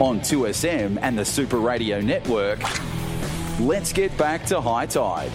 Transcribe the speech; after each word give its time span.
On 0.00 0.18
2SM 0.20 0.98
and 1.02 1.18
the 1.18 1.24
Super 1.24 1.58
Radio 1.58 2.00
Network, 2.00 2.60
let's 3.60 3.92
get 3.92 4.16
back 4.16 4.44
to 4.46 4.60
high 4.60 4.86
tide. 4.86 5.30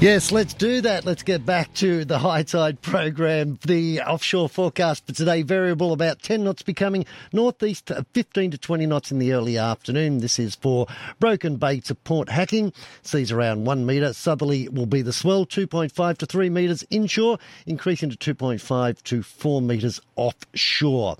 Yes, 0.00 0.30
let's 0.30 0.54
do 0.54 0.80
that. 0.82 1.04
Let's 1.04 1.24
get 1.24 1.44
back 1.44 1.74
to 1.74 2.04
the 2.04 2.20
high 2.20 2.44
tide 2.44 2.80
program. 2.82 3.58
The 3.66 4.00
offshore 4.00 4.48
forecast 4.48 5.04
for 5.04 5.12
today 5.12 5.42
variable 5.42 5.92
about 5.92 6.22
10 6.22 6.44
knots 6.44 6.62
becoming 6.62 7.04
northeast 7.32 7.90
uh, 7.90 8.04
15 8.12 8.52
to 8.52 8.58
20 8.58 8.86
knots 8.86 9.10
in 9.10 9.18
the 9.18 9.32
early 9.32 9.58
afternoon. 9.58 10.18
This 10.18 10.38
is 10.38 10.54
for 10.54 10.86
Broken 11.18 11.56
Bay 11.56 11.80
to 11.80 11.96
Port 11.96 12.28
Hacking. 12.28 12.72
Seas 13.02 13.32
around 13.32 13.64
1 13.64 13.86
metre. 13.86 14.12
Southerly 14.12 14.68
will 14.68 14.86
be 14.86 15.02
the 15.02 15.12
swell 15.12 15.44
2.5 15.44 16.18
to 16.18 16.26
3 16.26 16.48
metres 16.48 16.84
inshore, 16.90 17.40
increasing 17.66 18.08
to 18.08 18.34
2.5 18.34 19.02
to 19.02 19.24
4 19.24 19.60
metres 19.60 20.00
offshore. 20.14 21.16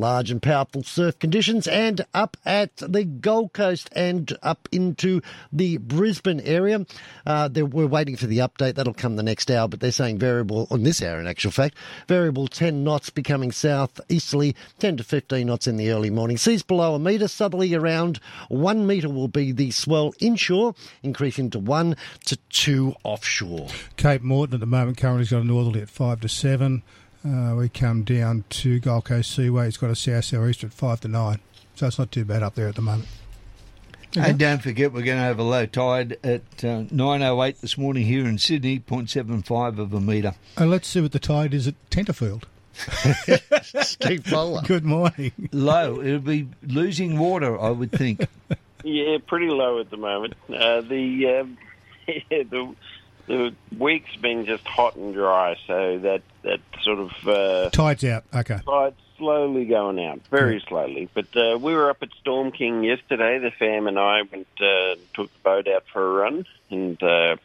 Large 0.00 0.30
and 0.30 0.42
powerful 0.42 0.82
surf 0.82 1.18
conditions 1.18 1.68
and 1.68 2.06
up 2.14 2.38
at 2.46 2.74
the 2.78 3.04
Gold 3.04 3.52
Coast 3.52 3.90
and 3.94 4.32
up 4.42 4.66
into 4.72 5.20
the 5.52 5.76
Brisbane 5.76 6.40
area. 6.40 6.86
Uh, 7.26 7.50
we're 7.54 7.86
waiting 7.86 8.16
for 8.16 8.26
the 8.26 8.38
update. 8.38 8.76
That'll 8.76 8.94
come 8.94 9.16
the 9.16 9.22
next 9.22 9.50
hour, 9.50 9.68
but 9.68 9.80
they're 9.80 9.92
saying 9.92 10.18
variable 10.18 10.66
on 10.70 10.84
this 10.84 11.02
hour, 11.02 11.20
in 11.20 11.26
actual 11.26 11.50
fact. 11.50 11.74
Variable 12.08 12.48
10 12.48 12.82
knots 12.82 13.10
becoming 13.10 13.52
south 13.52 14.00
easterly, 14.08 14.56
10 14.78 14.96
to 14.96 15.04
15 15.04 15.46
knots 15.46 15.66
in 15.66 15.76
the 15.76 15.90
early 15.90 16.08
morning. 16.08 16.38
Seas 16.38 16.62
below 16.62 16.94
a 16.94 16.98
metre, 16.98 17.28
southerly 17.28 17.74
around 17.74 18.20
1 18.48 18.86
metre 18.86 19.10
will 19.10 19.28
be 19.28 19.52
the 19.52 19.70
swell 19.70 20.14
inshore, 20.18 20.74
increasing 21.02 21.50
to 21.50 21.58
1 21.58 21.94
to 22.24 22.36
2 22.48 22.94
offshore. 23.04 23.68
Cape 23.98 24.22
Moreton 24.22 24.54
at 24.54 24.60
the 24.60 24.66
moment 24.66 24.96
currently 24.96 25.24
has 25.24 25.30
got 25.30 25.42
a 25.42 25.44
northerly 25.44 25.82
at 25.82 25.90
5 25.90 26.22
to 26.22 26.28
7. 26.30 26.82
Uh, 27.26 27.54
we 27.54 27.68
come 27.68 28.02
down 28.02 28.44
to 28.48 28.80
Gold 28.80 29.04
Coast 29.04 29.30
Seaway. 29.34 29.68
It's 29.68 29.76
got 29.76 29.90
a 29.90 29.96
south 29.96 30.24
southeast 30.24 30.64
at 30.64 30.72
5 30.72 31.00
to 31.00 31.08
9. 31.08 31.40
So 31.74 31.86
it's 31.86 31.98
not 31.98 32.10
too 32.10 32.24
bad 32.24 32.42
up 32.42 32.54
there 32.54 32.68
at 32.68 32.76
the 32.76 32.82
moment. 32.82 33.08
And 34.16 34.38
don't 34.38 34.60
forget, 34.60 34.92
we're 34.92 35.02
going 35.02 35.18
to 35.18 35.22
have 35.22 35.38
a 35.38 35.44
low 35.44 35.66
tide 35.66 36.18
at 36.24 36.42
uh, 36.64 36.82
9.08 36.90 37.60
this 37.60 37.78
morning 37.78 38.04
here 38.06 38.26
in 38.26 38.38
Sydney, 38.38 38.80
0.75 38.80 39.78
of 39.78 39.92
a 39.92 40.00
metre. 40.00 40.34
And 40.56 40.70
let's 40.70 40.88
see 40.88 41.00
what 41.00 41.12
the 41.12 41.20
tide 41.20 41.54
is 41.54 41.68
at 41.68 41.74
Tenterfield. 41.90 42.44
Steve 43.84 44.28
Bowler. 44.28 44.62
Good 44.62 44.84
morning. 44.84 45.32
Low. 45.52 46.00
It'll 46.00 46.18
be 46.20 46.48
losing 46.62 47.18
water, 47.18 47.60
I 47.60 47.70
would 47.70 47.92
think. 47.92 48.26
yeah, 48.84 49.18
pretty 49.26 49.48
low 49.48 49.78
at 49.78 49.90
the 49.90 49.96
moment. 49.96 50.34
Uh, 50.48 50.80
the, 50.80 51.40
um, 51.40 51.58
yeah, 52.08 52.42
the 52.48 52.74
the 53.30 53.54
week's 53.78 54.16
been 54.16 54.44
just 54.44 54.66
hot 54.66 54.96
and 54.96 55.14
dry, 55.14 55.56
so 55.66 55.98
that 56.00 56.22
that 56.42 56.60
sort 56.82 56.98
of 56.98 57.28
uh, 57.28 57.70
tide's 57.70 58.04
out. 58.04 58.24
Okay, 58.34 58.58
tide's 58.66 58.96
slowly 59.16 59.66
going 59.66 60.04
out, 60.04 60.20
very 60.30 60.54
yeah. 60.54 60.68
slowly. 60.68 61.08
But 61.14 61.36
uh, 61.36 61.58
we 61.58 61.74
were 61.74 61.90
up 61.90 62.02
at 62.02 62.08
Storm 62.20 62.50
King 62.50 62.82
yesterday. 62.82 63.38
The 63.38 63.52
fam 63.52 63.86
and 63.86 63.98
I 63.98 64.22
went 64.22 64.48
uh, 64.60 64.96
took 65.14 65.32
the 65.32 65.40
boat 65.44 65.68
out 65.68 65.84
for 65.92 66.04
a 66.04 66.12
run, 66.22 66.46
and 66.70 67.00
uh, 67.02 67.36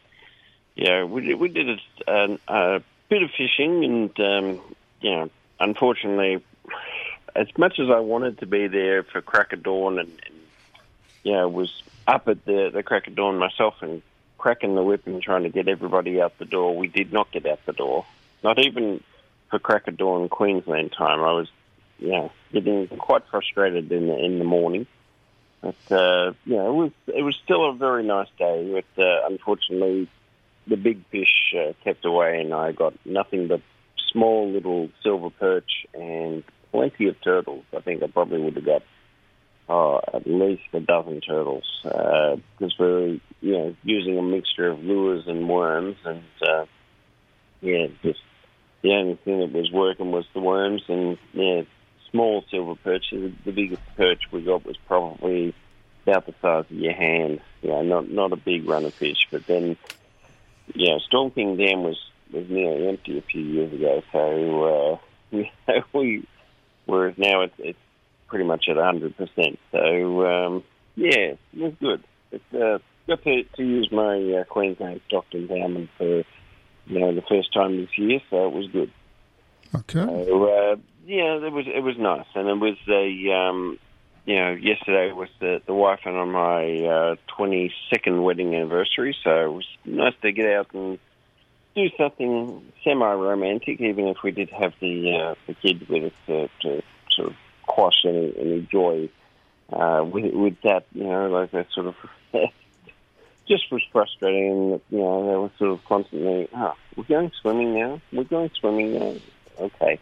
yeah, 0.74 1.04
we 1.04 1.26
did, 1.26 1.38
we 1.38 1.48
did 1.48 1.68
a, 1.68 1.78
a, 2.08 2.38
a 2.48 2.82
bit 3.08 3.22
of 3.22 3.30
fishing, 3.30 3.84
and 3.84 4.20
um, 4.20 4.60
you 5.00 5.10
know, 5.12 5.30
unfortunately, 5.60 6.42
as 7.36 7.46
much 7.56 7.78
as 7.78 7.90
I 7.90 8.00
wanted 8.00 8.38
to 8.38 8.46
be 8.46 8.66
there 8.66 9.04
for 9.04 9.20
crack 9.20 9.52
of 9.52 9.62
dawn, 9.62 10.00
and, 10.00 10.10
and 10.10 10.34
you 11.22 11.32
know, 11.32 11.48
was 11.48 11.82
up 12.08 12.26
at 12.26 12.44
the 12.44 12.70
the 12.74 12.82
crack 12.82 13.06
of 13.06 13.14
dawn 13.14 13.38
myself 13.38 13.76
and 13.82 14.02
cracking 14.46 14.76
the 14.76 14.82
whip 14.84 15.04
and 15.08 15.20
trying 15.20 15.42
to 15.42 15.48
get 15.48 15.66
everybody 15.66 16.20
out 16.20 16.38
the 16.38 16.44
door. 16.44 16.76
We 16.76 16.86
did 16.86 17.12
not 17.12 17.32
get 17.32 17.46
out 17.46 17.58
the 17.66 17.72
door, 17.72 18.06
not 18.44 18.60
even 18.60 19.02
for 19.50 19.58
crack 19.58 19.88
of 19.88 19.96
dawn 19.96 20.28
Queensland 20.28 20.92
time. 20.92 21.18
I 21.18 21.32
was 21.32 21.48
you 21.98 22.10
know, 22.12 22.32
getting 22.52 22.86
quite 22.86 23.26
frustrated 23.28 23.90
in 23.90 24.06
the 24.06 24.16
in 24.16 24.38
the 24.38 24.44
morning. 24.44 24.86
But 25.62 25.74
uh, 25.90 26.34
you 26.44 26.54
know, 26.58 26.70
it 26.70 26.74
was 26.74 26.92
it 27.08 27.22
was 27.22 27.34
still 27.42 27.68
a 27.68 27.74
very 27.74 28.04
nice 28.04 28.28
day. 28.38 28.70
But 28.96 29.02
uh, 29.02 29.26
unfortunately, 29.26 30.08
the 30.68 30.76
big 30.76 31.04
fish 31.06 31.52
uh, 31.58 31.72
kept 31.82 32.04
away, 32.04 32.40
and 32.40 32.54
I 32.54 32.70
got 32.70 32.94
nothing 33.04 33.48
but 33.48 33.62
small 34.12 34.48
little 34.48 34.90
silver 35.02 35.30
perch 35.30 35.88
and 35.92 36.44
plenty 36.70 37.08
of 37.08 37.20
turtles. 37.20 37.64
I 37.76 37.80
think 37.80 38.00
I 38.00 38.06
probably 38.06 38.42
would 38.42 38.54
have 38.54 38.64
got 38.64 38.82
uh, 39.68 39.98
at 40.14 40.26
least 40.26 40.62
a 40.72 40.80
dozen 40.80 41.20
turtles 41.20 41.64
because 41.82 42.40
uh, 42.62 42.76
we're 42.78 43.20
you 43.40 43.52
know 43.52 43.76
using 43.82 44.18
a 44.18 44.22
mixture 44.22 44.68
of 44.68 44.82
lures 44.82 45.24
and 45.26 45.48
worms, 45.48 45.96
and 46.04 46.22
uh, 46.42 46.66
yeah, 47.60 47.86
just 48.02 48.20
the 48.82 48.92
only 48.92 49.16
thing 49.24 49.40
that 49.40 49.52
was 49.52 49.70
working 49.72 50.12
was 50.12 50.24
the 50.34 50.40
worms, 50.40 50.82
and 50.88 51.18
yeah, 51.32 51.62
small 52.10 52.44
silver 52.50 52.76
perch. 52.76 53.06
The 53.10 53.52
biggest 53.52 53.82
perch 53.96 54.22
we 54.30 54.42
got 54.42 54.64
was 54.64 54.76
probably 54.86 55.54
about 56.04 56.26
the 56.26 56.34
size 56.40 56.64
of 56.70 56.76
your 56.76 56.94
hand. 56.94 57.40
You 57.62 57.70
know, 57.70 57.82
not 57.82 58.10
not 58.10 58.32
a 58.32 58.36
big 58.36 58.68
run 58.68 58.84
of 58.84 58.94
fish. 58.94 59.26
But 59.30 59.46
then, 59.46 59.76
know, 60.88 60.98
Storm 61.00 61.30
King 61.32 61.56
Dam 61.56 61.82
was 61.82 61.98
was 62.32 62.48
nearly 62.48 62.88
empty 62.88 63.18
a 63.18 63.22
few 63.22 63.42
years 63.42 63.72
ago. 63.72 64.02
So 64.12 65.00
uh, 65.32 65.42
we, 65.92 66.26
whereas 66.84 67.18
now 67.18 67.42
it's, 67.42 67.54
it's 67.58 67.78
pretty 68.28 68.44
much 68.44 68.68
at 68.68 68.76
hundred 68.76 69.16
percent. 69.16 69.58
So 69.72 70.26
um, 70.26 70.64
yeah, 70.96 71.34
it 71.34 71.38
was 71.54 71.72
good. 71.80 72.04
It 72.32 72.42
uh, 72.54 72.78
got 73.06 73.22
to, 73.24 73.42
to 73.44 73.62
use 73.62 73.90
my 73.92 74.40
uh, 74.40 74.44
Queensland 74.44 75.00
Stockton 75.06 75.48
Salmon 75.48 75.88
for 75.96 76.24
you 76.86 76.98
know 76.98 77.14
the 77.14 77.22
first 77.22 77.52
time 77.52 77.76
this 77.76 77.96
year, 77.96 78.20
so 78.30 78.48
it 78.48 78.54
was 78.54 78.68
good. 78.68 78.90
Okay. 79.74 80.04
So, 80.04 80.44
uh, 80.44 80.76
yeah, 81.06 81.36
it 81.36 81.52
was 81.52 81.66
it 81.66 81.82
was 81.82 81.96
nice, 81.98 82.26
and 82.34 82.48
it 82.48 82.58
was 82.58 82.76
a 82.88 83.32
um, 83.32 83.78
you 84.24 84.36
know 84.36 84.52
yesterday 84.52 85.12
was 85.12 85.28
the 85.40 85.60
the 85.66 85.74
wife 85.74 86.00
and 86.04 86.16
I 86.16 86.24
my 86.24 87.16
twenty 87.26 87.68
uh, 87.68 87.94
second 87.94 88.22
wedding 88.22 88.54
anniversary, 88.54 89.16
so 89.22 89.30
it 89.30 89.52
was 89.52 89.66
nice 89.84 90.14
to 90.22 90.32
get 90.32 90.46
out 90.52 90.72
and 90.74 90.98
do 91.74 91.88
something 91.98 92.72
semi 92.82 93.12
romantic, 93.12 93.80
even 93.80 94.08
if 94.08 94.16
we 94.24 94.30
did 94.30 94.50
have 94.50 94.72
the 94.80 95.12
uh, 95.12 95.34
the 95.46 95.54
kids 95.54 95.88
with 95.88 96.04
us 96.04 96.12
to, 96.26 96.48
to 96.62 96.82
sort 97.10 97.28
of 97.28 97.36
quash 97.66 98.04
any, 98.04 98.34
any 98.38 98.68
joy 98.70 99.08
uh, 99.72 100.04
with 100.04 100.32
with 100.34 100.60
that. 100.62 100.86
You 100.92 101.04
know, 101.04 101.28
like 101.28 101.50
that 101.52 101.66
sort 101.72 101.86
of. 101.86 101.94
just 103.46 103.70
was 103.70 103.82
frustrating. 103.92 104.80
You 104.90 104.98
know, 104.98 105.26
they 105.26 105.36
were 105.36 105.50
sort 105.58 105.78
of 105.78 105.84
constantly, 105.84 106.48
oh, 106.54 106.74
we're 106.96 107.04
going 107.04 107.30
swimming 107.40 107.74
now. 107.74 108.00
We're 108.12 108.24
going 108.24 108.50
swimming 108.58 108.94
now. 108.94 109.14
Okay. 109.58 110.00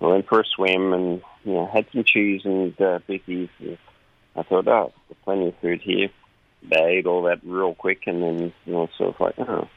I 0.00 0.06
went 0.06 0.26
for 0.28 0.40
a 0.40 0.44
swim 0.44 0.92
and 0.92 1.22
you 1.44 1.52
know 1.52 1.66
had 1.66 1.86
some 1.92 2.04
cheese 2.04 2.42
and 2.44 2.72
uh, 2.80 3.00
bickies. 3.08 3.50
And 3.58 3.76
I 4.34 4.42
thought, 4.42 4.66
oh, 4.66 4.92
there's 5.08 5.18
plenty 5.24 5.48
of 5.48 5.58
food 5.58 5.80
here. 5.82 6.08
They 6.62 6.98
ate 6.98 7.06
all 7.06 7.22
that 7.24 7.40
real 7.44 7.74
quick, 7.74 8.06
and 8.06 8.22
then 8.22 8.52
you 8.64 8.72
know, 8.72 8.88
sort 8.96 9.14
of 9.14 9.20
like, 9.20 9.38
oh, 9.38 9.68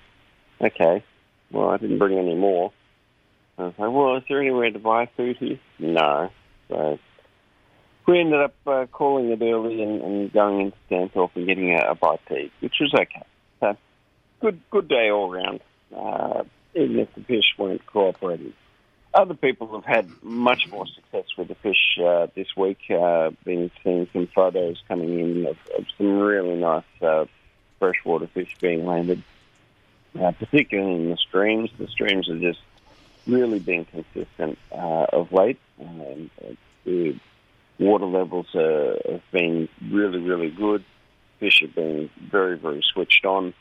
okay. 0.61 1.03
Well, 1.51 1.69
I 1.69 1.77
didn't 1.77 1.99
bring 1.99 2.17
any 2.17 2.35
more. 2.35 2.71
I 3.57 3.63
was 3.63 3.73
like, 3.77 3.91
well, 3.91 4.17
is 4.17 4.23
there 4.27 4.41
anywhere 4.41 4.71
to 4.71 4.79
buy 4.79 5.07
food 5.17 5.37
here? 5.37 5.59
No. 5.77 6.31
So 6.69 6.99
we 8.07 8.19
ended 8.19 8.39
up 8.39 8.55
uh, 8.65 8.85
calling 8.91 9.29
it 9.29 9.41
early 9.41 9.81
and, 9.81 10.01
and 10.01 10.33
going 10.33 10.61
into 10.61 10.77
Stanthorpe 10.89 11.35
and 11.35 11.45
getting 11.45 11.73
a, 11.73 11.91
a 11.91 11.95
bite 11.95 12.25
to 12.27 12.37
eat, 12.37 12.51
which 12.59 12.75
was 12.79 12.93
okay. 12.93 13.23
So 13.59 13.77
good, 14.41 14.59
good 14.69 14.87
day 14.87 15.09
all 15.09 15.31
round. 15.31 15.61
Uh, 15.95 16.43
even 16.75 16.99
if 16.99 17.13
the 17.13 17.21
fish 17.21 17.53
weren't 17.57 17.85
cooperating 17.85 18.53
other 19.13 19.35
people 19.35 19.71
have 19.73 19.85
had 19.85 20.09
much 20.23 20.67
more 20.69 20.87
success 20.87 21.25
with 21.37 21.47
the 21.47 21.55
fish 21.55 21.99
uh, 22.03 22.27
this 22.35 22.55
week. 22.57 22.79
Uh, 22.89 23.31
been 23.43 23.69
seeing 23.83 24.07
some 24.11 24.27
photos 24.27 24.81
coming 24.87 25.19
in 25.19 25.45
of, 25.45 25.57
of 25.77 25.85
some 25.97 26.19
really 26.19 26.55
nice 26.55 26.83
uh, 27.01 27.25
freshwater 27.79 28.27
fish 28.27 28.55
being 28.59 28.85
landed, 28.85 29.21
uh, 30.19 30.31
particularly 30.31 30.95
in 30.95 31.09
the 31.09 31.17
streams. 31.17 31.69
The 31.77 31.87
streams 31.87 32.27
have 32.27 32.39
just 32.39 32.61
really 33.27 33.59
been 33.59 33.85
consistent 33.85 34.57
uh, 34.71 35.05
of 35.13 35.31
late. 35.31 35.59
Um, 35.79 36.29
the 36.83 37.15
water 37.79 38.05
levels 38.05 38.47
uh, 38.55 38.95
have 39.11 39.31
been 39.31 39.69
really, 39.89 40.19
really 40.19 40.49
good. 40.49 40.83
Fish 41.39 41.59
have 41.61 41.75
been 41.75 42.09
very, 42.31 42.57
very 42.57 42.83
switched 42.93 43.25
on 43.25 43.53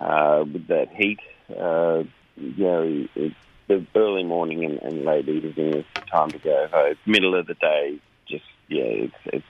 uh, 0.00 0.44
with 0.50 0.66
that 0.68 0.88
heat. 0.94 1.20
Uh, 1.50 2.04
you 2.36 2.64
know, 2.64 3.06
it, 3.14 3.32
the 3.68 3.86
early 3.94 4.24
morning 4.24 4.64
and, 4.64 4.78
and 4.82 5.04
late 5.04 5.28
evening 5.28 5.74
is 5.74 5.84
the 5.94 6.00
time 6.02 6.30
to 6.30 6.38
go 6.38 6.68
home. 6.70 6.96
Middle 7.06 7.34
of 7.34 7.46
the 7.46 7.54
day, 7.54 7.98
just 8.28 8.44
yeah, 8.68 8.82
it's 8.82 9.14
it's 9.26 9.44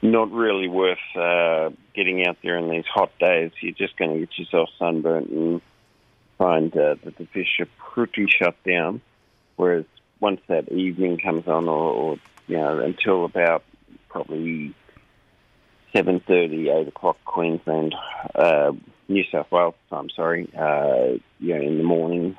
not 0.00 0.30
really 0.30 0.68
worth 0.68 0.98
uh, 1.16 1.70
getting 1.94 2.26
out 2.26 2.36
there 2.42 2.56
in 2.56 2.70
these 2.70 2.86
hot 2.86 3.10
days. 3.18 3.50
You're 3.60 3.72
just 3.72 3.96
going 3.96 4.12
to 4.12 4.20
get 4.20 4.38
yourself 4.38 4.70
sunburnt 4.78 5.28
and 5.30 5.60
find 6.38 6.72
uh, 6.76 6.94
that 7.02 7.16
the 7.18 7.26
fish 7.26 7.58
are 7.60 7.68
pretty 7.78 8.26
shut 8.28 8.56
down. 8.64 9.00
Whereas 9.56 9.84
once 10.20 10.40
that 10.46 10.70
evening 10.70 11.18
comes 11.18 11.48
on, 11.48 11.68
or, 11.68 11.92
or 11.92 12.18
you 12.48 12.56
know, 12.56 12.80
until 12.80 13.24
about 13.24 13.62
probably 14.08 14.74
seven 15.94 16.20
thirty, 16.20 16.68
eight 16.70 16.88
o'clock 16.88 17.16
Queensland, 17.24 17.94
uh, 18.34 18.72
New 19.08 19.24
South 19.30 19.50
Wales 19.52 19.74
time. 19.90 20.08
Sorry, 20.14 20.50
uh, 20.58 21.18
you 21.38 21.54
know, 21.54 21.62
in 21.62 21.78
the 21.78 21.84
morning, 21.84 22.36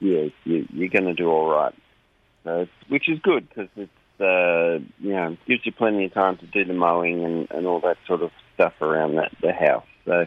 yeah, 0.00 0.26
you, 0.44 0.66
you're 0.72 0.88
going 0.88 1.04
to 1.04 1.14
do 1.14 1.28
all 1.28 1.48
right. 1.50 2.68
which 2.88 3.08
is 3.08 3.18
good 3.20 3.48
because 3.48 3.68
it's 3.76 4.20
uh, 4.20 4.78
you 5.00 5.12
know 5.12 5.36
gives 5.46 5.66
you 5.66 5.72
plenty 5.72 6.06
of 6.06 6.14
time 6.14 6.36
to 6.38 6.46
do 6.46 6.64
the 6.64 6.72
mowing 6.74 7.24
and, 7.24 7.50
and 7.50 7.66
all 7.66 7.80
that 7.80 7.98
sort 8.06 8.22
of 8.22 8.30
stuff 8.54 8.74
around 8.80 9.16
that 9.16 9.32
the 9.42 9.52
house. 9.52 9.86
So 10.04 10.26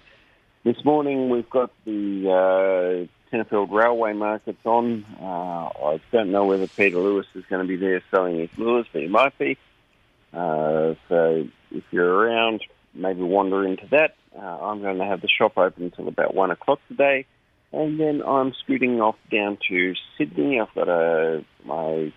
this 0.63 0.83
morning 0.83 1.30
we've 1.30 1.50
got 1.50 1.71
the 1.86 3.07
uh, 3.31 3.35
Tenterfield 3.35 3.71
Railway 3.71 4.13
markets 4.13 4.65
on. 4.65 5.06
Uh, 5.19 5.25
I 5.25 6.01
don't 6.12 6.31
know 6.31 6.45
whether 6.45 6.68
Peter 6.68 6.97
Lewis 6.97 7.27
is 7.35 7.45
going 7.50 7.62
to 7.62 7.68
be 7.68 7.75
there 7.77 8.01
selling 8.12 8.39
his 8.39 8.50
lures, 8.57 8.85
but 8.91 9.01
he 9.01 9.07
might 9.07 9.38
be. 9.38 9.57
Uh, 10.33 10.95
so 11.09 11.47
if 11.71 11.83
you're 11.91 12.13
around, 12.13 12.62
maybe 12.94 13.21
wander 13.21 13.65
into 13.65 13.88
that. 13.91 14.15
Uh, 14.38 14.41
I'm 14.41 14.81
going 14.81 14.97
to 14.97 15.06
have 15.06 15.21
the 15.21 15.29
shop 15.29 15.57
open 15.57 15.83
until 15.83 16.07
about 16.07 16.35
one 16.35 16.51
o'clock 16.51 16.79
today, 16.88 17.25
and 17.71 18.00
then 18.00 18.21
I'm 18.25 18.53
scooting 18.63 19.01
off 19.01 19.15
down 19.31 19.57
to 19.69 19.94
Sydney. 20.18 20.59
I've 20.59 20.73
got 20.75 20.89
a 20.89 21.44
my 21.65 22.13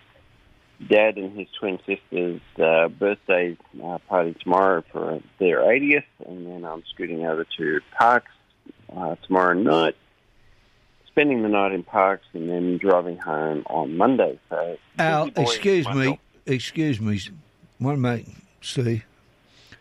dad 0.89 1.17
and 1.17 1.37
his 1.37 1.47
twin 1.59 1.79
sister's 1.85 2.41
uh, 2.59 2.87
birthday 2.87 3.57
uh, 3.83 3.99
party 4.09 4.35
tomorrow 4.41 4.83
for 4.91 5.21
their 5.39 5.59
80th, 5.59 6.03
and 6.25 6.47
then 6.47 6.65
I'm 6.65 6.83
scooting 6.93 7.25
over 7.25 7.45
to 7.57 7.79
Parkes 7.97 8.31
uh, 8.95 9.15
tomorrow 9.27 9.53
night, 9.53 9.95
spending 11.11 11.43
the 11.43 11.49
night 11.49 11.71
in 11.73 11.83
Parkes, 11.83 12.25
and 12.33 12.49
then 12.49 12.77
driving 12.77 13.17
home 13.17 13.63
on 13.67 13.97
Monday. 13.97 14.39
So, 14.49 14.77
Al, 14.97 15.29
excuse 15.35 15.87
me, 15.87 15.93
myself. 15.93 16.19
excuse 16.45 17.01
me, 17.01 17.19
one 17.79 18.01
mate, 18.01 18.27
Steve. 18.61 19.03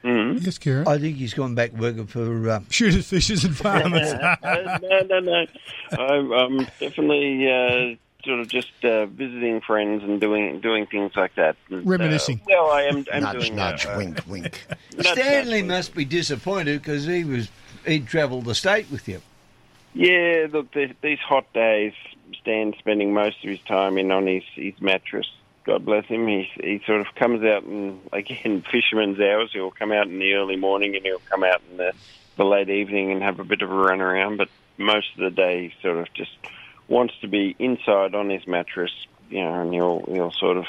Mhm. 0.05 0.45
Yes, 0.45 0.59
Kieran. 0.59 0.89
I 0.89 0.99
think 0.99 1.17
he's 1.19 1.35
gone 1.35 1.55
back 1.55 1.73
working 1.73 2.07
for. 2.07 2.49
Uh, 2.49 2.61
Shooters, 2.71 3.07
fishers, 3.09 3.45
and 3.45 3.57
farmers. 3.57 4.13
Uh, 4.43 4.79
no, 4.83 5.01
no, 5.01 5.21
no. 5.21 5.47
I'm, 5.93 6.33
I'm 6.33 6.59
definitely 6.79 7.47
uh, 7.51 7.97
sort 8.25 8.41
of 8.41 8.49
just 8.49 8.71
uh, 8.85 9.07
visiting 9.07 9.61
friends 9.61 10.03
and 10.03 10.21
doing 10.21 10.61
doing 10.61 10.87
things 10.87 11.13
like 11.17 11.35
that. 11.35 11.57
And, 11.69 11.87
uh, 11.87 11.91
Reminiscing. 11.91 12.41
well, 12.47 12.71
I 12.71 12.83
am. 12.85 13.05
I'm 13.13 13.23
nudge, 13.23 13.39
doing 13.41 13.57
nudge, 13.57 13.87
uh, 13.87 13.95
wink, 13.97 14.21
wink. 14.27 14.67
Stanley 15.01 15.61
nudge, 15.63 15.69
must 15.69 15.95
be 15.95 16.05
disappointed 16.05 16.81
because 16.83 17.05
he 17.05 17.25
was 17.25 17.51
he'd 17.87 18.07
travelled 18.07 18.47
the 18.47 18.55
state 18.55 18.87
with 18.91 19.07
you. 19.09 19.21
Yeah, 19.95 20.47
look, 20.53 20.73
the, 20.73 20.95
these 21.03 21.19
hot 21.19 21.53
days, 21.53 21.93
Stan's 22.41 22.77
spending 22.79 23.13
most 23.13 23.43
of 23.43 23.51
his 23.51 23.61
time 23.61 23.99
in 23.99 24.11
on 24.13 24.27
his, 24.27 24.45
his 24.55 24.81
mattress. 24.81 25.27
God 25.65 25.85
bless 25.85 26.07
him. 26.07 26.27
He 26.27 26.49
he 26.57 26.81
sort 26.87 27.01
of 27.01 27.15
comes 27.15 27.45
out 27.45 27.65
and 27.65 28.01
again 28.13 28.65
fisherman's 28.73 29.21
hours. 29.21 29.51
He'll 29.53 29.71
come 29.71 29.93
out 29.93 30.07
in 30.07 30.19
the 30.19 30.35
early 30.35 30.57
morning 30.57 30.97
and 30.97 31.05
he'll 31.05 31.23
come 31.31 31.45
out 31.45 31.61
in 31.71 31.77
the, 31.77 31.93
the 32.37 32.45
late 32.45 32.71
evening 32.71 33.13
and 33.13 33.23
have 33.23 33.41
a 33.41 33.45
bit 33.45 33.63
of 33.63 33.71
a 33.71 33.75
run 33.75 34.01
around. 34.01 34.39
But 34.39 34.49
most 34.79 35.09
of 35.17 35.21
the 35.21 35.31
day, 35.31 35.69
he 35.69 35.75
sort 35.83 35.99
of 35.99 36.13
just 36.15 36.33
wants 36.89 37.15
to 37.21 37.29
be 37.29 37.55
inside 37.59 38.15
on 38.15 38.31
his 38.31 38.47
mattress. 38.47 38.93
You 39.29 39.45
know, 39.45 39.61
and 39.61 39.75
he'll 39.75 40.05
he'll 40.09 40.33
sort 40.33 40.57
of 40.57 40.67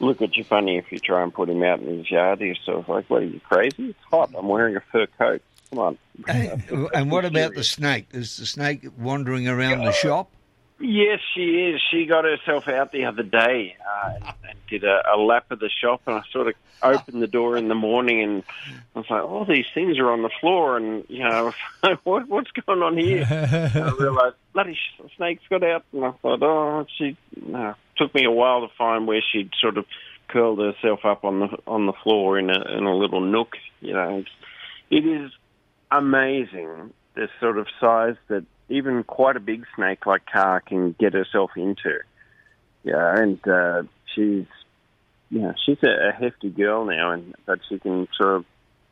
look 0.00 0.20
at 0.20 0.36
you 0.36 0.44
funny 0.44 0.76
if 0.76 0.90
you 0.90 0.98
try 0.98 1.22
and 1.22 1.32
put 1.32 1.48
him 1.48 1.62
out 1.62 1.80
in 1.80 1.98
his 1.98 2.10
yard. 2.10 2.40
He's 2.40 2.58
sort 2.64 2.78
of 2.78 2.88
like, 2.88 3.08
"What 3.08 3.22
are 3.22 3.26
you 3.26 3.40
crazy? 3.40 3.90
It's 3.90 4.04
hot. 4.10 4.32
I'm 4.36 4.48
wearing 4.48 4.76
a 4.76 4.80
fur 4.80 5.06
coat. 5.06 5.40
Come 5.70 5.78
on." 5.78 5.98
and, 6.28 6.88
and 6.94 7.10
what 7.10 7.24
about 7.24 7.54
the 7.54 7.64
snake? 7.64 8.06
Is 8.12 8.36
the 8.36 8.46
snake 8.46 8.86
wandering 8.98 9.48
around 9.48 9.84
the 9.84 9.92
shop? 9.92 10.30
Yes, 10.78 11.20
she 11.34 11.70
is. 11.70 11.80
She 11.90 12.04
got 12.04 12.24
herself 12.24 12.68
out 12.68 12.92
the 12.92 13.06
other 13.06 13.22
day 13.22 13.76
uh, 13.80 14.10
and, 14.14 14.24
and 14.24 14.58
did 14.68 14.84
a, 14.84 15.02
a 15.14 15.16
lap 15.16 15.50
of 15.50 15.58
the 15.58 15.70
shop, 15.70 16.02
and 16.06 16.16
I 16.16 16.22
sort 16.30 16.48
of 16.48 16.54
opened 16.82 17.22
the 17.22 17.26
door 17.26 17.56
in 17.56 17.68
the 17.68 17.74
morning, 17.74 18.22
and 18.22 18.42
I 18.94 18.98
was 18.98 19.06
like, 19.08 19.22
"Oh, 19.22 19.46
these 19.48 19.64
things 19.72 19.98
are 19.98 20.10
on 20.10 20.22
the 20.22 20.30
floor," 20.40 20.76
and 20.76 21.04
you 21.08 21.24
know, 21.24 21.54
what, 22.04 22.28
what's 22.28 22.50
going 22.50 22.82
on 22.82 22.98
here? 22.98 23.26
and 23.30 23.84
I 23.84 23.90
realised 23.92 24.36
bloody 24.52 24.78
snake's 25.16 25.44
got 25.48 25.62
out, 25.62 25.84
and 25.92 26.04
I 26.04 26.10
thought, 26.10 26.42
"Oh, 26.42 26.86
she." 26.98 27.16
No. 27.40 27.74
Took 27.96 28.14
me 28.14 28.26
a 28.26 28.30
while 28.30 28.60
to 28.60 28.74
find 28.76 29.06
where 29.06 29.22
she'd 29.32 29.52
sort 29.58 29.78
of 29.78 29.86
curled 30.28 30.58
herself 30.58 31.06
up 31.06 31.24
on 31.24 31.40
the 31.40 31.58
on 31.66 31.86
the 31.86 31.94
floor 31.94 32.38
in 32.38 32.50
a 32.50 32.76
in 32.76 32.84
a 32.84 32.94
little 32.94 33.22
nook. 33.22 33.56
You 33.80 33.94
know, 33.94 34.24
it 34.90 35.06
is 35.06 35.30
amazing 35.90 36.92
the 37.14 37.28
sort 37.40 37.58
of 37.58 37.66
size 37.80 38.16
that 38.28 38.44
even 38.68 39.04
quite 39.04 39.36
a 39.36 39.40
big 39.40 39.64
snake 39.74 40.06
like 40.06 40.26
Car 40.26 40.60
can 40.60 40.94
get 40.98 41.14
herself 41.14 41.52
into. 41.56 41.98
Yeah, 42.82 43.18
and 43.18 43.48
uh, 43.48 43.82
she's 44.14 44.46
yeah, 45.30 45.52
she's 45.64 45.78
a, 45.82 46.08
a 46.08 46.12
hefty 46.12 46.50
girl 46.50 46.84
now, 46.84 47.12
and 47.12 47.34
but 47.46 47.60
she 47.68 47.78
can 47.78 48.08
sort 48.16 48.36
of 48.36 48.44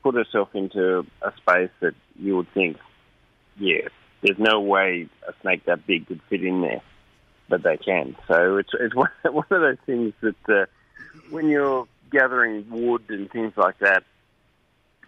put 0.02 0.14
herself 0.14 0.54
into 0.54 1.06
a 1.22 1.32
space 1.36 1.70
that 1.80 1.94
you 2.18 2.36
would 2.36 2.52
think, 2.52 2.76
yeah, 3.58 3.88
there's 4.22 4.38
no 4.38 4.60
way 4.60 5.08
a 5.28 5.32
snake 5.42 5.64
that 5.66 5.86
big 5.86 6.06
could 6.06 6.20
fit 6.28 6.44
in 6.44 6.60
there, 6.60 6.82
but 7.48 7.62
they 7.62 7.76
can. 7.76 8.16
So 8.26 8.56
it's 8.56 8.70
it's 8.78 8.94
one, 8.96 9.10
one 9.24 9.46
of 9.50 9.60
those 9.60 9.78
things 9.86 10.12
that 10.22 10.48
uh, 10.48 10.66
when 11.30 11.48
you're 11.48 11.86
gathering 12.10 12.66
wood 12.70 13.02
and 13.08 13.30
things 13.30 13.52
like 13.56 13.78
that, 13.78 14.04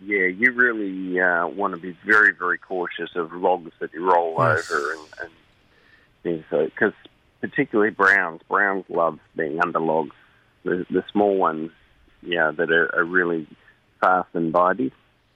yeah, 0.05 0.27
you 0.27 0.53
really 0.53 1.21
uh, 1.21 1.47
want 1.47 1.75
to 1.75 1.81
be 1.81 1.97
very, 2.05 2.33
very 2.33 2.59
cautious 2.59 3.11
of 3.15 3.33
logs 3.33 3.73
that 3.81 3.93
you 3.93 4.05
roll 4.09 4.37
Yes. 4.39 4.71
over 4.71 4.93
and, 4.93 5.01
and 5.23 5.31
things 6.23 6.45
because 6.51 6.93
particularly 7.41 7.91
browns, 7.91 8.41
browns 8.49 8.85
love 8.89 9.19
being 9.37 9.61
under 9.61 9.81
logs. 9.81 10.15
The, 10.65 10.85
the 10.91 11.05
small 11.13 11.37
ones, 11.37 11.71
yeah, 12.23 12.51
that 12.51 12.71
are, 12.71 12.95
are 12.95 13.05
really 13.05 13.47
fast 14.01 14.29
and 14.35 14.53
bitey, 14.53 14.91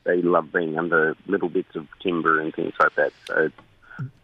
they 0.04 0.22
love 0.22 0.52
being 0.52 0.78
under 0.78 1.16
little 1.26 1.48
bits 1.48 1.76
of 1.76 1.86
timber 2.02 2.40
and 2.40 2.54
things 2.54 2.72
like 2.80 2.94
that. 2.96 3.12
So 3.26 3.50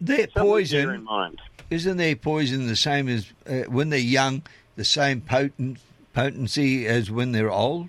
Their 0.00 0.26
to 0.26 0.40
in 0.40 0.46
poison 0.46 1.04
mind. 1.04 1.40
isn't 1.70 1.96
their 1.96 2.16
poison 2.16 2.66
the 2.66 2.76
same 2.76 3.08
as 3.08 3.32
uh, 3.48 3.62
when 3.68 3.90
they're 3.90 3.98
young? 3.98 4.42
The 4.76 4.84
same 4.84 5.20
potent 5.20 5.78
potency 6.12 6.86
as 6.86 7.10
when 7.10 7.32
they're 7.32 7.52
old. 7.52 7.88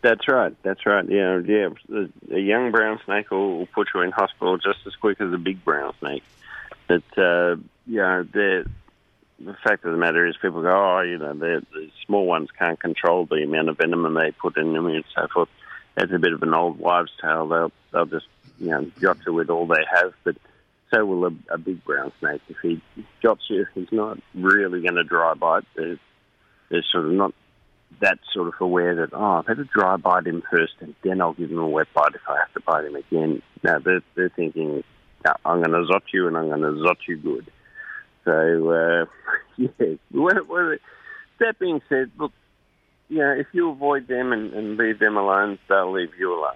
That's 0.00 0.28
right. 0.28 0.54
That's 0.62 0.86
right. 0.86 1.04
Yeah, 1.08 1.40
yeah. 1.44 1.68
A- 2.30 2.38
young 2.38 2.70
brown 2.70 3.00
snake 3.04 3.30
will, 3.30 3.58
will 3.58 3.66
put 3.66 3.88
you 3.94 4.00
in 4.02 4.12
hospital 4.12 4.56
just 4.56 4.78
as 4.86 4.94
quick 4.94 5.20
as 5.20 5.32
a 5.32 5.38
big 5.38 5.64
brown 5.64 5.92
snake. 5.98 6.22
But 6.86 7.02
uh, 7.16 7.56
you 7.86 7.96
know, 8.00 8.22
the 8.22 8.66
the 9.40 9.54
fact 9.64 9.84
of 9.84 9.92
the 9.92 9.98
matter 9.98 10.26
is, 10.26 10.36
people 10.40 10.62
go, 10.62 10.68
oh, 10.68 11.00
you 11.00 11.18
know, 11.18 11.34
the 11.34 11.64
small 12.06 12.26
ones 12.26 12.48
can't 12.58 12.78
control 12.80 13.26
the 13.26 13.42
amount 13.42 13.68
of 13.68 13.78
venom 13.78 14.12
they 14.14 14.32
put 14.32 14.56
in 14.56 14.72
them 14.72 14.86
and 14.86 15.04
so 15.14 15.26
forth. 15.32 15.48
That's 15.94 16.12
a 16.12 16.18
bit 16.18 16.32
of 16.32 16.42
an 16.42 16.54
old 16.54 16.78
wives' 16.78 17.12
tale. 17.20 17.48
They'll 17.48 17.72
they'll 17.92 18.06
just 18.06 18.26
you 18.58 18.68
know 18.68 18.90
jot 19.00 19.18
you 19.26 19.32
with 19.32 19.50
all 19.50 19.66
they 19.66 19.84
have, 19.92 20.14
but 20.22 20.36
so 20.92 21.04
will 21.04 21.26
a, 21.26 21.32
a 21.50 21.58
big 21.58 21.84
brown 21.84 22.12
snake. 22.20 22.40
If 22.48 22.56
he 22.62 22.80
jots 23.20 23.42
you, 23.48 23.66
he's 23.74 23.92
not 23.92 24.18
really 24.34 24.80
going 24.80 24.94
to 24.94 25.04
dry 25.04 25.34
bite. 25.34 25.64
They're, 25.76 25.98
they're 26.70 26.84
sort 26.90 27.06
of 27.06 27.12
not 27.12 27.34
that 28.00 28.18
sort 28.32 28.48
of 28.48 28.54
aware 28.60 28.94
that, 28.94 29.10
oh, 29.12 29.38
I 29.38 29.42
better 29.42 29.64
dry 29.64 29.96
bite 29.96 30.26
him 30.26 30.42
first 30.50 30.74
and 30.80 30.94
then 31.02 31.20
I'll 31.20 31.32
give 31.32 31.50
him 31.50 31.58
a 31.58 31.68
wet 31.68 31.88
bite 31.94 32.14
if 32.14 32.20
I 32.28 32.38
have 32.38 32.52
to 32.54 32.60
bite 32.60 32.84
him 32.84 32.96
again. 32.96 33.42
No, 33.62 33.78
they're, 33.84 34.02
they're 34.14 34.32
thinking, 34.34 34.84
no, 35.24 35.32
I'm 35.44 35.62
going 35.62 35.70
to 35.70 35.92
zot 35.92 36.02
you 36.12 36.28
and 36.28 36.36
I'm 36.36 36.48
going 36.48 36.60
to 36.60 36.82
zot 36.82 36.96
you 37.08 37.16
good. 37.16 37.50
So, 38.24 38.70
uh, 38.70 39.04
yeah. 39.56 39.94
When, 40.10 40.78
that 41.40 41.58
being 41.58 41.80
said, 41.88 42.10
look, 42.18 42.32
you 43.08 43.18
know, 43.18 43.32
if 43.32 43.46
you 43.52 43.70
avoid 43.70 44.06
them 44.06 44.32
and, 44.32 44.52
and 44.52 44.76
leave 44.76 44.98
them 44.98 45.16
alone, 45.16 45.58
they'll 45.68 45.92
leave 45.92 46.12
you 46.18 46.34
alone. 46.34 46.54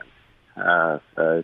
Uh, 0.57 0.99
so 1.17 1.43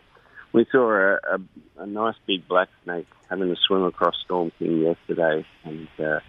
we 0.53 0.67
saw 0.71 0.91
a, 0.91 1.15
a, 1.15 1.83
a 1.83 1.87
nice 1.87 2.17
big 2.27 2.47
black 2.47 2.69
snake 2.85 3.07
having 3.31 3.49
to 3.49 3.57
swim 3.67 3.85
across 3.85 4.15
Storm 4.25 4.53
King 4.59 4.81
yesterday, 4.81 5.47
and 5.65 5.89
uh, 5.99 6.21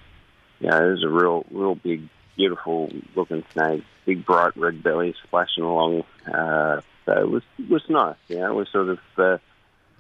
yeah, 0.60 0.78
it 0.78 0.92
was 0.92 1.04
a 1.04 1.10
real, 1.10 1.46
real 1.52 1.76
big, 1.76 2.08
beautiful 2.40 2.90
looking 3.16 3.44
snake, 3.52 3.84
big 4.06 4.26
bright 4.26 4.56
red 4.56 4.82
belly 4.82 5.14
splashing 5.28 5.64
along. 5.66 6.04
Uh, 6.26 6.80
so 7.06 7.12
it 7.20 7.30
was 7.30 7.44
it 7.60 7.70
was 7.70 7.84
nice. 7.90 8.16
You 8.30 8.38
know, 8.40 8.54
was 8.54 8.70
sort 8.72 8.88
of 8.90 9.00
uh, 9.18 9.38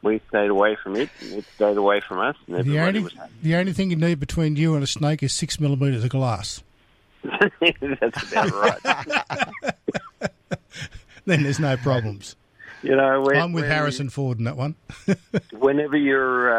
we 0.01 0.21
stayed 0.29 0.49
away 0.49 0.77
from 0.81 0.95
it, 0.95 1.09
and 1.21 1.33
it 1.33 1.45
stayed 1.55 1.75
away 1.77 1.99
from 1.99 2.19
us, 2.19 2.35
and 2.47 2.65
The 2.65 2.79
only, 2.79 3.01
was 3.01 3.13
happy. 3.13 3.31
the 3.43 3.55
only 3.55 3.73
thing 3.73 3.89
you 3.91 3.97
need 3.97 4.19
between 4.19 4.55
you 4.55 4.73
and 4.75 4.83
a 4.83 4.87
snake 4.87 5.21
is 5.21 5.33
six 5.33 5.59
millimetres 5.59 6.03
of 6.05 6.09
glass. 6.11 6.63
That's 7.23 8.31
about 8.31 8.51
right. 8.51 9.73
Then 11.25 11.43
there's 11.43 11.59
no 11.59 11.77
problems. 11.77 12.35
You 12.81 12.95
know, 12.95 13.21
when, 13.21 13.35
I'm 13.37 13.51
with 13.53 13.65
when- 13.65 13.71
Harrison 13.71 14.09
Ford 14.09 14.39
in 14.39 14.45
that 14.45 14.55
one. 14.57 14.75
whenever 15.51 15.97
you're, 15.97 16.49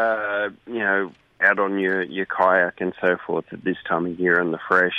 uh, 0.45 0.49
you 0.67 0.79
know, 0.79 1.11
out 1.41 1.59
on 1.59 1.79
your, 1.79 2.03
your 2.03 2.25
kayak 2.27 2.79
and 2.79 2.93
so 3.01 3.17
forth 3.25 3.45
at 3.51 3.63
this 3.63 3.75
time 3.89 4.05
of 4.05 4.19
year 4.19 4.39
in 4.39 4.51
the 4.51 4.59
fresh, 4.69 4.93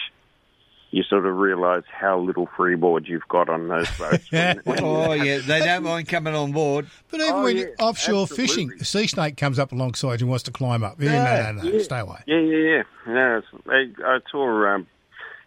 you 0.92 1.02
sort 1.02 1.26
of 1.26 1.36
realise 1.36 1.84
how 1.90 2.20
little 2.20 2.48
freeboard 2.56 3.08
you've 3.08 3.26
got 3.28 3.48
on 3.48 3.66
those 3.66 3.90
boats. 3.98 4.30
When- 4.30 4.60
when 4.64 4.84
Oh 4.84 5.12
yeah, 5.14 5.38
they 5.38 5.58
don't 5.60 5.82
mind 5.82 6.06
coming 6.06 6.34
on 6.34 6.52
board. 6.52 6.86
But 7.10 7.20
even 7.20 7.32
Oh, 7.32 7.42
when 7.44 7.56
yeah, 7.56 7.62
you're 7.64 7.74
offshore 7.80 8.22
absolutely. 8.22 8.46
fishing, 8.46 8.72
a 8.80 8.84
sea 8.84 9.06
snake 9.08 9.36
comes 9.36 9.58
up 9.58 9.72
alongside 9.72 10.20
you 10.20 10.26
and 10.26 10.28
wants 10.30 10.44
to 10.44 10.50
climb 10.52 10.84
up. 10.84 11.00
Yeah, 11.02 11.24
no, 11.24 11.52
no, 11.52 11.62
no, 11.62 11.70
Yeah. 11.76 11.82
stay 11.82 11.98
away. 11.98 12.18
Yeah, 12.26 12.38
yeah, 12.38 12.56
yeah. 12.76 12.82
No, 13.12 13.38
it's, 13.38 13.46
I, 13.66 14.04
I 14.06 14.18
saw 14.30 14.74
um, 14.74 14.86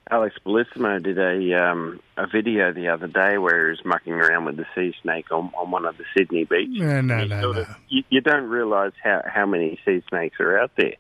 Alex 0.10 0.36
Bellissimo 0.46 1.02
did 1.04 1.18
a 1.18 1.64
um, 1.64 2.00
a 2.18 2.28
video 2.28 2.72
the 2.74 2.90
other 2.90 3.08
day 3.08 3.38
where 3.38 3.66
he 3.66 3.70
was 3.72 3.86
mucking 3.86 4.14
around 4.14 4.46
with 4.46 4.58
the 4.58 4.66
sea 4.76 4.94
snake 5.02 5.32
on, 5.32 5.52
on 5.58 5.72
one 5.72 5.86
of 5.86 5.98
the 5.98 6.04
Sydney 6.18 6.44
beaches. 6.46 6.76
No, 6.80 7.02
no, 7.02 7.22
You 7.24 7.28
no, 7.28 7.52
no. 7.52 7.62
of- 7.62 7.76
you, 7.90 8.04
you 8.10 8.22
don't 8.22 8.50
realise 8.50 8.94
how, 9.04 9.22
how 9.26 9.46
many 9.46 9.80
sea 9.86 10.04
snakes 10.10 10.38
are 10.40 10.60
out 10.60 10.72
there. 10.78 10.94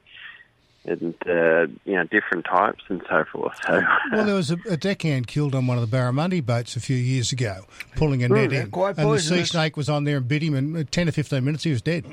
And 0.85 1.13
uh, 1.27 1.67
you 1.85 1.95
know 1.95 2.03
different 2.05 2.45
types 2.45 2.83
and 2.89 3.01
so 3.09 3.23
forth. 3.31 3.57
So 3.67 3.81
Well, 4.11 4.25
there 4.25 4.35
was 4.43 4.51
a, 4.51 4.57
a 4.69 4.77
deckhand 4.77 5.27
killed 5.27 5.55
on 5.55 5.67
one 5.67 5.77
of 5.77 5.89
the 5.89 5.97
Barramundi 5.97 6.45
boats 6.45 6.75
a 6.75 6.79
few 6.79 6.95
years 6.95 7.31
ago, 7.31 7.65
pulling 7.95 8.23
a 8.23 8.29
net 8.29 8.49
they're 8.51 8.61
in, 8.63 8.71
quite 8.71 8.97
and 8.97 9.11
the 9.11 9.19
sea 9.19 9.45
snake 9.45 9.75
was 9.77 9.89
on 9.89 10.03
there 10.03 10.17
and 10.17 10.27
bit 10.27 10.41
him, 10.43 10.53
and 10.55 10.75
in 10.77 10.85
ten 10.87 11.07
or 11.09 11.11
fifteen 11.11 11.43
minutes 11.43 11.63
he 11.63 11.71
was 11.71 11.81
dead. 11.81 12.05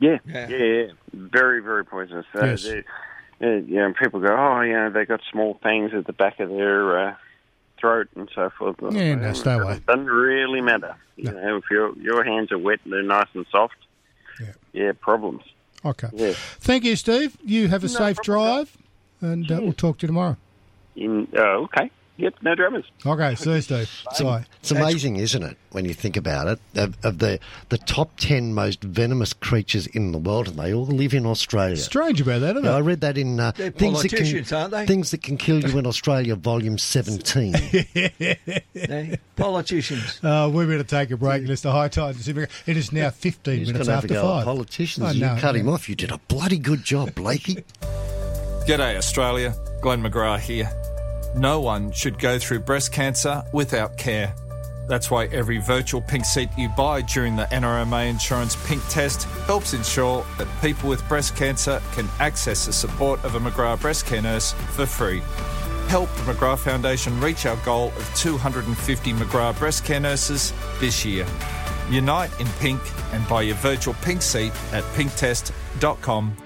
yeah, 0.00 0.18
Yeah. 0.26 0.48
yeah, 0.48 0.56
yeah, 0.56 0.86
very 1.12 1.60
very 1.62 1.84
poisonous. 1.84 2.26
So 2.34 2.44
Yes. 2.44 2.64
they- 2.64 2.84
uh, 3.42 3.46
you 3.66 3.74
know, 3.76 3.92
people 4.00 4.20
go, 4.20 4.28
oh, 4.28 4.60
you 4.60 4.72
know, 4.72 4.90
they 4.90 5.04
got 5.04 5.20
small 5.30 5.58
fangs 5.62 5.92
at 5.92 6.06
the 6.06 6.12
back 6.12 6.38
of 6.38 6.48
their 6.50 7.08
uh, 7.08 7.14
throat 7.80 8.06
and 8.14 8.30
so 8.32 8.48
forth. 8.56 8.76
Yeah, 8.92 9.16
no, 9.16 9.32
stay 9.32 9.54
away. 9.54 9.74
It 9.74 9.86
doesn't 9.86 10.06
really 10.06 10.60
matter. 10.60 10.94
You 11.16 11.32
know, 11.32 11.56
if 11.56 11.64
your 11.70 11.94
your 11.98 12.22
hands 12.24 12.52
are 12.52 12.58
wet 12.58 12.78
and 12.84 12.92
they're 12.92 13.02
nice 13.02 13.26
and 13.34 13.44
soft, 13.50 13.74
Yeah. 14.40 14.52
yeah, 14.72 14.92
problems. 15.00 15.42
Okay. 15.84 16.08
Yeah. 16.12 16.32
Thank 16.60 16.84
you, 16.84 16.96
Steve. 16.96 17.36
You 17.44 17.68
have 17.68 17.84
a 17.84 17.88
safe 17.88 18.20
drive, 18.22 18.76
and 19.20 19.50
uh, 19.50 19.60
we'll 19.62 19.72
talk 19.72 19.98
to 19.98 20.04
you 20.04 20.08
tomorrow. 20.08 20.36
In, 20.96 21.28
oh, 21.36 21.64
okay. 21.64 21.90
Yep, 22.16 22.34
no 22.42 22.54
dramas. 22.54 22.84
Okay, 23.04 23.34
see 23.34 23.54
you, 23.54 23.60
Steve. 23.60 23.90
Bye. 24.20 24.44
It's 24.60 24.70
amazing, 24.70 25.16
isn't 25.16 25.42
it, 25.42 25.56
when 25.72 25.84
you 25.84 25.92
think 25.94 26.16
about 26.16 26.46
it, 26.46 26.60
of, 26.76 26.96
of 27.04 27.18
the 27.18 27.40
the 27.70 27.78
top 27.78 28.12
ten 28.18 28.54
most 28.54 28.84
venomous 28.84 29.32
creatures 29.32 29.88
in 29.88 30.12
the 30.12 30.18
world, 30.18 30.46
and 30.46 30.56
they 30.56 30.72
all 30.72 30.86
live 30.86 31.12
in 31.12 31.26
Australia. 31.26 31.76
Strange 31.76 32.20
about 32.20 32.40
that, 32.42 32.52
isn't 32.56 32.64
Yeah, 32.66 32.76
I 32.76 32.80
read 32.82 33.00
that 33.00 33.18
in 33.18 33.40
uh, 33.40 33.50
things 33.50 33.72
that 34.02 34.12
politicians, 34.12 34.48
can 34.50 34.58
aren't 34.58 34.70
they? 34.70 34.86
things 34.86 35.10
that 35.10 35.22
can 35.24 35.36
kill 35.36 35.58
you 35.68 35.76
in 35.76 35.86
Australia, 35.88 36.36
volume 36.36 36.78
seventeen. 36.78 37.54
Eh? 38.76 39.16
Politicians. 39.36 40.20
Uh, 40.22 40.50
we 40.52 40.66
better 40.66 40.84
take 40.84 41.10
a 41.10 41.16
break. 41.16 41.42
Mr. 41.44 41.72
high 41.72 41.88
tide. 41.88 42.16
It 42.66 42.76
is 42.76 42.92
now 42.92 43.10
15 43.10 43.58
He's 43.58 43.68
minutes 43.68 43.86
going 43.88 43.94
have 43.94 44.04
after 44.04 44.08
to 44.08 44.14
go. 44.14 44.22
five. 44.22 44.44
Politicians, 44.44 45.06
I 45.06 45.10
you 45.12 45.20
know, 45.20 45.36
cut 45.40 45.56
him 45.56 45.68
off. 45.68 45.88
You 45.88 45.94
did 45.94 46.10
a 46.12 46.18
bloody 46.28 46.58
good 46.58 46.84
job, 46.84 47.14
Blakey. 47.14 47.64
G'day, 48.66 48.96
Australia. 48.96 49.54
Glenn 49.80 50.02
McGrath 50.02 50.40
here. 50.40 50.70
No 51.34 51.60
one 51.60 51.90
should 51.90 52.18
go 52.20 52.38
through 52.38 52.60
breast 52.60 52.92
cancer 52.92 53.42
without 53.52 53.96
care. 53.96 54.32
That's 54.86 55.10
why 55.10 55.24
every 55.26 55.58
virtual 55.58 56.00
pink 56.00 56.24
seat 56.24 56.48
you 56.56 56.68
buy 56.68 57.00
during 57.02 57.34
the 57.34 57.44
NRMA 57.44 58.08
Insurance 58.08 58.56
Pink 58.66 58.82
Test 58.88 59.24
helps 59.46 59.72
ensure 59.72 60.24
that 60.38 60.46
people 60.60 60.88
with 60.88 61.06
breast 61.08 61.34
cancer 61.34 61.82
can 61.92 62.06
access 62.20 62.66
the 62.66 62.72
support 62.72 63.24
of 63.24 63.34
a 63.34 63.40
McGrath 63.40 63.80
breast 63.80 64.06
care 64.06 64.22
nurse 64.22 64.52
for 64.76 64.86
free. 64.86 65.22
Help 65.88 66.08
the 66.14 66.32
McGrath 66.32 66.60
Foundation 66.60 67.18
reach 67.20 67.46
our 67.46 67.56
goal 67.64 67.88
of 67.88 68.14
250 68.14 69.12
McGrath 69.14 69.58
breast 69.58 69.84
care 69.84 70.00
nurses 70.00 70.52
this 70.78 71.04
year. 71.04 71.26
Unite 71.90 72.30
in 72.40 72.46
pink 72.60 72.80
and 73.12 73.26
buy 73.28 73.42
your 73.42 73.56
virtual 73.56 73.94
pink 74.02 74.22
seat 74.22 74.52
at 74.72 74.84
pinktest.com.au. 74.94 76.43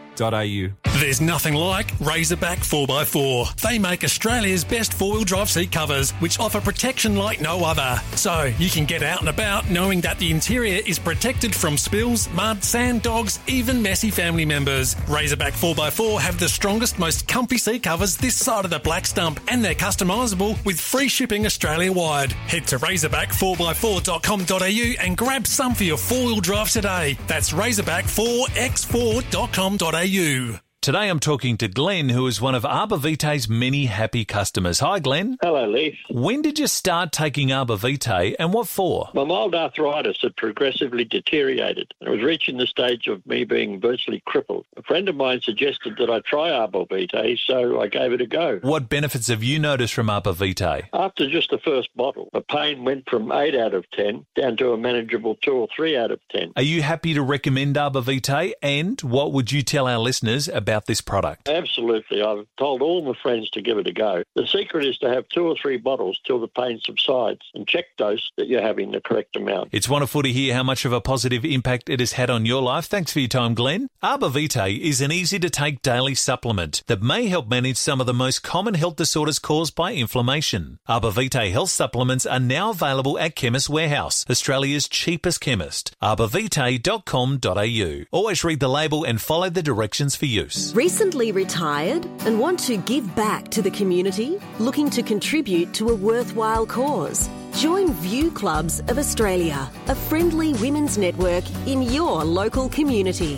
There's 0.99 1.21
nothing 1.21 1.55
like 1.55 1.93
Razorback 2.01 2.59
4x4. 2.59 3.55
They 3.61 3.79
make 3.79 4.03
Australia's 4.03 4.65
best 4.65 4.95
four 4.95 5.13
wheel 5.13 5.23
drive 5.23 5.49
seat 5.49 5.71
covers, 5.71 6.11
which 6.13 6.41
offer 6.41 6.61
protection 6.61 7.15
like 7.15 7.41
no 7.41 7.65
other. 7.65 8.01
So 8.17 8.53
you 8.59 8.69
can 8.69 8.85
get 8.85 9.05
out 9.05 9.21
and 9.21 9.29
about 9.29 9.71
knowing 9.71 10.01
that 10.01 10.19
the 10.19 10.33
interior 10.33 10.83
is 10.85 10.99
protected 10.99 11.55
from 11.55 11.79
spills, 11.79 12.29
mud, 12.31 12.65
sand, 12.65 13.03
dogs, 13.03 13.39
even 13.47 13.81
messy 13.81 14.11
family 14.11 14.45
members. 14.45 14.97
Razorback 15.09 15.53
4x4 15.53 16.21
have 16.21 16.41
the 16.41 16.49
strongest, 16.49 16.99
most 16.99 17.29
comfy 17.29 17.59
seat 17.59 17.85
covers 17.85 18.17
this 18.17 18.35
side 18.35 18.65
of 18.65 18.73
the 18.73 18.81
black 18.81 19.07
stump, 19.07 19.39
and 19.47 19.65
they're 19.65 19.75
customisable 19.75 20.59
with 20.65 20.81
free 20.81 21.07
shipping 21.07 21.47
Australia 21.47 21.93
wide. 21.93 22.33
Head 22.33 22.67
to 22.69 22.79
razorback4x4.com.au 22.79 25.05
and 25.05 25.17
grab 25.17 25.47
some 25.47 25.77
for 25.77 25.85
your 25.85 25.97
four 25.97 26.27
wheel 26.27 26.41
drive 26.41 26.71
today. 26.71 27.17
That's 27.29 27.53
razorback4x4.com.au 27.53 30.08
you? 30.09 30.59
Today 30.89 31.11
I'm 31.11 31.21
talking 31.21 31.59
to 31.59 31.69
Glenn, 31.69 32.09
who 32.09 32.27
is 32.27 32.41
one 32.41 32.55
of 32.55 32.65
Arbor 32.65 32.97
Vitae's 32.97 33.47
many 33.47 33.85
happy 33.85 34.25
customers. 34.25 34.81
Hi, 34.81 34.99
Glenn. 35.01 35.37
Hello, 35.43 35.69
Leaf. 35.69 35.99
When 36.09 36.41
did 36.41 36.59
you 36.59 36.67
start 36.67 37.13
taking 37.13 37.53
Arbor 37.53 37.77
Vitae 37.77 38.35
and 38.39 38.55
what 38.55 38.69
for? 38.69 39.11
My 39.13 39.25
mild 39.25 39.55
arthritis 39.55 40.17
had 40.23 40.35
progressively 40.37 41.05
deteriorated. 41.05 41.93
And 42.01 42.09
it 42.09 42.13
was 42.13 42.23
reaching 42.23 42.57
the 42.57 42.67
stage 42.67 43.07
of 43.07 43.27
me 43.27 43.45
being 43.45 43.83
virtually 43.83 44.23
crippled. 44.25 44.65
A 44.79 44.83
friend 44.83 45.11
of 45.11 45.15
mine 45.15 45.43
suggested 45.43 45.97
that 45.99 46.09
I 46.09 46.21
try 46.21 46.51
Arbor 46.51 46.87
Vitae, 46.89 47.37
so 47.37 47.83
I 47.83 47.89
gave 47.89 48.15
it 48.15 48.23
a 48.23 48.27
go. 48.27 48.59
What 48.63 48.89
benefits 48.89 49.29
have 49.29 49.43
you 49.43 49.59
noticed 49.59 49.93
from 49.93 50.09
Arbor 50.09 50.33
Vitae? 50.33 50.89
After 50.95 51.29
just 51.29 51.51
the 51.51 51.59
first 51.59 51.95
bottle, 51.97 52.31
the 52.33 52.41
pain 52.41 52.83
went 52.83 53.07
from 53.11 53.31
8 53.31 53.55
out 53.55 53.75
of 53.75 53.85
10 53.91 54.25
down 54.41 54.57
to 54.57 54.73
a 54.73 54.79
manageable 54.79 55.35
2 55.43 55.51
or 55.53 55.69
3 55.77 55.99
out 55.99 56.13
of 56.13 56.21
10. 56.31 56.55
Are 56.57 56.63
you 56.63 56.81
happy 56.81 57.13
to 57.13 57.21
recommend 57.21 57.77
Arbor 57.77 58.01
Vitae? 58.01 58.55
And 58.63 58.99
what 59.03 59.35
would 59.35 59.53
you 59.53 59.61
tell 59.61 59.87
our 59.87 59.99
listeners 59.99 60.49
about 60.49 60.78
this 60.87 61.01
product? 61.01 61.49
Absolutely. 61.49 62.23
I've 62.23 62.47
told 62.59 62.83
all 62.83 63.05
my 63.05 63.15
friends 63.23 63.51
to 63.51 63.63
give 63.63 63.79
it 63.79 63.87
a 63.87 63.93
go. 63.93 64.23
The 64.35 64.47
secret 64.47 64.85
is 64.85 64.99
to 64.99 65.09
have 65.09 65.29
two 65.29 65.47
or 65.47 65.55
three 65.61 65.77
bottles 65.77 66.19
till 66.27 66.41
the 66.41 66.49
pain 66.49 66.81
subsides 66.83 67.41
and 67.55 67.67
check 67.67 67.85
dose 67.97 68.31
that 68.37 68.49
you're 68.49 68.63
having 68.63 68.93
the 68.93 69.01
correct 69.01 69.37
amount. 69.37 69.71
It's 69.73 69.89
wonderful 69.89 70.23
to 70.23 70.33
hear 70.33 70.55
how 70.55 70.63
much 70.63 70.85
of 70.85 70.93
a 70.93 71.01
positive 71.01 71.45
impact 71.45 71.89
it 71.89 72.01
has 72.01 72.13
had 72.13 72.31
on 72.31 72.47
your 72.47 72.63
life. 72.63 72.87
Thanks 72.87 73.13
for 73.13 73.21
your 73.21 73.29
time, 73.29 73.55
Glenn. 73.55 73.89
Arbor 74.03 74.29
Vitae 74.29 74.79
is 74.81 75.01
an 75.01 75.13
easy 75.13 75.39
to 75.39 75.51
take 75.51 75.83
daily 75.83 76.15
supplement 76.15 76.83
that 76.87 77.03
may 77.03 77.27
help 77.27 77.49
manage 77.49 77.77
some 77.77 78.01
of 78.01 78.07
the 78.07 78.15
most 78.15 78.43
common 78.43 78.75
health 78.75 78.97
disorders 78.97 79.39
caused 79.39 79.75
by 79.75 79.95
inflammation. 79.95 80.79
Arbor 80.87 81.11
Vitae 81.11 81.51
health 81.51 81.71
supplements 81.71 82.27
are 82.27 82.41
now 82.41 82.71
available 82.71 83.19
at 83.19 83.37
Chemist 83.37 83.69
Warehouse, 83.69 84.25
Australia's 84.31 84.89
cheapest 84.89 85.41
chemist. 85.41 85.95
arborvitae.com.au. 86.03 88.05
Always 88.11 88.45
read 88.45 88.61
the 88.61 88.69
label 88.69 89.05
and 89.05 89.21
follow 89.21 89.51
the 89.51 89.63
directions 89.63 90.17
for 90.17 90.27
use. 90.27 90.58
Recently 90.59 91.31
retired 91.31 92.05
and 92.27 92.41
want 92.41 92.59
to 92.61 92.77
give 92.79 93.15
back 93.15 93.49
to 93.51 93.63
the 93.63 93.71
community? 93.71 94.41
Looking 94.59 94.91
to 94.91 95.03
contribute 95.03 95.73
to 95.75 95.91
a 95.91 95.95
worthwhile 95.95 96.67
cause? 96.67 97.31
Join 97.53 97.93
View 97.93 98.31
Clubs 98.31 98.81
of 98.89 98.99
Australia, 98.99 99.71
a 99.87 99.95
friendly 99.95 100.55
women's 100.55 100.99
network 100.99 101.45
in 101.67 101.83
your 101.83 102.25
local 102.25 102.69
community. 102.69 103.37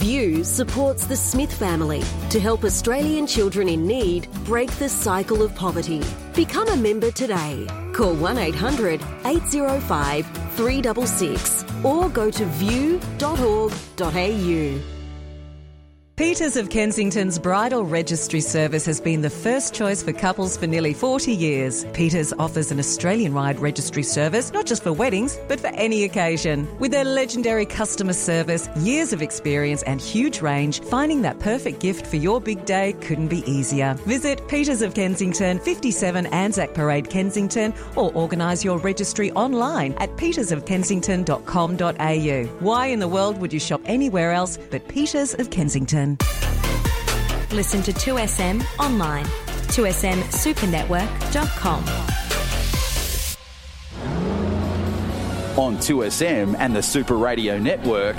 View 0.00 0.44
supports 0.44 1.06
the 1.06 1.16
Smith 1.16 1.52
family 1.52 2.02
to 2.30 2.40
help 2.40 2.64
Australian 2.64 3.26
children 3.26 3.68
in 3.68 3.86
need 3.86 4.26
break 4.44 4.70
the 4.78 4.88
cycle 4.88 5.42
of 5.42 5.54
poverty. 5.54 6.02
Become 6.34 6.68
a 6.68 6.76
member 6.76 7.10
today. 7.10 7.66
Call 7.92 8.14
1 8.14 8.38
800 8.38 9.00
805 9.26 10.26
366 10.56 11.64
or 11.84 12.08
go 12.08 12.30
to 12.30 12.46
view.org.au. 12.46 13.72
Peters 16.16 16.56
of 16.58 16.68
Kensington's 16.68 17.38
bridal 17.38 17.86
registry 17.86 18.42
service 18.42 18.84
has 18.84 19.00
been 19.00 19.22
the 19.22 19.30
first 19.30 19.72
choice 19.72 20.02
for 20.02 20.12
couples 20.12 20.58
for 20.58 20.66
nearly 20.66 20.92
40 20.92 21.32
years. 21.32 21.86
Peters 21.94 22.34
offers 22.34 22.70
an 22.70 22.78
Australian 22.78 23.32
wide 23.32 23.58
registry 23.58 24.02
service, 24.02 24.52
not 24.52 24.66
just 24.66 24.82
for 24.82 24.92
weddings, 24.92 25.40
but 25.48 25.58
for 25.58 25.68
any 25.68 26.04
occasion. 26.04 26.68
With 26.78 26.90
their 26.90 27.06
legendary 27.06 27.64
customer 27.64 28.12
service, 28.12 28.68
years 28.76 29.14
of 29.14 29.22
experience, 29.22 29.82
and 29.84 30.02
huge 30.02 30.42
range, 30.42 30.82
finding 30.82 31.22
that 31.22 31.38
perfect 31.38 31.80
gift 31.80 32.06
for 32.06 32.16
your 32.16 32.42
big 32.42 32.66
day 32.66 32.92
couldn't 33.00 33.28
be 33.28 33.42
easier. 33.50 33.94
Visit 34.06 34.46
Peters 34.48 34.82
of 34.82 34.92
Kensington, 34.92 35.60
57 35.60 36.26
Anzac 36.26 36.74
Parade, 36.74 37.08
Kensington, 37.08 37.72
or 37.96 38.12
organise 38.12 38.62
your 38.62 38.76
registry 38.80 39.32
online 39.32 39.94
at 39.94 40.14
petersofkensington.com.au. 40.18 42.44
Why 42.60 42.86
in 42.88 42.98
the 42.98 43.08
world 43.08 43.38
would 43.38 43.54
you 43.54 43.60
shop 43.60 43.80
anywhere 43.86 44.32
else 44.32 44.58
but 44.70 44.86
Peters 44.88 45.32
of 45.34 45.48
Kensington? 45.48 46.01
Listen 47.52 47.82
to 47.82 47.92
2SM 47.92 48.62
online. 48.78 49.26
2smsupernetwork.com. 49.72 51.84
On 55.58 55.76
2SM 55.76 56.56
and 56.58 56.74
the 56.74 56.82
Super 56.82 57.16
Radio 57.16 57.58
Network, 57.58 58.16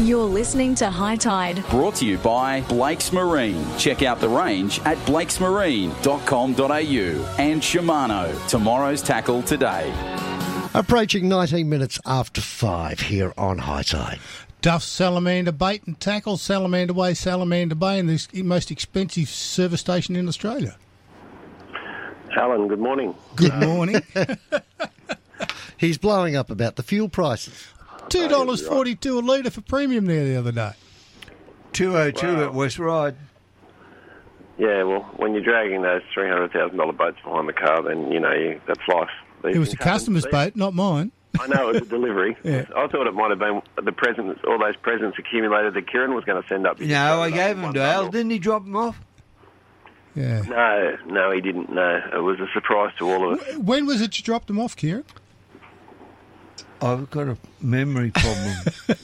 You're 0.00 0.22
listening 0.24 0.76
to 0.76 0.88
High 0.88 1.16
Tide. 1.16 1.64
brought 1.70 1.96
to 1.96 2.06
you 2.06 2.16
by 2.18 2.60
Blake's 2.68 3.12
Marine. 3.12 3.64
Check 3.76 4.02
out 4.04 4.20
the 4.20 4.28
range 4.28 4.78
at 4.84 4.96
blakesmarine.com.au 4.98 7.34
and 7.38 7.60
Shimano, 7.60 8.48
tomorrow's 8.48 9.02
tackle 9.02 9.42
today. 9.42 9.92
Approaching 10.74 11.28
19 11.28 11.68
minutes 11.68 11.98
after 12.06 12.40
five 12.40 13.00
here 13.00 13.32
on 13.36 13.58
High 13.58 13.82
Tide. 13.82 14.20
Duff 14.60 14.82
Salamander 14.82 15.52
Bait 15.52 15.84
and 15.86 15.98
Tackle, 16.00 16.36
Salamander 16.36 16.92
Way, 16.92 17.14
Salamander 17.14 17.74
Bay, 17.76 17.98
and 17.98 18.08
the 18.08 18.42
most 18.42 18.70
expensive 18.70 19.28
service 19.28 19.80
station 19.80 20.16
in 20.16 20.26
Australia. 20.26 20.76
Alan, 22.36 22.68
good 22.68 22.80
morning. 22.80 23.14
Good 23.36 23.54
morning. 23.54 24.02
He's 25.76 25.96
blowing 25.96 26.34
up 26.36 26.50
about 26.50 26.76
the 26.76 26.82
fuel 26.82 27.08
prices. 27.08 27.68
Two 28.08 28.28
dollars 28.28 28.66
forty-two 28.66 29.18
a 29.18 29.20
litre 29.20 29.50
for 29.50 29.60
premium 29.60 30.06
there 30.06 30.24
the 30.24 30.36
other 30.36 30.52
day. 30.52 30.72
202 31.74 32.44
at 32.44 32.54
West 32.54 32.78
Ryde. 32.78 33.16
Yeah, 34.58 34.82
well, 34.84 35.02
when 35.16 35.34
you're 35.34 35.42
dragging 35.44 35.82
those 35.82 36.02
three 36.12 36.28
hundred 36.28 36.52
thousand 36.52 36.78
dollar 36.78 36.92
boats 36.92 37.18
behind 37.22 37.48
the 37.48 37.52
car, 37.52 37.82
then 37.82 38.10
you 38.10 38.18
know 38.18 38.32
you, 38.32 38.60
that's 38.66 38.80
life. 38.88 39.08
These 39.44 39.54
It 39.54 39.58
was 39.58 39.68
things 39.68 39.78
the 39.78 39.84
customer's 39.84 40.24
These- 40.24 40.32
boat, 40.32 40.56
not 40.56 40.74
mine. 40.74 41.12
I 41.40 41.46
know 41.46 41.68
it 41.70 41.74
was 41.74 41.82
a 41.82 41.86
delivery. 41.86 42.36
Yeah. 42.44 42.64
I 42.76 42.86
thought 42.86 43.06
it 43.06 43.14
might 43.14 43.30
have 43.30 43.38
been 43.38 43.60
the 43.84 43.92
presents, 43.92 44.40
all 44.46 44.58
those 44.58 44.76
presents 44.76 45.18
accumulated 45.18 45.74
that 45.74 45.90
Kieran 45.90 46.14
was 46.14 46.24
going 46.24 46.40
to 46.42 46.48
send 46.48 46.66
up. 46.66 46.80
No, 46.80 47.20
I 47.22 47.30
gave 47.30 47.56
them 47.56 47.72
to 47.74 47.80
Al. 47.80 48.08
Didn't 48.10 48.30
he 48.30 48.38
drop 48.38 48.64
them 48.64 48.76
off? 48.76 48.98
Yeah. 50.14 50.40
No, 50.42 50.96
no, 51.06 51.30
he 51.30 51.40
didn't. 51.40 51.72
No, 51.72 52.00
it 52.12 52.22
was 52.22 52.40
a 52.40 52.46
surprise 52.52 52.92
to 52.98 53.08
all 53.10 53.32
of 53.32 53.40
us. 53.40 53.56
When 53.58 53.86
was 53.86 54.00
it 54.00 54.18
you 54.18 54.24
dropped 54.24 54.46
them 54.46 54.58
off, 54.58 54.76
Kieran? 54.76 55.04
I've 56.80 57.10
got 57.10 57.28
a 57.28 57.36
memory 57.60 58.10
problem. 58.12 58.56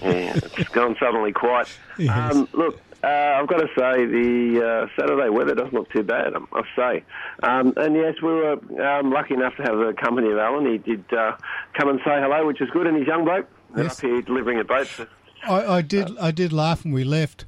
yeah, 0.00 0.38
it's 0.58 0.68
gone 0.70 0.96
suddenly 0.98 1.32
quiet. 1.32 1.68
Yes. 1.98 2.34
Um, 2.34 2.48
look, 2.54 2.80
uh, 3.02 3.06
I've 3.40 3.46
got 3.48 3.58
to 3.58 3.68
say 3.78 4.04
the 4.06 4.62
uh, 4.92 5.00
Saturday 5.00 5.28
weather 5.30 5.54
doesn't 5.54 5.72
look 5.74 5.90
too 5.90 6.02
bad. 6.02 6.34
I 6.34 6.38
must 6.38 6.68
say, 6.76 7.04
um, 7.42 7.72
and 7.76 7.94
yes, 7.94 8.14
we 8.22 8.28
were 8.28 8.52
um, 8.84 9.10
lucky 9.10 9.34
enough 9.34 9.56
to 9.56 9.62
have 9.62 9.76
the 9.78 9.94
company 10.00 10.30
of 10.30 10.38
Alan. 10.38 10.66
He 10.70 10.78
did 10.78 11.04
uh, 11.12 11.36
come 11.74 11.88
and 11.88 11.98
say 12.00 12.20
hello, 12.20 12.46
which 12.46 12.60
is 12.60 12.68
good, 12.70 12.86
and 12.86 12.96
he's 12.96 13.06
young 13.06 13.24
bloke. 13.24 13.46
They're 13.74 13.84
Yes. 13.84 13.98
up 13.98 14.04
here 14.10 14.20
delivering 14.22 14.58
at 14.58 14.66
boats. 14.66 15.00
I, 15.48 15.64
I 15.76 15.82
did. 15.82 16.10
I 16.18 16.30
did 16.32 16.52
laugh 16.52 16.84
when 16.84 16.92
we 16.92 17.04
left. 17.04 17.44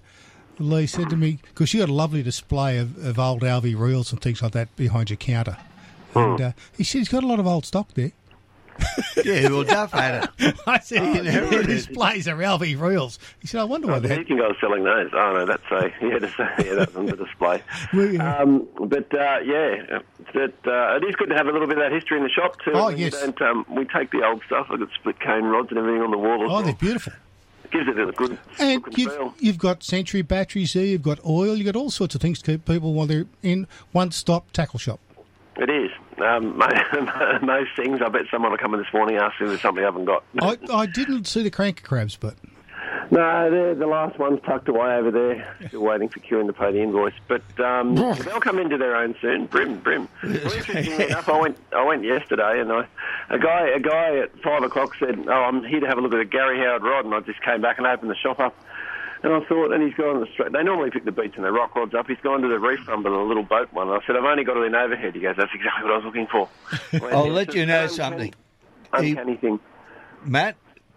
Lee 0.59 0.87
said 0.87 1.11
to 1.11 1.17
me 1.17 1.39
because 1.49 1.69
she 1.71 1.79
got 1.79 1.89
a 1.89 1.93
lovely 1.95 2.23
display 2.23 2.79
of, 2.79 2.97
of 3.05 3.19
old 3.19 3.43
Alvey 3.43 3.77
reels 3.77 4.13
and 4.13 4.21
things 4.21 4.41
like 4.43 4.53
that 4.53 4.75
behind 4.77 5.11
your 5.11 5.17
counter, 5.17 5.57
and 6.15 6.41
uh, 6.41 6.53
he 6.77 6.85
said 6.85 6.99
he's 6.99 7.09
got 7.09 7.25
a 7.25 7.27
lot 7.27 7.41
of 7.41 7.47
old 7.47 7.67
stock 7.67 7.93
there. 7.95 8.13
yeah, 9.25 9.49
well, 9.49 9.65
Duff 9.65 9.93
had 9.93 10.29
it. 10.39 10.57
I 10.67 10.79
said 10.81 11.03
Oh, 11.03 11.13
he 11.13 11.19
inherited 11.21 11.61
it. 11.63 11.67
displays 11.67 12.27
are 12.29 12.37
Alvey 12.37 12.79
reels. 12.81 13.19
He 13.41 13.47
said, 13.47 13.61
I 13.61 13.65
wonder 13.65 13.89
why 13.89 13.95
Oh, 13.97 14.01
they 14.01 14.17
he 14.17 14.25
can 14.25 14.37
go 14.37 14.53
selling 14.61 14.85
those. 14.85 15.11
Oh 15.13 15.33
no, 15.35 15.47
that's 15.47 15.63
a 15.71 15.91
yeah, 16.07 16.19
that's, 16.19 16.39
yeah, 16.67 16.75
that's 16.75 16.95
on 16.97 17.07
the 17.07 17.17
display. 17.17 17.63
Um, 18.19 18.67
but 18.81 19.13
uh, 19.15 19.39
yeah, 19.45 20.01
that 20.35 20.55
uh, 20.67 20.97
it 20.97 21.05
is 21.09 21.15
good 21.17 21.29
to 21.29 21.35
have 21.37 21.47
a 21.47 21.53
little 21.53 21.67
bit 21.69 21.79
of 21.79 21.85
that 21.85 21.93
history 21.93 22.17
in 22.19 22.23
the 22.25 22.31
shop 22.31 22.57
too. 22.65 22.73
Oh, 22.75 22.89
We 22.89 22.97
yes. 22.97 23.13
don't, 23.21 23.41
um, 23.43 23.67
we 23.71 23.85
take 23.85 24.11
the 24.11 24.25
old 24.27 24.43
stuff. 24.47 24.67
I've 24.71 24.79
got 24.79 24.89
split 24.95 25.21
cane 25.21 25.45
rods 25.45 25.69
and 25.71 25.79
everything 25.79 26.03
on 26.03 26.11
the 26.11 26.19
wall. 26.19 26.43
Oh, 26.43 26.49
well. 26.49 26.63
they're 26.63 26.75
beautiful. 26.75 27.13
gives 27.71 27.89
it 27.89 27.99
a 27.99 28.13
good 28.13 28.39
And 28.59 28.75
look 28.83 28.87
and 28.89 28.99
you've, 28.99 29.13
feel. 29.13 29.35
you've 29.39 29.59
got 29.59 29.83
Century 29.83 30.23
batteries 30.23 30.73
there, 30.75 30.85
you've 30.85 31.03
got 31.03 31.25
oil, 31.25 31.57
you've 31.57 31.67
got 31.67 31.77
all 31.77 31.91
sorts 31.91 32.15
of 32.15 32.21
things 32.21 32.41
to 32.43 32.53
keep 32.53 32.65
people 32.65 32.93
while 32.95 33.07
they're 33.07 33.27
in 33.43 33.67
one 33.93 34.11
stop 34.11 34.51
tackle 34.53 34.79
shop. 34.79 35.01
It 35.57 35.69
is. 35.69 35.91
Um, 36.19 36.57
most, 37.43 37.71
things. 37.77 38.01
I 38.01 38.09
bet 38.09 38.23
someone 38.31 38.53
will 38.53 38.59
come 38.59 38.75
in 38.75 38.81
this 38.81 38.93
morning 38.93 39.17
asking 39.17 39.47
if 39.47 39.51
there's 39.51 39.61
something 39.61 39.83
I 39.83 39.87
haven't 39.87 40.07
got. 40.07 40.25
I, 40.41 40.57
I 40.73 40.87
didn't 40.87 41.27
see 41.27 41.43
the 41.43 41.51
Kranka 41.51 41.83
crabs, 41.83 42.17
but 42.17 42.37
No, 43.11 43.51
they're, 43.51 43.75
the 43.75 43.87
last 43.87 44.19
one's 44.19 44.41
tucked 44.43 44.69
away 44.69 44.95
over 44.95 45.11
there, 45.11 45.57
still 45.69 45.83
waiting 45.83 46.09
for 46.09 46.21
Kieran 46.21 46.47
to 46.47 46.53
pay 46.55 46.73
the 46.73 46.81
invoice. 46.83 47.15
But 47.29 47.43
um, 47.61 47.95
they'll 47.97 48.41
come 48.41 48.59
into 48.59 48.79
their 48.79 48.97
own 48.97 49.15
soon. 49.21 49.47
Brim, 49.47 49.81
brim. 49.81 50.09
Well, 50.23 50.53
interestingly 50.53 51.05
enough, 51.07 51.29
I 51.29 51.39
went, 51.41 51.59
I 51.73 51.85
went 51.85 52.05
yesterday, 52.05 52.61
and 52.61 52.73
I, 52.73 52.87
a 53.29 53.39
guy, 53.39 53.69
a 53.69 53.81
guy 53.81 54.19
at 54.19 54.41
five 54.43 54.63
o'clock 54.63 54.95
said, 54.99 55.23
"Oh, 55.29 55.33
I'm 55.33 55.63
here 55.65 55.81
to 55.81 55.87
have 55.87 55.99
a 55.99 56.01
look 56.01 56.15
at 56.15 56.21
a 56.21 56.25
Gary 56.25 56.59
Howard 56.59 56.83
rod," 56.83 57.05
and 57.05 57.15
I 57.15 57.21
just 57.21 57.43
came 57.43 57.61
back 57.61 57.77
and 57.79 57.87
opened 57.87 58.11
the 58.11 58.17
shop 58.17 58.41
up. 58.41 58.55
And 59.23 59.33
I 59.33 59.41
thought, 59.47 59.73
and 59.73 59.83
he's 59.83 59.95
gone 59.95 60.15
to 60.15 60.21
the 60.21 60.33
straight. 60.33 60.53
They 60.53 60.65
normally 60.65 60.91
pick 60.91 61.05
the 61.05 61.13
beach 61.13 61.35
and 61.37 61.45
the 61.45 61.53
rock 61.53 61.77
rods 61.77 61.95
up. 61.95 62.09
He's 62.09 62.19
gone 62.25 62.43
to 62.43 62.49
the 62.49 62.59
reef 62.59 62.87
rumble 62.89 63.23
a 63.23 63.27
little 63.27 63.45
boat 63.45 63.73
one. 63.73 63.89
And 63.89 64.03
I 64.03 64.05
said, 64.07 64.17
I've 64.17 64.25
only 64.25 64.43
got 64.43 64.57
it 64.57 64.65
in 64.65 64.75
overhead. 64.75 65.15
He 65.15 65.21
goes, 65.21 65.37
that's 65.37 65.53
exactly 65.55 65.85
what 65.85 65.93
I 65.93 65.97
was 65.97 66.05
looking 66.05 66.27
for. 66.27 66.49
I'll 67.15 67.31
let 67.31 67.55
you 67.55 67.65
know 67.65 67.87
something. 67.87 68.35
Uncanny 68.93 69.37
thing. 69.37 69.61
Matt, 70.25 70.57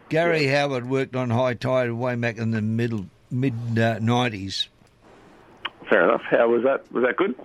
Gary 0.10 0.48
Howard 0.48 0.89
worked 0.89 1.15
on 1.15 1.29
high 1.29 1.53
tide 1.53 1.91
way 1.91 2.15
back 2.15 2.38
in 2.38 2.51
the 2.51 2.62
middle 2.62 3.08
mid 3.32 3.77
uh, 3.77 4.00
nineties. 4.00 4.70
Fair 5.89 6.03
enough. 6.10 6.22
How 6.29 6.48
was 6.50 6.63
that? 6.63 6.91
Was 6.91 7.03
that 7.03 7.17
good? 7.17 7.36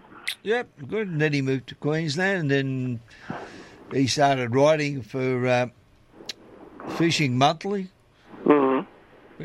Yep, 0.43 0.69
good. 0.89 1.09
And 1.09 1.21
then 1.21 1.33
he 1.33 1.43
moved 1.43 1.69
to 1.69 1.75
Queensland, 1.75 2.51
and 2.51 2.51
then 2.51 3.01
he 3.93 4.07
started 4.07 4.55
writing 4.55 5.03
for 5.03 5.47
uh, 5.47 5.67
Fishing 6.97 7.37
Monthly. 7.37 7.89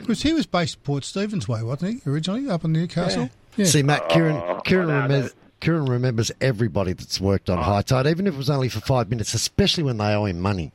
Because 0.01 0.21
he 0.21 0.33
was 0.33 0.45
based 0.45 0.83
Port 0.83 1.03
Stephens 1.03 1.47
way, 1.47 1.63
wasn't 1.63 2.03
he, 2.03 2.09
originally 2.09 2.49
up 2.49 2.63
in 2.65 2.71
Newcastle? 2.71 3.29
Yeah. 3.57 3.65
See, 3.65 3.83
Matt, 3.83 4.09
Kieran, 4.09 4.35
Oh, 4.35 4.61
Kieran, 4.65 4.89
I 4.89 4.93
know 4.93 5.03
remembers, 5.03 5.35
Kieran 5.61 5.85
remembers 5.85 6.31
everybody 6.41 6.93
that's 6.93 7.19
worked 7.21 7.49
on 7.49 7.57
high 7.57 7.81
tide, 7.81 8.05
even 8.07 8.27
if 8.27 8.33
it 8.33 8.37
was 8.37 8.49
only 8.49 8.69
for 8.69 8.81
five 8.81 9.09
minutes, 9.09 9.33
especially 9.33 9.83
when 9.83 9.97
they 9.97 10.13
owe 10.13 10.25
him 10.25 10.39
money. 10.39 10.71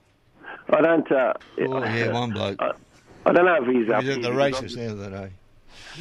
I 0.71 0.81
don't. 0.81 1.11
Uh, 1.11 1.35
Oh 1.59 1.85
yeah, 1.85 2.13
one 2.13 2.31
bloke. 2.31 2.57
I, 2.61 2.73
I 3.27 3.33
don't 3.33 3.45
know 3.45 3.57
if 3.63 3.67
he's 3.67 3.91
up 3.91 4.03
He 4.03 4.09
was 4.09 4.17
at 4.17 4.23
the 4.23 4.31
because 4.31 4.37
races 4.37 4.75
the 4.77 4.91
other 4.93 5.11
day. 5.11 5.31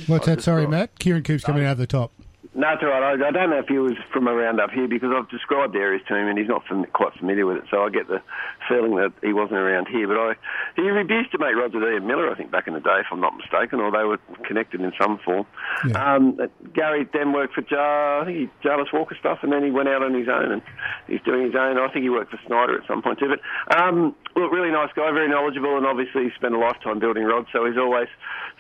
What's 0.08 0.26
that? 0.28 0.42
Sorry, 0.42 0.68
Matt. 0.68 0.98
Kieran 1.00 1.24
keeps 1.24 1.44
coming 1.44 1.66
out 1.66 1.74
of 1.74 1.78
the 1.80 1.88
top. 1.88 2.12
No, 2.56 2.74
it's 2.74 2.82
all 2.82 2.90
right. 2.90 3.14
I, 3.14 3.28
I 3.28 3.32
don't 3.32 3.52
know 3.52 3.60
if 3.60 3.68
he 3.68 3.78
was 3.78 3.94
from 4.12 4.28
around 4.28 4.60
up 4.60 4.72
here 4.72 4.88
because 4.88 5.14
I've 5.14 5.30
described 5.30 5.74
the 5.78 5.80
areas 5.86 6.02
to 6.08 6.16
him 6.18 6.28
and 6.28 6.38
he's 6.38 6.48
not 6.48 6.66
fam- 6.66 6.90
quite 6.98 7.14
familiar 7.14 7.46
with 7.46 7.58
it. 7.58 7.66
So 7.70 7.86
I 7.86 7.90
get 7.90 8.08
the 8.08 8.26
feeling 8.68 8.96
that 8.98 9.14
he 9.22 9.34
wasn't 9.34 9.62
around 9.62 9.88
here. 9.88 10.08
But 10.08 10.18
I, 10.18 10.34
he 10.76 10.82
used 10.82 11.32
to 11.32 11.38
make 11.38 11.54
rods 11.54 11.78
with 11.78 11.84
Ian 11.86 12.08
Miller, 12.08 12.26
I 12.26 12.34
think, 12.34 12.50
back 12.50 12.68
in 12.68 12.74
the 12.74 12.82
day, 12.82 13.06
if 13.06 13.08
I'm 13.12 13.22
not 13.22 13.38
mistaken, 13.38 13.80
or 13.80 13.92
they 13.94 14.02
were 14.02 14.18
connected 14.50 14.82
in 14.82 14.92
some 15.00 15.20
form. 15.24 15.46
Um, 15.94 16.42
Gary 16.74 17.08
then 17.14 17.34
worked 17.34 17.54
for 17.54 17.62
Jar, 17.62 18.22
I 18.22 18.26
think 18.26 18.38
he 18.38 18.50
Jarvis 18.66 18.90
Walker 18.92 19.16
stuff, 19.20 19.40
and 19.44 19.54
then 19.54 19.64
he 19.64 19.70
went 19.70 19.88
out 19.88 20.02
on 20.02 20.18
his 20.18 20.28
own 20.28 20.52
and 20.52 20.62
he's 21.06 21.22
doing 21.22 21.46
his 21.46 21.56
own. 21.56 21.78
I 21.78 21.88
think 21.94 22.02
he 22.02 22.10
worked 22.10 22.32
for 22.32 22.40
Snyder 22.48 22.82
at 22.82 22.88
some 22.88 23.04
point 23.04 23.20
too. 23.20 23.30
But 23.30 23.46
um, 23.78 24.16
look, 24.36 24.52
really 24.52 24.72
nice 24.72 24.90
guy, 24.96 25.12
very 25.12 25.30
knowledgeable, 25.30 25.78
and 25.78 25.86
obviously 25.86 26.24
he 26.26 26.30
spent 26.34 26.56
a 26.56 26.60
lifetime 26.60 26.98
building 26.98 27.26
rods, 27.26 27.48
so 27.54 27.66
he's 27.66 27.78
always 27.78 28.08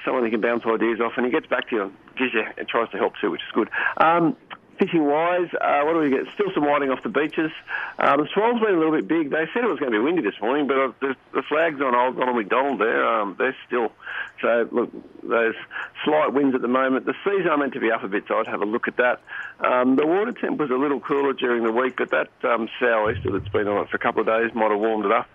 someone 0.05 0.23
who 0.23 0.29
can 0.29 0.41
bounce 0.41 0.61
ideas 0.69 1.01
off, 1.01 1.13
and 1.17 1.25
he 1.25 1.31
gets 1.31 1.47
back 1.47 1.69
to 1.69 1.75
you 1.75 1.81
and 1.89 1.93
gives 2.17 2.33
you, 2.33 2.43
and 2.57 2.67
tries 2.67 2.89
to 2.91 2.97
help 2.97 3.13
too, 3.19 3.31
which 3.31 3.41
is 3.41 3.51
good. 3.53 3.69
Um, 3.97 4.37
Fishing 4.79 5.05
wise, 5.05 5.49
uh, 5.59 5.81
what 5.83 5.91
do 5.91 5.99
we 5.99 6.09
get? 6.09 6.23
Still 6.35 6.53
some 6.53 6.63
whiting 6.63 6.89
off 6.89 7.03
the 7.03 7.09
beaches. 7.09 7.51
Um, 7.99 8.21
the 8.21 8.29
swell's 8.33 8.61
been 8.61 8.75
a 8.75 8.77
little 8.77 8.93
bit 8.93 9.09
big. 9.09 9.29
They 9.29 9.45
said 9.53 9.65
it 9.65 9.69
was 9.69 9.77
going 9.77 9.91
to 9.91 9.97
be 9.97 10.01
windy 10.01 10.21
this 10.21 10.39
morning, 10.41 10.67
but 10.67 10.77
uh, 10.77 10.91
the, 11.01 11.15
the 11.33 11.41
flags 11.49 11.81
on 11.81 11.93
Old 11.93 12.17
Donald 12.17 12.37
McDonald 12.37 12.79
there, 12.79 13.05
um, 13.05 13.35
they're 13.37 13.57
still. 13.67 13.91
So, 14.41 14.69
look, 14.71 14.89
those 15.21 15.55
slight 16.05 16.31
winds 16.31 16.55
at 16.55 16.61
the 16.61 16.69
moment. 16.69 17.05
The 17.05 17.13
seas 17.25 17.45
are 17.45 17.57
meant 17.57 17.73
to 17.73 17.81
be 17.81 17.91
up 17.91 18.03
a 18.03 18.07
bit, 18.07 18.23
so 18.29 18.39
I'd 18.39 18.47
have 18.47 18.61
a 18.61 18.65
look 18.65 18.87
at 18.87 18.95
that. 18.95 19.19
Um, 19.59 19.97
the 19.97 20.07
water 20.07 20.31
temp 20.31 20.57
was 20.57 20.69
a 20.69 20.77
little 20.77 21.01
cooler 21.01 21.33
during 21.33 21.63
the 21.65 21.73
week, 21.73 21.97
but 21.97 22.11
that 22.11 22.29
um, 22.49 22.69
sou'easter 22.79 23.31
that's 23.33 23.51
been 23.51 23.67
on 23.67 23.83
it 23.83 23.89
for 23.89 23.97
a 23.97 23.99
couple 23.99 24.21
of 24.21 24.27
days 24.27 24.55
might 24.55 24.71
have 24.71 24.79
warmed 24.79 25.03
it 25.03 25.11
up 25.11 25.27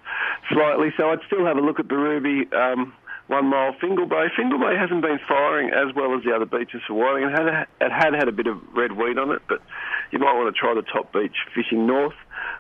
slightly. 0.50 0.90
So 0.96 1.11
I'd 1.11 1.20
still 1.26 1.44
have 1.44 1.59
a 1.59 1.61
look 1.61 1.80
at 1.80 1.87
Birubi. 1.87 2.50
Um, 2.54 2.94
one 3.26 3.46
mile 3.46 3.74
Fingal 3.80 4.06
Bay. 4.06 4.26
Fingal 4.37 4.58
Bay 4.58 4.76
hasn't 4.78 5.00
been 5.00 5.18
firing 5.26 5.70
as 5.70 5.94
well 5.94 6.16
as 6.16 6.24
the 6.24 6.32
other 6.32 6.44
beaches 6.44 6.82
for 6.87 6.94
whiting. 6.94 7.28
It 7.28 7.32
had, 7.32 7.66
it 7.80 7.92
had 7.92 8.14
had 8.14 8.28
a 8.28 8.32
bit 8.32 8.46
of 8.46 8.60
red 8.74 8.92
weed 8.92 9.18
on 9.18 9.30
it, 9.30 9.42
but 9.48 9.62
you 10.10 10.18
might 10.18 10.34
want 10.34 10.54
to 10.54 10.58
try 10.58 10.74
the 10.74 10.82
top 10.82 11.12
beach 11.12 11.37
fishing 11.54 11.87
north. 11.87 12.14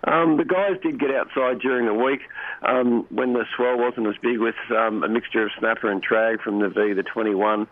Um, 0.04 0.36
the 0.36 0.44
guys 0.44 0.80
did 0.82 0.98
get 0.98 1.10
outside 1.10 1.60
during 1.60 1.86
the 1.86 1.94
week 1.94 2.20
um, 2.62 3.06
when 3.10 3.32
the 3.32 3.44
swell 3.56 3.78
wasn't 3.78 4.06
as 4.06 4.16
big 4.22 4.38
with 4.38 4.56
um, 4.70 5.02
a 5.02 5.08
mixture 5.08 5.44
of 5.44 5.50
snapper 5.58 5.90
and 5.90 6.02
trag 6.04 6.40
from 6.40 6.60
the 6.60 6.68
V, 6.68 6.92
the 6.94 7.02
21, 7.02 7.66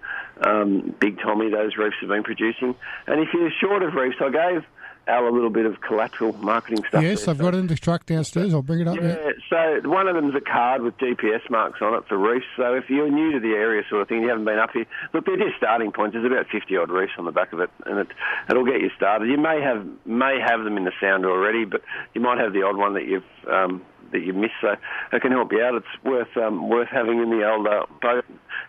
um, 0.44 0.94
Big 1.00 1.18
Tommy, 1.20 1.50
those 1.50 1.76
reefs 1.76 1.96
have 2.00 2.08
been 2.08 2.22
producing. 2.22 2.74
And 3.06 3.20
if 3.20 3.28
you're 3.32 3.50
short 3.60 3.82
of 3.82 3.94
reefs, 3.94 4.16
I 4.20 4.30
gave 4.30 4.64
Al 5.08 5.28
a 5.28 5.30
little 5.30 5.50
bit 5.50 5.66
of 5.66 5.80
collateral 5.80 6.32
marketing 6.34 6.84
stuff. 6.88 7.02
yes, 7.02 7.24
there. 7.24 7.34
I've 7.34 7.40
got 7.40 7.54
it 7.54 7.58
in 7.58 7.66
the 7.66 7.76
truck 7.76 8.06
downstairs. 8.06 8.54
I'll 8.54 8.62
bring 8.62 8.80
it 8.80 8.88
up 8.88 8.96
now. 8.96 9.08
Yeah, 9.08 9.32
so 9.50 9.88
one 9.88 10.06
of 10.08 10.14
them's 10.14 10.34
a 10.34 10.40
card 10.40 10.82
with 10.82 10.96
GPS 10.98 11.48
marks 11.50 11.80
on 11.82 11.94
it 11.94 12.04
for 12.08 12.16
reefs. 12.16 12.46
So 12.56 12.74
if 12.74 12.88
you're 12.88 13.10
new 13.10 13.32
to 13.32 13.40
the 13.40 13.54
area, 13.54 13.82
sort 13.88 14.02
of 14.02 14.08
thing, 14.08 14.22
you 14.22 14.28
haven't 14.28 14.44
been 14.44 14.58
up 14.58 14.70
here. 14.72 14.86
Look, 15.12 15.26
they're 15.26 15.36
just 15.36 15.56
starting 15.56 15.92
points. 15.92 16.14
There's 16.14 16.26
about 16.26 16.46
50 16.46 16.76
odd 16.76 16.90
reefs 16.90 17.12
on 17.18 17.24
the 17.24 17.32
back 17.32 17.52
of 17.52 17.60
it, 17.60 17.70
and 17.86 17.98
it 17.98 18.08
it'll 18.48 18.64
get 18.64 18.80
you 18.80 18.90
started. 18.96 19.28
You 19.28 19.38
may 19.38 19.60
have 19.60 19.86
may 20.06 20.38
have 20.40 20.64
them 20.64 20.76
in 20.76 20.84
the 20.84 20.92
sound 21.00 21.26
already, 21.26 21.64
but 21.64 21.82
you 22.14 22.20
might 22.20 22.38
have 22.38 22.52
the 22.52 22.62
odd 22.62 22.76
one 22.76 22.94
that 22.94 23.06
you've 23.06 23.24
um, 23.50 23.82
that 24.12 24.20
you 24.20 24.32
missed. 24.32 24.54
So 24.60 24.76
it 25.12 25.22
can 25.22 25.32
help 25.32 25.52
you 25.52 25.62
out. 25.62 25.74
It's 25.74 26.04
worth 26.04 26.36
um, 26.36 26.68
worth 26.68 26.88
having 26.88 27.18
in 27.18 27.30
the 27.30 27.48
old 27.48 27.66
uh, 27.66 27.86
boat 28.00 28.24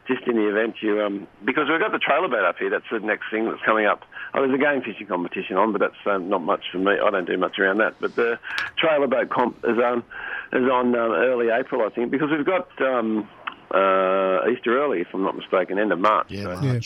just 0.08 0.24
in 0.28 0.36
the 0.36 0.50
event 0.50 0.76
you 0.82 1.02
um, 1.02 1.28
because 1.46 1.68
we've 1.70 1.80
got 1.80 1.92
the 1.92 2.00
trailer 2.00 2.28
boat 2.28 2.44
up 2.46 2.58
here. 2.58 2.70
That's 2.70 2.86
the 2.92 3.00
next 3.00 3.26
thing 3.32 3.46
that's 3.46 3.62
coming 3.66 3.86
up. 3.86 4.02
Oh, 4.36 4.42
there's 4.42 4.54
a 4.54 4.58
game 4.58 4.82
fishing 4.82 5.08
competition 5.08 5.58
on, 5.58 5.72
but 5.72 5.80
that's 5.82 5.96
um, 6.08 6.28
not 6.30 6.42
much 6.42 6.64
for 6.72 6.80
me. 6.80 6.94
I 6.94 7.10
don't 7.12 7.26
do 7.26 7.38
much 7.38 7.60
around 7.60 7.78
that. 7.78 7.94
But 8.00 8.16
the 8.16 8.40
trailer 8.78 9.08
boat 9.08 9.30
comp 9.30 9.58
is 9.64 9.78
on 9.78 10.00
is 10.54 10.70
on 10.70 10.96
um, 10.96 11.12
early 11.12 11.50
April, 11.50 11.86
I 11.86 11.90
think, 11.90 12.10
because 12.12 12.30
we've 12.32 12.46
got 12.46 12.68
um, 12.82 13.30
uh, 13.74 14.40
Easter 14.52 14.78
early, 14.80 15.02
if 15.02 15.08
I'm 15.14 15.24
not 15.24 15.36
mistaken, 15.36 15.80
end 15.80 15.92
of 15.92 16.00
March. 16.00 16.28
Yeah, 16.30 16.62
Yeah. 16.62 16.80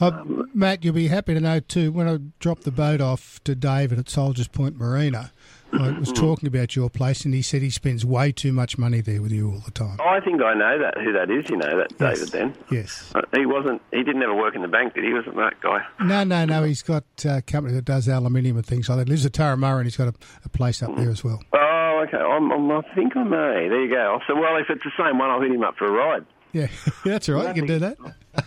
Uh, 0.00 0.24
Matt, 0.52 0.84
you'll 0.84 0.94
be 0.94 1.08
happy 1.08 1.34
to 1.34 1.40
know 1.40 1.60
too. 1.60 1.92
When 1.92 2.08
I 2.08 2.18
dropped 2.38 2.64
the 2.64 2.70
boat 2.70 3.00
off 3.00 3.42
to 3.44 3.54
David 3.54 3.98
at 3.98 4.08
Soldiers 4.08 4.48
Point 4.48 4.76
Marina, 4.78 5.32
I 5.80 5.98
was 5.98 6.12
Mm. 6.12 6.16
talking 6.16 6.46
about 6.46 6.76
your 6.76 6.88
place, 6.88 7.24
and 7.24 7.34
he 7.34 7.42
said 7.42 7.62
he 7.62 7.70
spends 7.70 8.04
way 8.04 8.32
too 8.32 8.52
much 8.52 8.78
money 8.78 9.00
there 9.00 9.20
with 9.20 9.32
you 9.32 9.50
all 9.50 9.58
the 9.64 9.70
time. 9.70 9.98
I 10.00 10.20
think 10.20 10.40
I 10.42 10.54
know 10.54 10.78
that 10.78 10.98
who 11.02 11.12
that 11.12 11.30
is. 11.30 11.48
You 11.50 11.56
know 11.56 11.76
that 11.78 11.98
David. 11.98 12.28
Then 12.28 12.54
Yes. 12.70 13.12
uh, 13.14 13.22
he 13.36 13.44
wasn't. 13.46 13.82
He 13.90 14.02
didn't 14.02 14.22
ever 14.22 14.34
work 14.34 14.54
in 14.54 14.62
the 14.62 14.68
bank, 14.68 14.94
did 14.94 15.04
he? 15.04 15.12
Wasn't 15.12 15.36
that 15.36 15.60
guy? 15.60 15.80
No, 16.00 16.24
no, 16.24 16.44
no. 16.44 16.62
He's 16.62 16.82
got 16.82 17.04
a 17.24 17.42
company 17.42 17.74
that 17.74 17.84
does 17.84 18.08
aluminium 18.08 18.56
and 18.56 18.66
things 18.66 18.88
like 18.88 18.98
that. 18.98 19.06
He 19.08 19.12
lives 19.12 19.26
at 19.26 19.32
Turramurra, 19.32 19.76
and 19.78 19.84
he's 19.84 19.96
got 19.96 20.08
a, 20.08 20.14
a 20.44 20.48
place 20.48 20.82
up 20.82 20.94
there 20.96 21.10
as 21.10 21.24
well. 21.24 21.42
Oh, 21.52 22.04
okay. 22.06 22.18
I'm, 22.18 22.50
I'm, 22.52 22.70
I 22.70 22.82
think 22.94 23.16
I 23.16 23.22
may. 23.24 23.68
There 23.68 23.82
you 23.84 23.90
go. 23.90 24.20
So, 24.26 24.34
well, 24.34 24.56
if 24.56 24.70
it's 24.70 24.84
the 24.84 24.92
same 24.96 25.18
one, 25.18 25.30
I'll 25.30 25.40
hit 25.40 25.50
him 25.52 25.64
up 25.64 25.76
for 25.76 25.86
a 25.86 25.90
ride. 25.90 26.24
Yeah, 26.52 26.68
that's 27.04 27.28
all 27.28 27.34
right. 27.36 27.48
You 27.56 27.62
can 27.62 27.66
do 27.66 27.78
that. 27.80 27.96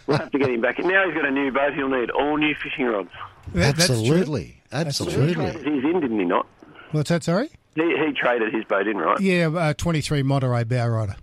We'll 0.07 0.17
have 0.17 0.31
to 0.31 0.39
get 0.39 0.49
him 0.49 0.61
back. 0.61 0.79
Now 0.79 1.05
he's 1.05 1.13
got 1.13 1.25
a 1.25 1.31
new 1.31 1.51
boat. 1.51 1.73
He'll 1.73 1.89
need 1.89 2.09
all 2.11 2.37
new 2.37 2.55
fishing 2.55 2.85
rods. 2.85 3.09
That- 3.53 3.75
that's. 3.75 3.89
Absolutely. 3.89 4.61
That's 4.69 4.97
true. 4.97 5.07
Absolutely. 5.07 5.45
He's 5.73 5.83
in, 5.83 5.99
didn't 6.01 6.19
he 6.19 6.25
not? 6.25 6.45
What's 6.91 7.09
that? 7.09 7.23
Sorry. 7.23 7.49
He, 7.75 7.81
he 7.83 8.11
traded 8.13 8.53
his 8.53 8.63
boat 8.65 8.87
in, 8.87 8.97
right? 8.97 9.19
Yeah, 9.19 9.47
uh, 9.49 9.73
23 9.73 10.23
Monterey 10.23 10.63
bow 10.63 10.87
rider. 10.87 11.15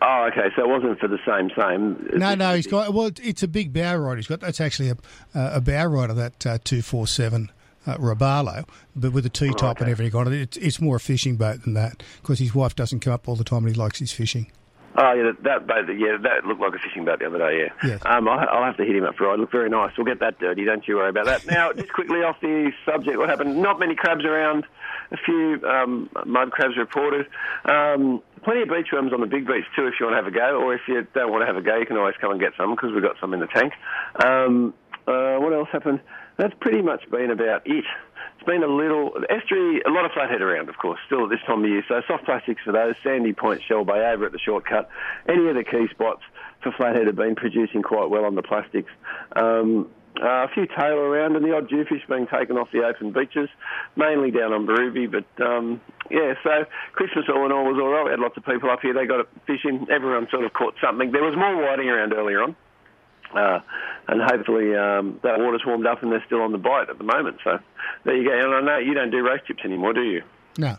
Oh, 0.00 0.28
okay. 0.30 0.48
So 0.54 0.62
it 0.62 0.68
wasn't 0.68 0.98
for 1.00 1.08
the 1.08 1.18
same 1.26 1.50
same. 1.58 2.18
No, 2.18 2.34
no, 2.34 2.54
he's 2.54 2.66
got. 2.66 2.92
Well, 2.94 3.10
it's 3.22 3.42
a 3.42 3.48
big 3.48 3.72
bow 3.72 3.96
rider. 3.96 4.16
He's 4.16 4.26
got. 4.26 4.40
That's 4.40 4.60
actually 4.60 4.90
a 4.90 4.96
a 5.34 5.60
bow 5.60 5.86
rider 5.86 6.14
that 6.14 6.46
uh, 6.46 6.58
two 6.62 6.82
four 6.82 7.06
seven. 7.06 7.50
Uh, 7.86 7.96
Robalo, 7.96 8.68
but 8.94 9.12
with 9.14 9.24
a 9.24 9.30
T 9.30 9.48
top 9.52 9.62
Oh, 9.62 9.68
okay. 9.70 9.84
and 9.84 9.90
everything 9.90 10.20
on 10.20 10.30
it, 10.30 10.38
it's, 10.38 10.56
it's 10.58 10.78
more 10.80 10.96
a 10.96 11.00
fishing 11.00 11.36
boat 11.36 11.62
than 11.62 11.72
that 11.72 12.02
because 12.20 12.38
his 12.38 12.54
wife 12.54 12.76
doesn't 12.76 13.00
come 13.00 13.14
up 13.14 13.26
all 13.26 13.34
the 13.36 13.44
time 13.44 13.64
and 13.64 13.74
he 13.74 13.80
likes 13.80 13.98
his 13.98 14.12
fishing. 14.12 14.50
Oh 15.00 15.12
yeah, 15.12 15.30
that. 15.44 15.62
Yeah, 15.96 16.16
that 16.22 16.44
looked 16.44 16.60
like 16.60 16.74
a 16.74 16.78
fishing 16.78 17.04
boat 17.04 17.20
the 17.20 17.26
other 17.26 17.38
day. 17.38 17.62
Yeah. 17.62 17.88
Yes. 17.88 18.02
Um, 18.04 18.26
I, 18.26 18.44
I'll 18.46 18.64
have 18.64 18.76
to 18.78 18.84
hit 18.84 18.96
him 18.96 19.04
up 19.04 19.14
for 19.14 19.26
a 19.26 19.28
ride. 19.28 19.38
Look 19.38 19.52
very 19.52 19.70
nice. 19.70 19.92
We'll 19.96 20.06
get 20.06 20.18
that 20.18 20.40
dirty. 20.40 20.64
Don't 20.64 20.86
you 20.88 20.96
worry 20.96 21.10
about 21.10 21.26
that. 21.26 21.46
Now, 21.46 21.72
just 21.76 21.92
quickly 21.92 22.18
off 22.24 22.40
the 22.40 22.72
subject, 22.84 23.16
what 23.16 23.28
happened? 23.28 23.62
Not 23.62 23.78
many 23.78 23.94
crabs 23.94 24.24
around. 24.24 24.66
A 25.12 25.16
few 25.16 25.62
um, 25.64 26.10
mud 26.26 26.50
crabs 26.50 26.76
reported. 26.76 27.26
Um, 27.64 28.20
plenty 28.42 28.62
of 28.62 28.68
beach 28.68 28.88
worms 28.92 29.12
on 29.12 29.20
the 29.20 29.28
big 29.28 29.46
beach 29.46 29.64
too. 29.76 29.86
If 29.86 29.94
you 30.00 30.06
want 30.06 30.14
to 30.18 30.22
have 30.22 30.26
a 30.26 30.36
go, 30.36 30.60
or 30.60 30.74
if 30.74 30.80
you 30.88 31.06
don't 31.14 31.30
want 31.30 31.42
to 31.42 31.46
have 31.46 31.56
a 31.56 31.62
go, 31.62 31.76
you 31.78 31.86
can 31.86 31.96
always 31.96 32.16
come 32.20 32.32
and 32.32 32.40
get 32.40 32.54
some 32.58 32.74
because 32.74 32.90
we've 32.92 33.02
got 33.02 33.16
some 33.20 33.32
in 33.32 33.40
the 33.40 33.46
tank. 33.46 33.74
Um, 34.24 34.74
uh, 35.06 35.38
what 35.38 35.52
else 35.52 35.68
happened? 35.70 36.00
That's 36.38 36.54
pretty 36.60 36.82
much 36.82 37.08
been 37.10 37.30
about 37.30 37.62
it. 37.66 37.84
It's 38.38 38.46
been 38.46 38.62
a 38.62 38.68
little 38.68 39.10
estuary, 39.28 39.82
a 39.84 39.90
lot 39.90 40.04
of 40.04 40.12
flathead 40.12 40.40
around, 40.40 40.68
of 40.68 40.78
course, 40.78 41.00
still 41.06 41.24
at 41.24 41.30
this 41.30 41.40
time 41.44 41.64
of 41.64 41.68
year. 41.68 41.82
So 41.88 42.00
soft 42.06 42.24
plastics 42.24 42.62
for 42.64 42.70
those, 42.70 42.94
Sandy 43.02 43.32
Point, 43.32 43.62
Shell 43.66 43.84
Bay, 43.84 43.98
over 44.14 44.26
at 44.26 44.32
the 44.32 44.38
shortcut. 44.38 44.88
Any 45.28 45.48
of 45.48 45.56
the 45.56 45.64
key 45.64 45.88
spots 45.90 46.22
for 46.62 46.70
flathead 46.70 47.08
have 47.08 47.16
been 47.16 47.34
producing 47.34 47.82
quite 47.82 48.10
well 48.10 48.24
on 48.24 48.36
the 48.36 48.42
plastics. 48.42 48.92
Um, 49.34 49.90
uh, 50.22 50.46
a 50.46 50.48
few 50.54 50.66
tail 50.66 50.98
around 50.98 51.36
and 51.36 51.44
the 51.44 51.54
odd 51.54 51.68
jewfish 51.68 52.02
being 52.08 52.26
taken 52.26 52.56
off 52.56 52.68
the 52.72 52.84
open 52.84 53.12
beaches, 53.12 53.48
mainly 53.96 54.30
down 54.30 54.52
on 54.52 54.66
Birubi. 54.66 55.10
But 55.10 55.26
um, 55.44 55.80
yeah, 56.08 56.34
so 56.44 56.64
Christmas 56.92 57.26
all 57.28 57.44
in 57.44 57.52
all 57.52 57.64
was 57.64 57.78
all 57.80 57.90
right. 57.90 58.04
We 58.04 58.10
had 58.10 58.20
lots 58.20 58.36
of 58.36 58.44
people 58.44 58.70
up 58.70 58.80
here. 58.82 58.94
They 58.94 59.06
got 59.06 59.26
fishing. 59.46 59.86
Everyone 59.90 60.28
sort 60.30 60.44
of 60.44 60.52
caught 60.52 60.74
something. 60.80 61.10
There 61.10 61.22
was 61.22 61.36
more 61.36 61.56
whiting 61.60 61.88
around 61.88 62.12
earlier 62.12 62.42
on. 62.42 62.56
Uh, 63.34 63.60
and 64.08 64.22
hopefully 64.22 64.74
um, 64.74 65.20
that 65.22 65.38
water's 65.38 65.62
warmed 65.66 65.86
up 65.86 66.02
and 66.02 66.10
they're 66.10 66.22
still 66.26 66.40
on 66.40 66.52
the 66.52 66.58
bite 66.58 66.88
at 66.88 66.98
the 66.98 67.04
moment. 67.04 67.38
So 67.44 67.58
there 68.04 68.16
you 68.16 68.24
go. 68.28 68.32
And 68.34 68.54
I 68.54 68.60
know 68.60 68.78
you 68.78 68.94
don't 68.94 69.10
do 69.10 69.18
roast 69.26 69.46
chips 69.46 69.62
anymore, 69.64 69.92
do 69.92 70.02
you? 70.02 70.22
No. 70.56 70.76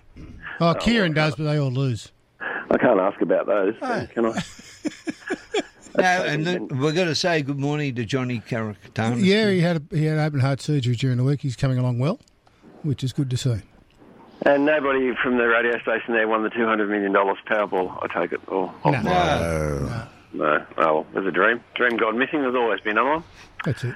Oh, 0.60 0.74
Kieran 0.80 1.14
does, 1.14 1.36
but 1.36 1.44
they 1.44 1.58
all 1.58 1.72
lose. 1.72 2.12
I 2.42 2.78
can't 2.78 3.00
ask 3.00 3.22
about 3.22 3.46
those, 3.48 3.76
can 4.14 4.26
I? 4.26 4.42
No, 5.98 6.04
and 6.06 6.46
then 6.46 6.68
we're 6.68 6.94
going 6.94 7.08
to 7.08 7.16
say 7.16 7.42
good 7.42 7.60
morning 7.60 7.96
to 7.96 8.06
Johnny 8.06 8.40
Caracatanis. 8.48 9.26
Yeah, 9.26 9.50
he 9.50 9.60
had 9.60 9.78
a, 9.92 9.96
he 9.96 10.06
had 10.06 10.18
open 10.20 10.40
heart 10.40 10.62
surgery 10.62 10.96
during 10.96 11.18
the 11.18 11.24
week. 11.24 11.42
He's 11.42 11.58
coming 11.58 11.78
along 11.78 12.00
well, 12.00 12.20
which 12.84 13.04
is 13.04 13.12
good 13.12 13.30
to 13.32 13.38
see. 13.38 13.58
And 14.46 14.66
nobody 14.66 15.12
from 15.22 15.38
the 15.38 15.48
radio 15.48 15.78
station 15.80 16.14
there 16.14 16.28
won 16.28 16.44
the 16.44 16.52
two 16.52 16.66
hundred 16.66 16.90
million 16.90 17.12
dollars 17.12 17.38
Powerball. 17.50 18.02
I 18.02 18.20
take 18.22 18.32
it. 18.32 18.40
Or 18.48 18.74
No. 18.86 18.92
no, 18.92 19.02
no. 19.02 20.08
No, 20.32 20.64
oh, 20.78 20.84
well, 20.86 21.06
it's 21.16 21.28
a 21.28 21.32
dream. 21.32 21.60
Dream 21.76 21.98
gone 21.98 22.20
missing. 22.20 22.42
There's 22.42 22.56
always 22.56 22.80
been 22.82 22.96
one. 22.96 23.24
That's 23.66 23.84
it. 23.84 23.94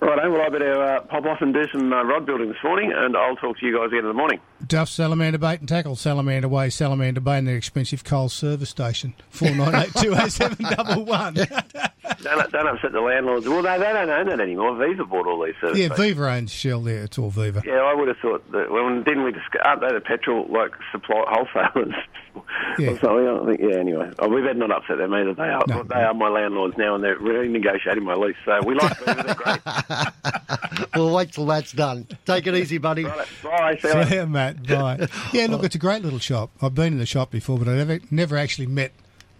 Right, 0.00 0.18
eh, 0.18 0.26
well, 0.28 0.42
I 0.42 0.48
better 0.48 0.82
uh, 0.82 1.00
pop 1.02 1.24
off 1.24 1.40
and 1.40 1.54
do 1.54 1.64
some 1.72 1.92
uh, 1.92 2.02
rod 2.02 2.26
building 2.26 2.48
this 2.48 2.56
morning, 2.64 2.92
and 2.94 3.16
I'll 3.16 3.36
talk 3.36 3.58
to 3.58 3.66
you 3.66 3.76
guys 3.76 3.86
again 3.88 4.00
in 4.00 4.06
the 4.06 4.12
morning. 4.12 4.40
Duff 4.66 4.88
Salamander 4.88 5.38
Bait 5.38 5.60
and 5.60 5.68
Tackle, 5.68 5.94
Salamander 5.96 6.48
Way, 6.48 6.70
Salamander 6.70 7.20
Bay, 7.20 7.38
and 7.38 7.46
their 7.46 7.56
expensive 7.56 8.02
coal 8.04 8.28
service 8.28 8.70
station, 8.70 9.14
49820711. 9.32 11.90
Don't, 12.22 12.50
don't 12.52 12.66
upset 12.68 12.92
the 12.92 13.00
landlords. 13.00 13.48
Well, 13.48 13.62
they, 13.62 13.78
they 13.78 13.92
don't 13.92 14.10
own 14.10 14.26
that 14.26 14.40
anymore. 14.40 14.76
Viva 14.76 15.04
bought 15.04 15.26
all 15.26 15.44
these 15.44 15.54
service 15.60 15.78
Yeah. 15.78 15.94
Viva 15.94 16.28
owns 16.28 16.52
Shell 16.52 16.80
there. 16.82 17.04
It's 17.04 17.18
all 17.18 17.30
Viva. 17.30 17.62
Yeah, 17.64 17.74
I 17.82 17.94
would 17.94 18.08
have 18.08 18.18
thought 18.18 18.50
that. 18.52 18.70
Well, 18.70 19.02
didn't 19.02 19.24
we 19.24 19.32
discuss? 19.32 19.62
Aren't 19.64 19.80
they 19.82 19.92
the 19.92 20.00
petrol 20.00 20.46
like 20.50 20.72
supply 20.92 21.24
wholesalers 21.28 21.94
Yeah. 22.78 22.90
or 22.90 22.98
something? 22.98 23.28
I 23.28 23.46
think. 23.46 23.60
Yeah. 23.60 23.78
Anyway, 23.78 24.10
oh, 24.18 24.28
we 24.28 24.40
better 24.42 24.54
not 24.54 24.70
upset 24.70 24.98
them 24.98 25.12
either. 25.14 25.34
They 25.34 25.42
are 25.44 25.84
they 25.84 26.02
are 26.02 26.14
my 26.14 26.28
landlords 26.28 26.76
now, 26.76 26.94
and 26.94 27.04
they're 27.04 27.18
renegotiating 27.18 28.02
my 28.02 28.14
lease. 28.14 28.36
So 28.44 28.60
we 28.66 28.74
like 28.74 28.98
Viva. 28.98 29.22
They're 29.24 29.34
great. 29.34 30.88
we'll 30.96 31.14
wait 31.14 31.32
till 31.32 31.46
that's 31.46 31.72
done. 31.72 32.06
Take 32.26 32.46
it 32.46 32.54
easy, 32.54 32.78
buddy. 32.78 33.04
Bye. 33.04 33.78
See 33.80 33.88
you 33.88 33.94
yeah, 34.10 34.24
Matt. 34.24 34.66
Bye. 34.66 35.08
Yeah, 35.32 35.46
look, 35.46 35.64
it's 35.64 35.74
a 35.74 35.78
great 35.78 36.02
little 36.02 36.18
shop. 36.18 36.50
I've 36.60 36.74
been 36.74 36.92
in 36.94 36.98
the 36.98 37.06
shop 37.06 37.30
before, 37.30 37.58
but 37.58 37.68
I 37.68 37.74
never 37.76 38.00
never 38.10 38.36
actually 38.36 38.66
met 38.66 38.92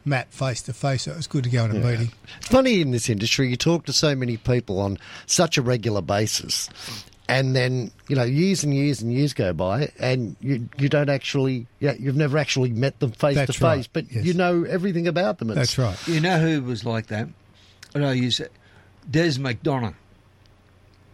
Matt 0.05 0.33
face 0.33 0.63
to 0.63 0.73
face. 0.73 1.03
So 1.03 1.13
it 1.13 1.17
was 1.17 1.27
good 1.27 1.45
to 1.45 1.51
go 1.51 1.65
in 1.65 1.71
a 1.71 1.75
meeting. 1.75 2.13
It's 2.39 2.49
funny 2.49 2.81
in 2.81 2.91
this 2.91 3.09
industry, 3.09 3.49
you 3.49 3.57
talk 3.57 3.87
to 3.87 3.93
so 3.93 4.15
many 4.15 4.37
people 4.37 4.79
on 4.81 4.99
such 5.27 5.57
a 5.57 5.63
regular 5.63 6.03
basis, 6.03 6.69
and 7.29 7.57
then 7.57 7.91
you 8.09 8.17
know 8.17 8.23
years 8.25 8.63
and 8.65 8.75
years 8.75 9.01
and 9.01 9.13
years 9.13 9.33
go 9.33 9.53
by, 9.53 9.91
and 9.99 10.37
you 10.41 10.69
you 10.79 10.89
don't 10.89 11.09
actually, 11.09 11.67
yeah, 11.81 11.95
you've 11.99 12.17
never 12.17 12.37
actually 12.39 12.71
met 12.71 13.01
them 13.01 13.13
face 13.13 13.35
to 13.35 13.47
That's 13.47 13.53
face, 13.53 13.61
right, 13.63 13.89
but 13.93 14.11
you 14.13 14.35
know 14.35 14.65
everything 14.65 15.09
about 15.09 15.39
them. 15.39 15.51
It's- 15.51 15.75
That's 15.75 15.79
right. 15.79 16.09
You 16.15 16.21
know 16.21 16.39
who 16.39 16.63
was 16.63 16.85
like 16.85 17.07
that? 17.07 17.29
And 17.95 18.05
I 18.05 18.13
use 18.13 18.41
it. 18.41 18.53
Des 19.11 19.33
McDonough. 19.39 19.95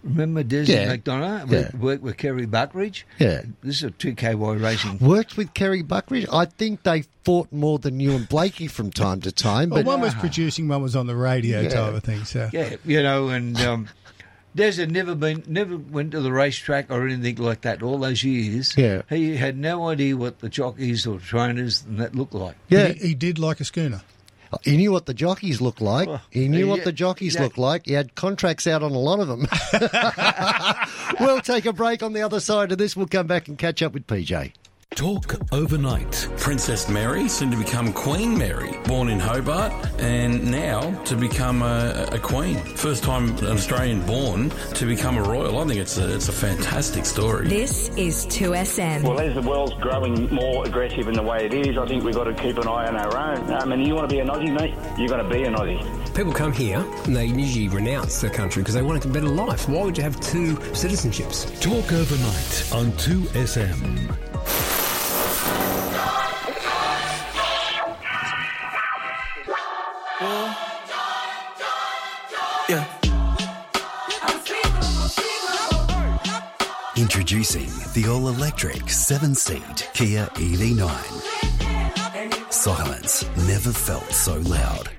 Remember 0.03 0.43
Des 0.43 0.63
Yeah. 0.65 0.97
McDonough? 0.97 1.51
Yeah. 1.51 1.77
Worked 1.77 2.03
with 2.03 2.17
Kerry 2.17 2.47
Buckridge. 2.47 3.07
Yeah. 3.19 3.43
This 3.63 3.77
is 3.77 3.85
a 3.85 3.91
2KY 3.91 4.61
racing. 4.63 4.99
Worked 4.99 5.37
with 5.37 5.53
Kerry 5.53 5.83
Buckridge. 5.83 6.27
I 6.33 6.47
think 6.47 6.83
they 6.85 7.05
fought 7.25 7.53
more 7.53 7.79
than 7.79 8.01
you 8.01 8.13
and 8.13 8.29
Blakey 8.29 8.67
from 8.67 8.91
time 8.91 9.21
to 9.23 9.33
time. 9.33 9.69
Well, 9.71 9.81
But 9.83 9.87
one 9.87 10.01
was 10.01 10.15
producing, 10.15 10.69
one 10.69 10.83
was 10.83 10.97
on 10.97 11.07
the 11.07 11.17
radio 11.17 11.61
Yeah. 11.61 11.69
type 11.69 11.95
of 11.95 12.03
thing. 12.03 12.25
So 12.25 12.49
Yeah, 12.53 12.77
you 12.87 13.03
know, 13.03 13.29
and 13.29 13.61
um, 13.61 13.89
Des 14.57 14.73
had 14.73 14.91
never 14.91 15.15
been, 15.15 15.45
never 15.47 15.77
went 15.77 16.13
to 16.13 16.21
the 16.21 16.33
racetrack 16.33 16.91
or 16.91 17.07
anything 17.07 17.37
like 17.37 17.61
that 17.61 17.83
all 17.83 17.99
those 17.99 18.25
years. 18.25 18.75
Yeah. 18.77 19.03
He 19.11 19.37
had 19.37 19.57
no 19.59 19.89
idea 19.91 20.17
what 20.17 20.39
the 20.41 20.49
jockeys 20.49 21.07
or 21.07 21.19
trainers 21.19 21.85
and 21.87 21.99
that 21.99 22.15
looked 22.15 22.35
like. 22.35 22.57
Yeah. 22.69 22.89
he, 22.89 23.09
he 23.09 23.15
did 23.15 23.39
like 23.39 23.61
a 23.61 23.65
schooner. 23.65 24.01
He 24.63 24.77
knew 24.77 24.93
what 24.93 25.07
the 25.07 25.15
jockeys 25.15 25.61
looked 25.61 25.81
like. 25.81 26.09
He 26.31 26.49
knew 26.49 26.69
what 26.69 26.85
the 26.85 26.93
jockeys 26.93 27.39
looked 27.39 27.59
like. 27.59 27.87
He 27.87 27.93
had 27.93 28.15
contracts 28.15 28.67
out 28.67 28.83
on 28.83 28.93
a 28.93 28.99
lot 28.99 29.21
of 29.21 29.29
them. 29.29 29.47
we'll 31.21 31.41
take 31.41 31.67
a 31.67 31.73
break 31.73 32.03
on 32.03 32.13
the 32.13 32.23
other 32.23 32.41
side 32.41 32.73
of 32.73 32.79
this. 32.79 32.97
We'll 32.97 33.07
come 33.07 33.27
back 33.27 33.49
and 33.49 33.57
catch 33.57 33.83
up 33.83 33.93
with 33.93 34.07
PJ. 34.07 34.53
Talk 34.97 35.37
overnight. 35.53 36.29
Princess 36.37 36.89
Mary, 36.91 37.29
soon 37.29 37.51
to 37.53 37.57
become 37.57 37.93
Queen 37.93 38.37
Mary, 38.37 38.77
born 38.87 39.09
in 39.09 39.21
Hobart, 39.21 39.73
and 40.01 40.51
now 40.51 40.91
to 41.05 41.17
become 41.17 41.63
a, 41.63 42.09
a 42.11 42.19
queen. 42.19 42.57
First 42.57 43.05
time 43.05 43.31
an 43.39 43.47
Australian 43.47 44.05
born 44.05 44.51
to 44.51 44.87
become 44.87 45.17
a 45.17 45.23
royal. 45.23 45.59
I 45.59 45.65
think 45.65 45.81
it's 45.81 45.97
a, 45.97 46.15
it's 46.15 46.29
a 46.29 46.33
fantastic 46.33 47.07
story. 47.07 47.49
This 47.49 47.89
is 47.91 48.27
2SM. 48.27 49.03
Well, 49.05 49.21
as 49.21 49.35
the 49.35 49.49
world's 49.49 49.75
growing 49.75 50.29
more 50.35 50.67
aggressive 50.67 51.07
in 51.07 51.15
the 51.15 51.23
way 51.23 51.47
it 51.47 51.55
is, 51.55 51.79
I 51.79 51.87
think 51.87 52.03
we've 52.03 52.15
got 52.15 52.25
to 52.25 52.35
keep 52.35 52.59
an 52.59 52.67
eye 52.67 52.89
on 52.89 52.97
our 52.97 53.17
own. 53.17 53.45
Um, 53.45 53.73
I 53.73 53.77
mean, 53.77 53.87
you 53.87 53.95
want 53.95 54.11
to 54.11 54.15
be 54.15 54.21
an 54.21 54.29
Aussie, 54.29 54.53
mate? 54.53 54.75
You're 54.99 55.09
going 55.09 55.25
to 55.25 55.31
be 55.31 55.45
an 55.45 55.55
Aussie. 55.55 56.15
People 56.17 56.33
come 56.33 56.53
here 56.53 56.85
and 57.05 57.17
they 57.17 57.27
usually 57.27 57.69
renounce 57.69 58.21
their 58.21 58.31
country 58.31 58.63
because 58.63 58.75
they 58.75 58.83
want 58.83 59.03
a 59.05 59.09
better 59.09 59.29
life. 59.29 59.69
Why 59.69 59.85
would 59.85 59.97
you 59.97 60.03
have 60.03 60.19
two 60.21 60.57
citizenships? 60.57 61.49
Talk 61.61 61.93
overnight 61.93 62.75
on 62.75 62.93
2SM. 62.99 64.30
Introducing 77.41 77.93
the 77.95 78.05
all 78.11 78.29
electric 78.29 78.91
seven 78.91 79.35
seat 79.35 79.89
Kia 79.95 80.27
EV9. 80.35 82.53
Silence 82.53 83.25
never 83.49 83.73
felt 83.73 84.13
so 84.13 84.37
loud. 84.41 84.91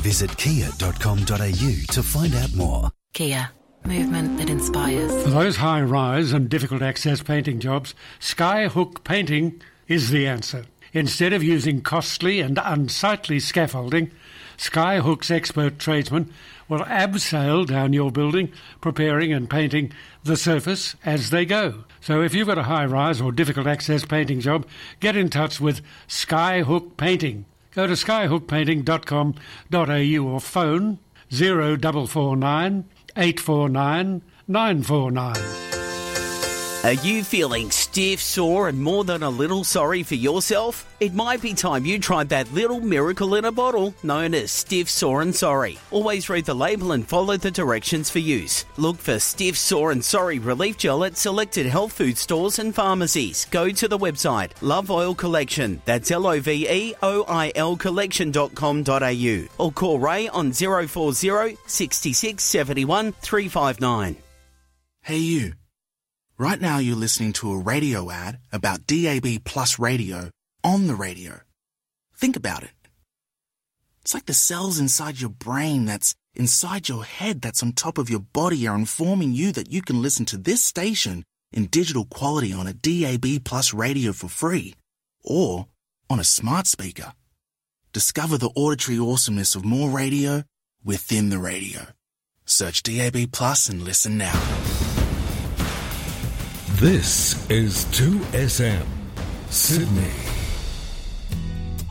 Visit 0.00 0.36
kia.com.au 0.36 1.24
to 1.24 2.02
find 2.02 2.34
out 2.34 2.54
more. 2.54 2.90
Kia, 3.14 3.48
movement 3.86 4.36
that 4.36 4.50
inspires. 4.50 5.10
For 5.22 5.30
those 5.30 5.56
high 5.56 5.80
rise 5.80 6.34
and 6.34 6.50
difficult 6.50 6.82
access 6.82 7.22
painting 7.22 7.60
jobs, 7.60 7.94
Skyhook 8.20 9.04
Painting 9.04 9.62
is 9.88 10.10
the 10.10 10.26
answer. 10.26 10.66
Instead 10.92 11.32
of 11.32 11.42
using 11.42 11.80
costly 11.80 12.40
and 12.40 12.60
unsightly 12.62 13.40
scaffolding, 13.40 14.10
Skyhook's 14.58 15.30
expert 15.30 15.78
tradesmen 15.78 16.30
will 16.68 16.80
abseil 16.80 17.66
down 17.66 17.92
your 17.92 18.10
building, 18.10 18.50
preparing 18.80 19.32
and 19.32 19.48
painting 19.48 19.92
the 20.24 20.36
surface 20.36 20.96
as 21.04 21.30
they 21.30 21.44
go. 21.44 21.84
So 22.00 22.22
if 22.22 22.34
you've 22.34 22.48
got 22.48 22.58
a 22.58 22.64
high 22.64 22.86
rise 22.86 23.20
or 23.20 23.32
difficult 23.32 23.66
access 23.66 24.04
painting 24.04 24.40
job, 24.40 24.66
get 25.00 25.16
in 25.16 25.28
touch 25.28 25.60
with 25.60 25.80
Skyhook 26.08 26.96
Painting. 26.96 27.44
Go 27.72 27.86
to 27.86 27.92
skyhookpainting.com.au 27.92 30.32
or 30.32 30.40
phone 30.40 30.98
0449 31.30 32.84
849 33.16 34.22
949. 34.48 35.65
Are 36.86 36.92
you 36.92 37.24
feeling 37.24 37.72
stiff, 37.72 38.20
sore, 38.20 38.68
and 38.68 38.80
more 38.80 39.02
than 39.02 39.24
a 39.24 39.28
little 39.28 39.64
sorry 39.64 40.04
for 40.04 40.14
yourself? 40.14 40.86
It 41.00 41.14
might 41.14 41.42
be 41.42 41.52
time 41.52 41.84
you 41.84 41.98
tried 41.98 42.28
that 42.28 42.52
little 42.52 42.78
miracle 42.78 43.34
in 43.34 43.44
a 43.44 43.50
bottle 43.50 43.92
known 44.04 44.34
as 44.34 44.52
Stiff, 44.52 44.88
Sore, 44.88 45.22
and 45.22 45.34
Sorry. 45.34 45.80
Always 45.90 46.28
read 46.28 46.44
the 46.44 46.54
label 46.54 46.92
and 46.92 47.04
follow 47.04 47.36
the 47.36 47.50
directions 47.50 48.08
for 48.08 48.20
use. 48.20 48.66
Look 48.76 48.98
for 48.98 49.18
Stiff, 49.18 49.58
Sore, 49.58 49.90
and 49.90 50.04
Sorry 50.04 50.38
relief 50.38 50.78
gel 50.78 51.02
at 51.02 51.16
selected 51.16 51.66
health 51.66 51.92
food 51.92 52.16
stores 52.16 52.60
and 52.60 52.72
pharmacies. 52.72 53.46
Go 53.50 53.70
to 53.70 53.88
the 53.88 53.98
website 53.98 54.52
Love 54.60 54.88
Oil 54.88 55.12
Collection. 55.12 55.82
That's 55.86 56.12
L 56.12 56.24
O 56.24 56.38
V 56.38 56.68
E 56.70 56.94
O 57.02 57.24
I 57.26 57.50
L 57.56 57.76
collection.com.au 57.76 59.48
or 59.58 59.72
call 59.72 59.98
Ray 59.98 60.28
on 60.28 60.52
040 60.52 61.58
66 61.66 62.44
71 62.44 63.10
359. 63.10 64.16
Hey, 65.02 65.18
you. 65.18 65.54
Right 66.38 66.60
now, 66.60 66.76
you're 66.76 66.96
listening 66.96 67.32
to 67.34 67.50
a 67.50 67.58
radio 67.58 68.10
ad 68.10 68.40
about 68.52 68.86
DAB 68.86 69.42
Plus 69.44 69.78
radio 69.78 70.28
on 70.62 70.86
the 70.86 70.94
radio. 70.94 71.40
Think 72.14 72.36
about 72.36 72.62
it. 72.62 72.72
It's 74.02 74.12
like 74.12 74.26
the 74.26 74.34
cells 74.34 74.78
inside 74.78 75.18
your 75.18 75.30
brain 75.30 75.86
that's 75.86 76.14
inside 76.34 76.90
your 76.90 77.04
head 77.04 77.40
that's 77.40 77.62
on 77.62 77.72
top 77.72 77.96
of 77.96 78.10
your 78.10 78.20
body 78.20 78.68
are 78.68 78.74
informing 78.74 79.32
you 79.32 79.50
that 79.52 79.72
you 79.72 79.80
can 79.80 80.02
listen 80.02 80.26
to 80.26 80.36
this 80.36 80.62
station 80.62 81.24
in 81.52 81.66
digital 81.66 82.04
quality 82.04 82.52
on 82.52 82.66
a 82.66 82.74
DAB 82.74 83.42
Plus 83.42 83.72
radio 83.72 84.12
for 84.12 84.28
free 84.28 84.74
or 85.24 85.68
on 86.10 86.20
a 86.20 86.24
smart 86.24 86.66
speaker. 86.66 87.14
Discover 87.94 88.36
the 88.36 88.50
auditory 88.54 88.98
awesomeness 88.98 89.54
of 89.54 89.64
more 89.64 89.88
radio 89.88 90.42
within 90.84 91.30
the 91.30 91.38
radio. 91.38 91.86
Search 92.44 92.82
DAB 92.82 93.32
Plus 93.32 93.70
and 93.70 93.82
listen 93.82 94.18
now. 94.18 94.65
This 96.78 97.48
is 97.50 97.86
2SM 97.86 98.84
Sydney. 99.48 100.10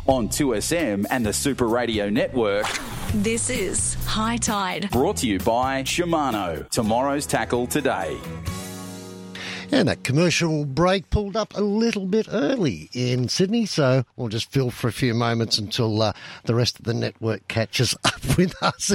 On 0.06 0.30
2SM 0.30 1.06
and 1.10 1.26
the 1.26 1.34
Super 1.34 1.68
Radio 1.68 2.10
Network, 2.10 2.68
This 3.14 3.50
is 3.50 3.96
High 4.06 4.38
Tide. 4.38 4.90
brought 4.92 5.18
to 5.18 5.28
you 5.28 5.40
by 5.40 5.82
Shimano. 5.84 6.70
Tomorrow's 6.70 7.26
tackle 7.26 7.66
today. 7.66 8.16
And 9.72 9.88
that 9.88 10.04
commercial 10.04 10.64
break 10.66 11.10
pulled 11.10 11.36
up 11.36 11.56
a 11.58 11.62
little 11.62 12.06
bit 12.06 12.28
early 12.32 12.88
in 12.94 13.28
Sydney, 13.28 13.66
so 13.66 14.04
we'll 14.16 14.30
just 14.30 14.52
fill 14.52 14.70
for 14.70 14.88
a 14.88 14.92
few 14.94 15.16
moments 15.16 15.58
until 15.58 16.00
uh, 16.04 16.14
the 16.46 16.54
rest 16.54 16.78
of 16.78 16.86
the 16.86 16.94
network 16.94 17.48
catches 17.48 17.96
up 18.06 18.24
with 18.38 18.54
us. 18.62 18.92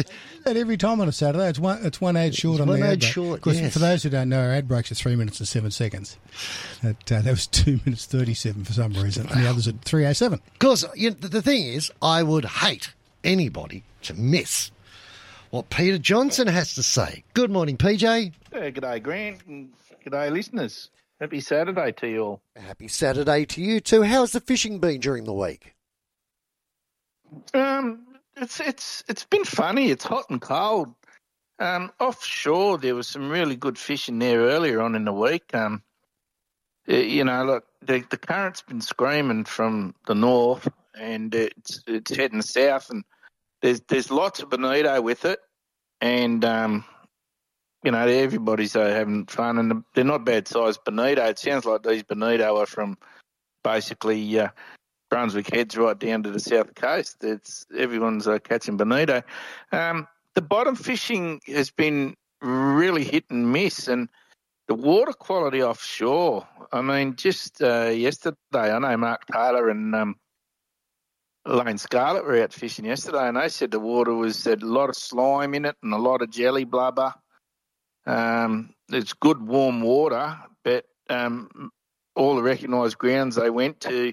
And 0.46 0.56
every 0.56 0.76
time 0.76 1.00
on 1.00 1.08
a 1.08 1.12
Saturday, 1.12 1.48
it's 1.48 1.58
one 1.58 1.84
it's 1.84 2.00
one 2.00 2.16
ad 2.16 2.34
short 2.34 2.54
It's 2.54 2.62
on 2.62 2.68
one 2.68 2.80
the 2.80 2.86
ad 2.86 2.92
ad 2.94 3.02
short, 3.04 3.38
Of 3.38 3.42
course, 3.42 3.60
yes. 3.60 3.72
for 3.72 3.78
those 3.78 4.02
who 4.02 4.10
don't 4.10 4.28
know, 4.28 4.40
our 4.40 4.52
ad 4.52 4.66
breaks 4.68 4.90
are 4.90 4.94
three 4.94 5.14
minutes 5.16 5.38
and 5.38 5.46
seven 5.48 5.70
seconds. 5.70 6.16
That, 6.82 7.12
uh, 7.12 7.20
that 7.22 7.30
was 7.30 7.46
two 7.46 7.78
minutes 7.84 8.06
thirty-seven 8.06 8.64
for 8.64 8.72
some 8.72 8.92
reason, 8.94 9.26
and 9.28 9.44
the 9.44 9.48
others 9.48 9.68
at 9.68 9.80
three 9.82 10.06
oh 10.06 10.12
seven. 10.12 10.40
Because 10.54 10.84
you 10.96 11.10
know, 11.10 11.16
the 11.20 11.28
the 11.28 11.42
thing 11.42 11.64
is, 11.64 11.90
I 12.00 12.22
would 12.22 12.44
hate 12.46 12.94
anybody 13.22 13.82
to 14.02 14.14
miss 14.14 14.70
what 15.50 15.68
Peter 15.68 15.98
Johnson 15.98 16.46
has 16.46 16.74
to 16.74 16.82
say. 16.82 17.22
Good 17.34 17.50
morning, 17.50 17.76
PJ. 17.76 18.32
Yeah, 18.52 18.70
g'day, 18.70 19.02
Grant. 19.02 19.40
and 19.46 19.70
G'day, 20.06 20.30
listeners. 20.32 20.88
Happy 21.20 21.40
Saturday 21.40 21.92
to 21.92 22.08
you 22.08 22.20
all. 22.22 22.40
Happy 22.56 22.88
Saturday 22.88 23.44
to 23.44 23.60
you 23.60 23.80
too. 23.80 24.02
How's 24.04 24.32
the 24.32 24.40
fishing 24.40 24.78
been 24.78 25.00
during 25.00 25.24
the 25.24 25.34
week? 25.34 25.74
Um, 27.52 28.06
it's 28.40 28.60
it's 28.60 29.04
it's 29.08 29.24
been 29.24 29.44
funny. 29.44 29.90
It's 29.90 30.04
hot 30.04 30.30
and 30.30 30.40
cold. 30.40 30.94
Um, 31.58 31.92
offshore, 32.00 32.78
there 32.78 32.94
was 32.94 33.06
some 33.06 33.28
really 33.28 33.56
good 33.56 33.78
fishing 33.78 34.18
there 34.18 34.40
earlier 34.40 34.80
on 34.80 34.94
in 34.94 35.04
the 35.04 35.12
week. 35.12 35.54
Um, 35.54 35.82
you 36.86 37.24
know, 37.24 37.44
look, 37.44 37.64
the 37.82 38.04
the 38.10 38.16
current's 38.16 38.62
been 38.62 38.80
screaming 38.80 39.44
from 39.44 39.94
the 40.06 40.14
north, 40.14 40.66
and 40.98 41.34
it's 41.34 41.82
it's 41.86 42.14
heading 42.14 42.42
south, 42.42 42.90
and 42.90 43.04
there's 43.60 43.80
there's 43.88 44.10
lots 44.10 44.40
of 44.40 44.50
bonito 44.50 45.00
with 45.02 45.24
it, 45.24 45.38
and 46.00 46.44
um, 46.44 46.84
you 47.84 47.90
know, 47.90 48.06
everybody's 48.06 48.76
uh, 48.76 48.88
having 48.88 49.26
fun, 49.26 49.58
and 49.58 49.84
they're 49.94 50.04
not 50.04 50.24
bad 50.24 50.48
sized 50.48 50.84
bonito. 50.84 51.24
It 51.26 51.38
sounds 51.38 51.66
like 51.66 51.82
these 51.82 52.02
bonito 52.02 52.58
are 52.58 52.66
from 52.66 52.96
basically 53.62 54.40
uh, 54.40 54.48
Brunswick 55.10 55.52
Heads 55.52 55.76
right 55.76 55.98
down 55.98 56.22
to 56.22 56.30
the 56.30 56.40
south 56.40 56.74
coast. 56.74 57.22
It's 57.22 57.66
everyone's 57.76 58.26
uh, 58.26 58.38
catching 58.38 58.76
bonito. 58.76 59.22
Um, 59.72 60.06
the 60.34 60.40
bottom 60.40 60.76
fishing 60.76 61.40
has 61.46 61.70
been 61.70 62.14
really 62.40 63.04
hit 63.04 63.24
and 63.28 63.52
miss, 63.52 63.88
and 63.88 64.08
the 64.68 64.74
water 64.74 65.12
quality 65.12 65.62
offshore. 65.62 66.46
I 66.72 66.80
mean, 66.80 67.16
just 67.16 67.60
uh, 67.60 67.90
yesterday, 67.92 68.36
I 68.52 68.78
know 68.78 68.96
Mark 68.96 69.26
Taylor 69.26 69.68
and 69.68 69.94
um, 69.94 70.16
Lane 71.44 71.78
Scarlett 71.78 72.24
were 72.24 72.42
out 72.42 72.52
fishing 72.52 72.84
yesterday, 72.84 73.26
and 73.26 73.36
they 73.36 73.48
said 73.48 73.72
the 73.72 73.80
water 73.80 74.14
was 74.14 74.46
a 74.46 74.56
lot 74.56 74.88
of 74.88 74.96
slime 74.96 75.54
in 75.54 75.64
it 75.64 75.76
and 75.82 75.92
a 75.92 75.98
lot 75.98 76.22
of 76.22 76.30
jelly 76.30 76.64
blubber. 76.64 77.12
Um, 78.06 78.74
it's 78.90 79.12
good 79.12 79.42
warm 79.42 79.82
water, 79.82 80.38
but 80.64 80.84
um, 81.08 81.70
all 82.14 82.36
the 82.36 82.42
recognised 82.42 82.98
grounds 82.98 83.36
they 83.36 83.50
went 83.50 83.80
to, 83.80 84.12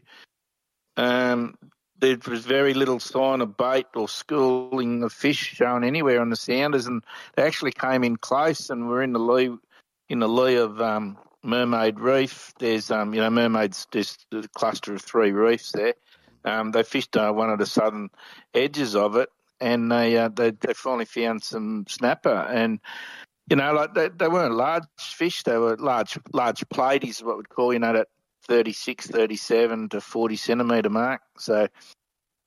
um, 0.98 1.56
there 2.00 2.18
was 2.28 2.46
very 2.46 2.74
little 2.74 3.00
sign 3.00 3.42
of 3.42 3.58
bait 3.58 3.88
or 3.96 4.08
schooling 4.08 5.04
of 5.04 5.14
fish 5.14 5.38
shown 5.38 5.84
anywhere 5.84 6.22
on 6.22 6.30
the 6.30 6.36
sounders, 6.36 6.88
and 6.88 7.04
they 7.36 7.44
actually 7.44 7.72
came 7.72 8.04
in 8.04 8.18
close 8.18 8.70
and 8.70 8.88
were 8.88 9.02
in 9.02 9.14
the 9.14 9.20
lee, 9.20 9.56
in 10.10 10.20
the 10.20 10.28
lee 10.28 10.56
of 10.56 10.82
um, 10.82 11.18
Mermaid 11.44 12.00
Reef. 12.00 12.54
There's, 12.60 12.92
um, 12.92 13.14
you 13.14 13.22
know, 13.22 13.30
Mermaid's 13.30 13.88
just 13.92 14.26
a 14.32 14.48
cluster 14.50 14.94
of 14.94 15.02
three 15.02 15.32
reefs 15.32 15.72
there. 15.72 15.94
Um, 16.46 16.72
they 16.72 16.84
fished 16.84 17.16
uh, 17.18 17.32
one 17.32 17.50
of 17.50 17.60
the 17.60 17.66
southern 17.66 18.10
edges 18.54 18.96
of 18.96 19.16
it, 19.16 19.30
and 19.60 19.92
they, 19.92 20.18
uh, 20.18 20.30
they 20.30 20.52
they 20.52 20.74
finally 20.74 21.06
found 21.06 21.44
some 21.44 21.86
snapper 21.88 22.30
and 22.30 22.80
you 23.50 23.56
know, 23.56 23.72
like 23.74 23.94
they, 23.94 24.10
they 24.10 24.28
weren't 24.28 24.56
large 24.56 24.84
fish, 24.98 25.44
they 25.44 25.58
were 25.58 25.78
large 25.78 26.20
large 26.34 26.68
platies, 26.70 27.24
what 27.24 27.38
we'd 27.38 27.50
call, 27.50 27.72
you 27.72 27.80
know, 27.80 27.94
that 27.94 28.08
36, 28.44 29.08
37 29.08 29.90
to 29.90 30.02
40 30.02 30.36
centimetre 30.36 30.90
mark. 30.90 31.22
So, 31.38 31.68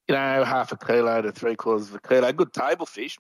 you 0.09 0.15
know, 0.15 0.45
half 0.45 0.73
a 0.73 0.77
kilo 0.77 1.23
to 1.23 1.33
three 1.33 1.57
quarters 1.57 1.89
of 1.89 1.97
a 1.97 2.01
kilo, 2.01 2.33
good 2.33 2.53
table 2.53 2.87
fish. 2.87 3.19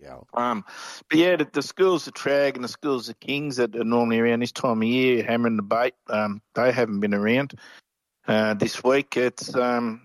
Yeah. 0.00 0.18
Um, 0.34 0.64
but 1.08 1.18
yeah, 1.18 1.36
the, 1.36 1.48
the 1.52 1.62
schools 1.62 2.06
of 2.06 2.14
trag 2.14 2.56
and 2.56 2.64
the 2.64 2.68
schools 2.68 3.08
of 3.08 3.18
kings 3.20 3.56
that 3.56 3.76
are 3.76 3.84
normally 3.84 4.18
around 4.18 4.40
this 4.40 4.52
time 4.52 4.82
of 4.82 4.88
year 4.88 5.22
hammering 5.24 5.56
the 5.56 5.62
bait, 5.62 5.94
um, 6.08 6.42
they 6.54 6.72
haven't 6.72 7.00
been 7.00 7.14
around. 7.14 7.54
Uh, 8.26 8.54
this 8.54 8.82
week 8.82 9.16
it's 9.16 9.54
um, 9.54 10.00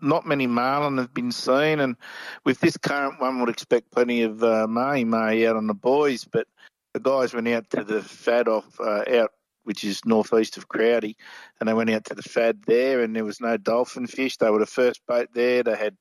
not 0.00 0.26
many 0.26 0.46
marlin 0.46 0.98
have 0.98 1.14
been 1.14 1.32
seen, 1.32 1.80
and 1.80 1.96
with 2.44 2.60
this 2.60 2.76
current 2.76 3.20
one, 3.20 3.40
would 3.40 3.48
expect 3.48 3.90
plenty 3.90 4.22
of 4.22 4.42
uh, 4.42 4.66
mahi 4.66 5.04
mahi 5.04 5.46
out 5.46 5.56
on 5.56 5.66
the 5.66 5.74
boys. 5.74 6.24
But 6.24 6.46
the 6.94 7.00
guys 7.00 7.34
went 7.34 7.48
out 7.48 7.70
to 7.70 7.84
the 7.84 8.02
fad 8.02 8.48
off 8.48 8.80
uh, 8.80 9.04
out, 9.08 9.32
which 9.68 9.84
is 9.84 10.02
northeast 10.06 10.56
of 10.56 10.66
Crowdy, 10.66 11.14
and 11.60 11.68
they 11.68 11.74
went 11.74 11.90
out 11.90 12.06
to 12.06 12.14
the 12.14 12.22
fad 12.22 12.62
there, 12.66 13.02
and 13.02 13.14
there 13.14 13.26
was 13.26 13.38
no 13.38 13.58
dolphin 13.58 14.06
fish. 14.06 14.38
They 14.38 14.48
were 14.48 14.60
the 14.60 14.64
first 14.66 15.02
boat 15.06 15.28
there. 15.34 15.62
They 15.62 15.76
had 15.76 15.94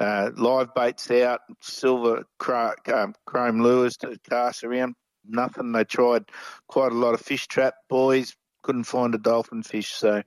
uh, 0.00 0.32
live 0.34 0.74
baits 0.74 1.08
out, 1.12 1.42
silver 1.62 2.24
um, 2.92 3.14
chrome 3.24 3.60
lures 3.60 3.96
to 3.98 4.18
cast 4.28 4.64
around. 4.64 4.96
Nothing. 5.24 5.70
They 5.70 5.84
tried 5.84 6.24
quite 6.66 6.90
a 6.90 6.96
lot 6.96 7.14
of 7.14 7.20
fish 7.20 7.46
trap 7.46 7.74
boys, 7.88 8.34
couldn't 8.64 8.82
find 8.82 9.14
a 9.14 9.18
dolphin 9.18 9.62
fish. 9.62 9.92
So 9.92 10.22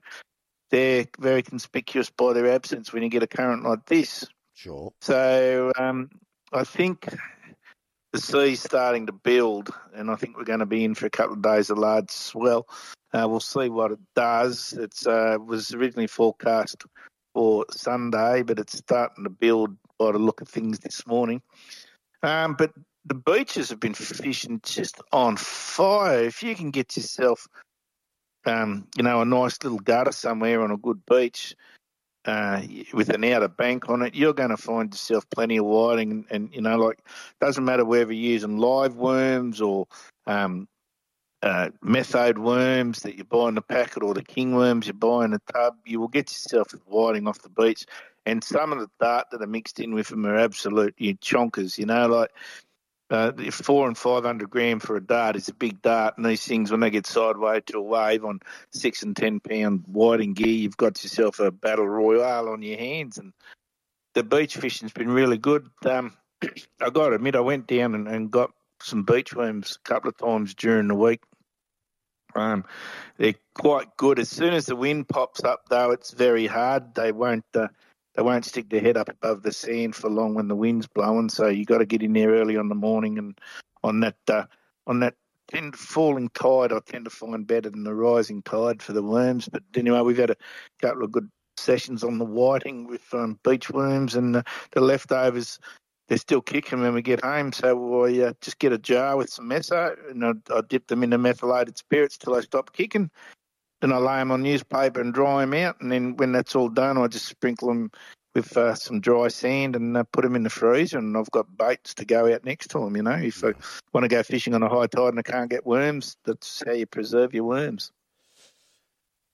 they're 0.70 1.04
very 1.20 1.42
conspicuous 1.42 2.08
by 2.08 2.32
their 2.32 2.50
absence 2.50 2.90
when 2.90 3.02
you 3.02 3.10
get 3.10 3.22
a 3.22 3.26
current 3.26 3.64
like 3.64 3.84
this. 3.84 4.24
Sure. 4.54 4.94
So 5.02 5.72
um, 5.78 6.08
I 6.54 6.64
think 6.64 7.06
the 8.12 8.20
sea's 8.20 8.62
starting 8.62 9.06
to 9.06 9.12
build, 9.12 9.70
and 9.94 10.10
I 10.10 10.16
think 10.16 10.36
we're 10.36 10.44
going 10.44 10.58
to 10.58 10.66
be 10.66 10.84
in 10.84 10.94
for 10.94 11.06
a 11.06 11.10
couple 11.10 11.34
of 11.34 11.42
days 11.42 11.70
of 11.70 11.78
large 11.78 12.10
swell. 12.10 12.68
Uh, 13.12 13.26
we'll 13.28 13.40
see 13.40 13.68
what 13.68 13.92
it 13.92 13.98
does. 14.14 14.72
It 14.74 14.94
uh, 15.06 15.38
was 15.44 15.74
originally 15.74 16.06
forecast 16.06 16.84
for 17.34 17.64
Sunday, 17.70 18.42
but 18.42 18.58
it's 18.58 18.78
starting 18.78 19.24
to 19.24 19.30
build 19.30 19.76
by 19.98 20.12
the 20.12 20.18
look 20.18 20.40
of 20.40 20.48
things 20.48 20.78
this 20.80 21.06
morning. 21.06 21.40
Um, 22.22 22.54
but 22.54 22.72
the 23.06 23.14
beaches 23.14 23.70
have 23.70 23.80
been 23.80 23.94
fishing 23.94 24.60
just 24.62 25.00
on 25.12 25.36
fire. 25.36 26.24
If 26.24 26.42
you 26.42 26.54
can 26.54 26.70
get 26.70 26.96
yourself, 26.96 27.48
um, 28.44 28.86
you 28.96 29.02
know, 29.02 29.22
a 29.22 29.24
nice 29.24 29.58
little 29.62 29.78
gutter 29.78 30.12
somewhere 30.12 30.62
on 30.62 30.70
a 30.70 30.76
good 30.76 31.00
beach 31.06 31.54
uh, 32.24 32.62
with 32.92 33.08
an 33.08 33.24
outer 33.24 33.48
bank 33.48 33.88
on 33.88 34.02
it, 34.02 34.14
you're 34.14 34.34
going 34.34 34.50
to 34.50 34.56
find 34.56 34.92
yourself 34.92 35.28
plenty 35.30 35.56
of 35.58 35.64
whiting. 35.64 36.10
And, 36.10 36.24
and 36.30 36.54
you 36.54 36.60
know, 36.60 36.76
like, 36.76 37.00
doesn't 37.40 37.64
matter 37.64 37.84
whether 37.84 38.12
you're 38.12 38.32
using 38.32 38.58
live 38.58 38.96
worms 38.96 39.60
or 39.60 39.86
um, 40.26 40.68
uh, 41.42 41.70
methode 41.84 42.38
worms 42.38 43.00
that 43.00 43.16
you 43.16 43.24
buy 43.24 43.48
in 43.48 43.56
the 43.56 43.62
packet 43.62 44.02
or 44.02 44.14
the 44.14 44.22
king 44.22 44.54
worms 44.54 44.86
you 44.86 44.92
buy 44.92 45.24
in 45.24 45.32
the 45.32 45.40
tub, 45.52 45.74
you 45.84 45.98
will 45.98 46.08
get 46.08 46.30
yourself 46.30 46.68
whiting 46.86 47.26
off 47.26 47.42
the 47.42 47.48
beach. 47.48 47.84
And 48.24 48.44
some 48.44 48.72
of 48.72 48.78
the 48.78 48.88
dart 49.00 49.26
that 49.32 49.42
are 49.42 49.46
mixed 49.48 49.80
in 49.80 49.92
with 49.94 50.08
them 50.08 50.24
are 50.24 50.38
absolute 50.38 50.94
you 50.98 51.16
chonkers, 51.16 51.76
you 51.76 51.86
know, 51.86 52.06
like 52.06 52.30
uh, 53.12 53.32
four 53.50 53.86
and 53.86 53.98
five 53.98 54.24
hundred 54.24 54.48
gram 54.48 54.80
for 54.80 54.96
a 54.96 55.00
dart 55.00 55.36
is 55.36 55.48
a 55.48 55.54
big 55.54 55.82
dart, 55.82 56.16
and 56.16 56.24
these 56.24 56.44
things 56.44 56.70
when 56.70 56.80
they 56.80 56.88
get 56.88 57.06
sideways 57.06 57.62
to 57.66 57.76
a 57.76 57.82
wave 57.82 58.24
on 58.24 58.40
six 58.70 59.02
and 59.02 59.14
ten 59.14 59.38
pound 59.38 59.84
whiting 59.86 60.32
gear, 60.32 60.48
you've 60.48 60.78
got 60.78 61.02
yourself 61.02 61.38
a 61.38 61.50
battle 61.50 61.86
royale 61.86 62.48
on 62.48 62.62
your 62.62 62.78
hands. 62.78 63.18
And 63.18 63.34
the 64.14 64.22
beach 64.22 64.56
fishing's 64.56 64.94
been 64.94 65.10
really 65.10 65.36
good. 65.36 65.68
Um, 65.84 66.16
I 66.80 66.88
got 66.90 67.10
to 67.10 67.16
admit, 67.16 67.36
I 67.36 67.40
went 67.40 67.66
down 67.66 67.94
and, 67.94 68.08
and 68.08 68.30
got 68.30 68.50
some 68.80 69.02
beach 69.02 69.34
worms 69.34 69.78
a 69.84 69.88
couple 69.88 70.08
of 70.08 70.16
times 70.16 70.54
during 70.54 70.88
the 70.88 70.94
week. 70.94 71.20
Um, 72.34 72.64
they're 73.18 73.34
quite 73.54 73.94
good. 73.98 74.18
As 74.18 74.30
soon 74.30 74.54
as 74.54 74.64
the 74.64 74.74
wind 74.74 75.06
pops 75.06 75.44
up, 75.44 75.68
though, 75.68 75.90
it's 75.90 76.12
very 76.12 76.46
hard. 76.46 76.94
They 76.94 77.12
won't. 77.12 77.44
Uh, 77.54 77.68
they 78.14 78.22
won't 78.22 78.44
stick 78.44 78.68
their 78.68 78.80
head 78.80 78.96
up 78.96 79.08
above 79.08 79.42
the 79.42 79.52
sand 79.52 79.94
for 79.94 80.10
long 80.10 80.34
when 80.34 80.48
the 80.48 80.56
wind's 80.56 80.86
blowing. 80.86 81.28
So 81.28 81.48
you 81.48 81.64
got 81.64 81.78
to 81.78 81.86
get 81.86 82.02
in 82.02 82.12
there 82.12 82.30
early 82.30 82.56
on 82.56 82.68
the 82.68 82.74
morning 82.74 83.18
and 83.18 83.38
on 83.82 84.00
that 84.00 84.16
uh, 84.28 84.44
on 84.86 85.00
that 85.00 85.14
tend 85.48 85.76
falling 85.76 86.28
tide. 86.30 86.72
I 86.72 86.80
tend 86.84 87.04
to 87.04 87.10
find 87.10 87.46
better 87.46 87.70
than 87.70 87.84
the 87.84 87.94
rising 87.94 88.42
tide 88.42 88.82
for 88.82 88.92
the 88.92 89.02
worms. 89.02 89.48
But 89.48 89.62
anyway, 89.74 90.00
we've 90.00 90.16
had 90.16 90.30
a 90.30 90.36
couple 90.80 91.04
of 91.04 91.12
good 91.12 91.30
sessions 91.56 92.02
on 92.04 92.18
the 92.18 92.24
whiting 92.24 92.86
with 92.86 93.02
um, 93.12 93.38
beach 93.44 93.70
worms 93.70 94.14
and 94.14 94.34
the, 94.34 94.44
the 94.72 94.80
leftovers. 94.80 95.58
They're 96.08 96.18
still 96.18 96.42
kicking 96.42 96.80
when 96.80 96.94
we 96.94 97.00
get 97.00 97.24
home, 97.24 97.52
so 97.52 98.04
I 98.04 98.20
uh, 98.20 98.32
just 98.40 98.58
get 98.58 98.72
a 98.72 98.78
jar 98.78 99.16
with 99.16 99.30
some 99.30 99.48
meso 99.48 99.96
and 100.10 100.24
I, 100.24 100.32
I 100.54 100.60
dip 100.68 100.88
them 100.88 101.02
into 101.02 101.16
methylated 101.16 101.78
spirits 101.78 102.18
till 102.18 102.34
they 102.34 102.42
stop 102.42 102.72
kicking. 102.72 103.10
Then 103.82 103.92
I 103.92 103.98
lay 103.98 104.18
them 104.18 104.30
on 104.30 104.42
newspaper 104.42 105.00
and 105.00 105.12
dry 105.12 105.40
them 105.40 105.54
out, 105.54 105.80
and 105.80 105.90
then 105.90 106.16
when 106.16 106.30
that's 106.30 106.54
all 106.54 106.68
done, 106.68 106.96
I 106.96 107.08
just 107.08 107.26
sprinkle 107.26 107.66
them 107.66 107.90
with 108.32 108.56
uh, 108.56 108.76
some 108.76 109.00
dry 109.00 109.26
sand 109.26 109.74
and 109.74 109.96
uh, 109.96 110.04
put 110.04 110.22
them 110.22 110.36
in 110.36 110.44
the 110.44 110.50
freezer. 110.50 110.98
And 110.98 111.16
I've 111.16 111.32
got 111.32 111.56
baits 111.58 111.92
to 111.94 112.04
go 112.04 112.32
out 112.32 112.44
next 112.44 112.68
to 112.70 112.78
them. 112.78 112.96
You 112.96 113.02
know, 113.02 113.10
if 113.10 113.42
I 113.42 113.52
want 113.92 114.04
to 114.04 114.08
go 114.08 114.22
fishing 114.22 114.54
on 114.54 114.62
a 114.62 114.68
high 114.68 114.86
tide 114.86 115.08
and 115.08 115.18
I 115.18 115.22
can't 115.22 115.50
get 115.50 115.66
worms, 115.66 116.16
that's 116.24 116.62
how 116.64 116.72
you 116.72 116.86
preserve 116.86 117.34
your 117.34 117.42
worms. 117.42 117.90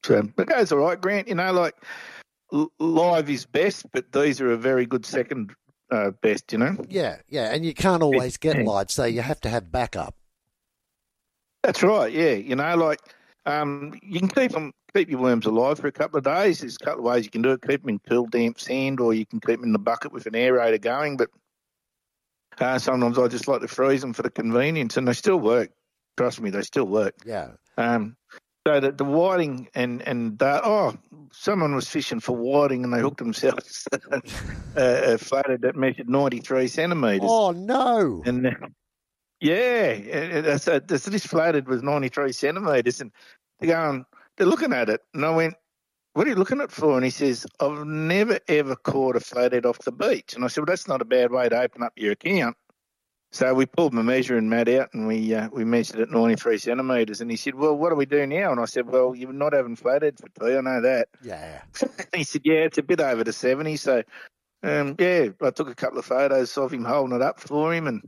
So 0.02 0.26
it 0.38 0.46
goes 0.46 0.72
all 0.72 0.78
right, 0.78 0.98
Grant. 0.98 1.28
You 1.28 1.34
know, 1.34 1.52
like 1.52 1.74
live 2.78 3.28
is 3.28 3.44
best, 3.44 3.84
but 3.92 4.10
these 4.12 4.40
are 4.40 4.50
a 4.50 4.56
very 4.56 4.86
good 4.86 5.04
second 5.04 5.52
uh, 5.90 6.12
best. 6.22 6.52
You 6.52 6.58
know. 6.58 6.76
Yeah, 6.88 7.16
yeah, 7.28 7.52
and 7.52 7.66
you 7.66 7.74
can't 7.74 8.02
always 8.02 8.38
get 8.38 8.64
live, 8.64 8.90
so 8.90 9.04
you 9.04 9.20
have 9.20 9.42
to 9.42 9.50
have 9.50 9.70
backup. 9.70 10.14
That's 11.62 11.82
right. 11.82 12.10
Yeah, 12.10 12.32
you 12.32 12.56
know, 12.56 12.74
like 12.76 13.00
um, 13.48 13.98
you 14.02 14.20
can 14.20 14.28
keep 14.28 14.52
them, 14.52 14.72
keep 14.94 15.08
your 15.08 15.20
worms 15.20 15.46
alive 15.46 15.78
for 15.78 15.86
a 15.86 15.92
couple 15.92 16.18
of 16.18 16.24
days. 16.24 16.60
There's 16.60 16.76
a 16.80 16.84
couple 16.84 17.00
of 17.00 17.06
ways 17.06 17.24
you 17.24 17.30
can 17.30 17.42
do 17.42 17.52
it. 17.52 17.62
Keep 17.66 17.82
them 17.82 17.88
in 17.90 18.00
cool, 18.08 18.26
damp 18.26 18.60
sand, 18.60 19.00
or 19.00 19.14
you 19.14 19.24
can 19.24 19.40
keep 19.40 19.60
them 19.60 19.64
in 19.64 19.72
the 19.72 19.78
bucket 19.78 20.12
with 20.12 20.26
an 20.26 20.34
aerator 20.34 20.80
going. 20.80 21.16
But 21.16 21.30
uh, 22.60 22.78
sometimes 22.78 23.18
I 23.18 23.26
just 23.28 23.48
like 23.48 23.62
to 23.62 23.68
freeze 23.68 24.02
them 24.02 24.12
for 24.12 24.22
the 24.22 24.30
convenience, 24.30 24.98
and 24.98 25.08
they 25.08 25.14
still 25.14 25.40
work. 25.40 25.70
Trust 26.18 26.42
me, 26.42 26.50
they 26.50 26.62
still 26.62 26.86
work. 26.86 27.14
Yeah. 27.24 27.52
Um, 27.78 28.16
so 28.66 28.80
the, 28.80 28.92
the 28.92 29.04
whiting 29.04 29.68
and 29.74 30.02
and 30.02 30.42
uh, 30.42 30.60
oh, 30.62 30.98
someone 31.32 31.74
was 31.74 31.88
fishing 31.88 32.20
for 32.20 32.36
whiting 32.36 32.84
and 32.84 32.92
they 32.92 33.00
hooked 33.00 33.16
themselves 33.16 33.88
a, 34.02 34.20
a 35.14 35.18
flathead 35.18 35.62
that 35.62 35.74
measured 35.74 36.10
93 36.10 36.68
centimetres. 36.68 37.30
Oh 37.30 37.52
no! 37.52 38.22
And 38.26 38.46
uh, 38.46 38.50
yeah, 39.40 39.86
it, 39.90 40.46
it, 40.46 40.60
so 40.60 40.80
this, 40.80 41.24
flathead 41.24 41.68
was 41.68 41.82
93 41.82 42.32
centimetres, 42.32 43.00
and 43.00 43.12
they're 43.60 43.74
going, 43.74 44.06
they're 44.36 44.46
looking 44.46 44.72
at 44.72 44.88
it, 44.88 45.02
and 45.14 45.24
I 45.24 45.30
went, 45.30 45.54
"What 46.14 46.26
are 46.26 46.30
you 46.30 46.36
looking 46.36 46.60
at 46.60 46.70
for?" 46.70 46.96
And 46.96 47.04
he 47.04 47.10
says, 47.10 47.46
"I've 47.60 47.86
never 47.86 48.38
ever 48.48 48.76
caught 48.76 49.16
a 49.16 49.20
flathead 49.20 49.66
off 49.66 49.78
the 49.80 49.92
beach." 49.92 50.34
And 50.34 50.44
I 50.44 50.48
said, 50.48 50.62
"Well, 50.62 50.72
that's 50.72 50.88
not 50.88 51.02
a 51.02 51.06
bad 51.06 51.30
way 51.30 51.48
to 51.48 51.60
open 51.60 51.82
up 51.82 51.92
your 51.96 52.12
account." 52.12 52.56
So 53.30 53.52
we 53.52 53.66
pulled 53.66 53.92
my 53.92 54.00
measuring 54.00 54.48
mat 54.48 54.68
out 54.70 54.94
and 54.94 55.06
we 55.06 55.34
uh, 55.34 55.48
we 55.52 55.64
measured 55.64 56.00
it 56.00 56.02
at 56.04 56.10
93 56.10 56.56
centimetres. 56.58 57.20
And 57.20 57.30
he 57.30 57.36
said, 57.36 57.54
"Well, 57.54 57.76
what 57.76 57.90
do 57.90 57.96
we 57.96 58.06
do 58.06 58.26
now?" 58.26 58.50
And 58.52 58.60
I 58.60 58.64
said, 58.64 58.86
"Well, 58.86 59.14
you're 59.14 59.32
not 59.32 59.52
having 59.52 59.76
flatheads 59.76 60.20
for 60.20 60.28
tea. 60.28 60.56
I 60.56 60.60
know 60.60 60.80
that." 60.80 61.08
Yeah. 61.22 61.62
he 62.14 62.24
said, 62.24 62.42
"Yeah, 62.44 62.60
it's 62.60 62.78
a 62.78 62.82
bit 62.82 63.00
over 63.00 63.24
the 63.24 63.32
70." 63.32 63.76
So, 63.76 64.02
um, 64.62 64.96
yeah, 64.98 65.28
I 65.42 65.50
took 65.50 65.68
a 65.68 65.74
couple 65.74 65.98
of 65.98 66.06
photos 66.06 66.56
of 66.56 66.72
him 66.72 66.84
holding 66.84 67.16
it 67.16 67.22
up 67.22 67.38
for 67.38 67.74
him, 67.74 67.86
and 67.86 68.02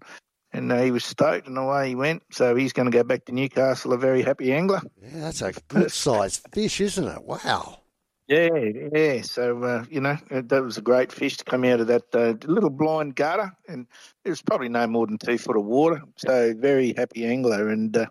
and 0.52 0.70
uh, 0.72 0.82
he 0.82 0.90
was 0.90 1.04
stoked, 1.04 1.46
and 1.46 1.58
away 1.58 1.88
he 1.88 1.94
went. 1.94 2.22
So 2.30 2.54
he's 2.54 2.72
going 2.72 2.90
to 2.90 2.96
go 2.96 3.04
back 3.04 3.24
to 3.26 3.32
Newcastle, 3.32 3.92
a 3.92 3.98
very 3.98 4.22
happy 4.22 4.52
angler. 4.52 4.80
Yeah, 5.02 5.20
that's 5.20 5.42
a 5.42 5.52
good 5.68 5.92
sized 5.92 6.46
fish, 6.52 6.80
isn't 6.80 7.06
it? 7.06 7.22
Wow. 7.22 7.80
Yeah, 8.30 8.54
yeah. 8.92 9.22
So 9.22 9.62
uh, 9.64 9.84
you 9.90 10.00
know 10.00 10.16
that 10.30 10.62
was 10.62 10.78
a 10.78 10.82
great 10.82 11.10
fish 11.10 11.36
to 11.38 11.44
come 11.44 11.64
out 11.64 11.80
of 11.80 11.88
that 11.88 12.14
uh, 12.14 12.34
little 12.46 12.70
blind 12.70 13.16
gutter, 13.16 13.52
and 13.66 13.88
it 14.24 14.30
was 14.30 14.40
probably 14.40 14.68
no 14.68 14.86
more 14.86 15.06
than 15.06 15.18
two 15.18 15.36
foot 15.36 15.56
of 15.56 15.64
water. 15.64 16.00
So 16.16 16.54
very 16.56 16.94
happy 16.96 17.26
angler, 17.26 17.68
and 17.68 17.96
uh, 17.96 18.06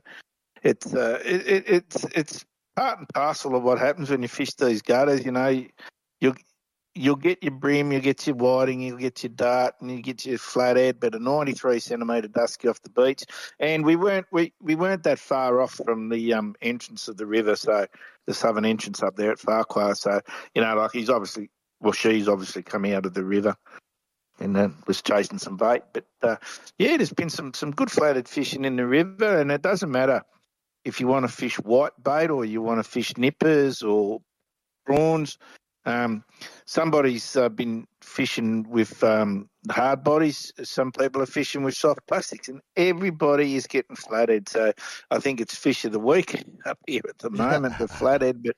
it's 0.61 0.93
uh, 0.93 1.21
it, 1.23 1.47
it, 1.47 1.63
it's 1.67 2.05
it's 2.13 2.45
part 2.75 2.99
and 2.99 3.07
parcel 3.09 3.55
of 3.55 3.63
what 3.63 3.79
happens 3.79 4.09
when 4.09 4.21
you 4.21 4.27
fish 4.27 4.53
these 4.55 4.81
gutters. 4.81 5.23
You 5.23 5.31
know, 5.31 5.65
you 6.19 6.35
you'll 6.99 7.15
get 7.15 7.41
your 7.41 7.53
bream, 7.53 7.91
you'll 7.91 8.01
get 8.01 8.27
your 8.27 8.35
whiting, 8.35 8.81
you'll 8.81 8.97
get 8.97 9.23
your 9.23 9.29
dart, 9.29 9.75
and 9.79 9.89
you 9.89 10.01
get 10.01 10.25
your 10.25 10.37
flathead, 10.37 10.99
but 10.99 11.15
a 11.15 11.19
93 11.19 11.79
centimetre 11.79 12.27
dusky 12.27 12.67
off 12.67 12.81
the 12.81 12.89
beach. 12.89 13.23
And 13.59 13.85
we 13.85 13.95
weren't 13.95 14.27
we, 14.31 14.53
we 14.61 14.75
weren't 14.75 15.03
that 15.03 15.17
far 15.17 15.61
off 15.61 15.79
from 15.85 16.09
the 16.09 16.33
um, 16.33 16.55
entrance 16.61 17.07
of 17.07 17.17
the 17.17 17.25
river, 17.25 17.55
so 17.55 17.87
the 18.27 18.33
southern 18.33 18.65
entrance 18.65 19.01
up 19.01 19.15
there 19.15 19.31
at 19.31 19.39
Farquhar. 19.39 19.95
So 19.95 20.19
you 20.53 20.61
know, 20.61 20.75
like 20.75 20.91
he's 20.91 21.09
obviously 21.09 21.49
well, 21.79 21.93
she's 21.93 22.27
obviously 22.27 22.63
come 22.63 22.85
out 22.85 23.05
of 23.05 23.13
the 23.13 23.23
river 23.23 23.55
and 24.41 24.57
uh, 24.57 24.69
was 24.85 25.01
chasing 25.01 25.39
some 25.39 25.55
bait. 25.55 25.83
But 25.93 26.05
uh, 26.21 26.35
yeah, 26.77 26.97
there's 26.97 27.13
been 27.13 27.29
some 27.29 27.53
some 27.53 27.71
good 27.71 27.89
flathead 27.89 28.27
fishing 28.27 28.65
in 28.65 28.75
the 28.75 28.85
river, 28.85 29.39
and 29.39 29.51
it 29.51 29.61
doesn't 29.61 29.91
matter 29.91 30.23
if 30.83 30.99
you 30.99 31.07
want 31.07 31.25
to 31.25 31.31
fish 31.31 31.55
white 31.59 31.93
bait 32.03 32.29
or 32.29 32.43
you 32.43 32.61
want 32.61 32.83
to 32.83 32.89
fish 32.89 33.15
nippers 33.15 33.83
or 33.83 34.19
prawns. 34.85 35.37
Um, 35.89 36.23
somebody's 36.65 37.35
uh, 37.35 37.49
been 37.49 37.87
fishing 38.01 38.69
with 38.69 39.03
um, 39.03 39.49
hard 39.71 40.03
bodies. 40.03 40.53
Some 40.63 40.91
people 40.91 41.21
are 41.21 41.25
fishing 41.25 41.63
with 41.63 41.73
soft 41.73 42.05
plastics, 42.07 42.47
and 42.47 42.61
everybody 42.75 43.55
is 43.55 43.65
getting 43.65 43.95
flathead. 43.95 44.47
So 44.47 44.71
I 45.09 45.19
think 45.19 45.41
it's 45.41 45.55
fish 45.55 45.83
of 45.85 45.91
the 45.91 45.99
week 45.99 46.43
up 46.65 46.77
here 46.85 47.01
at 47.09 47.17
the 47.17 47.31
moment, 47.31 47.77
the 47.79 47.87
flathead. 47.87 48.43
But 48.43 48.55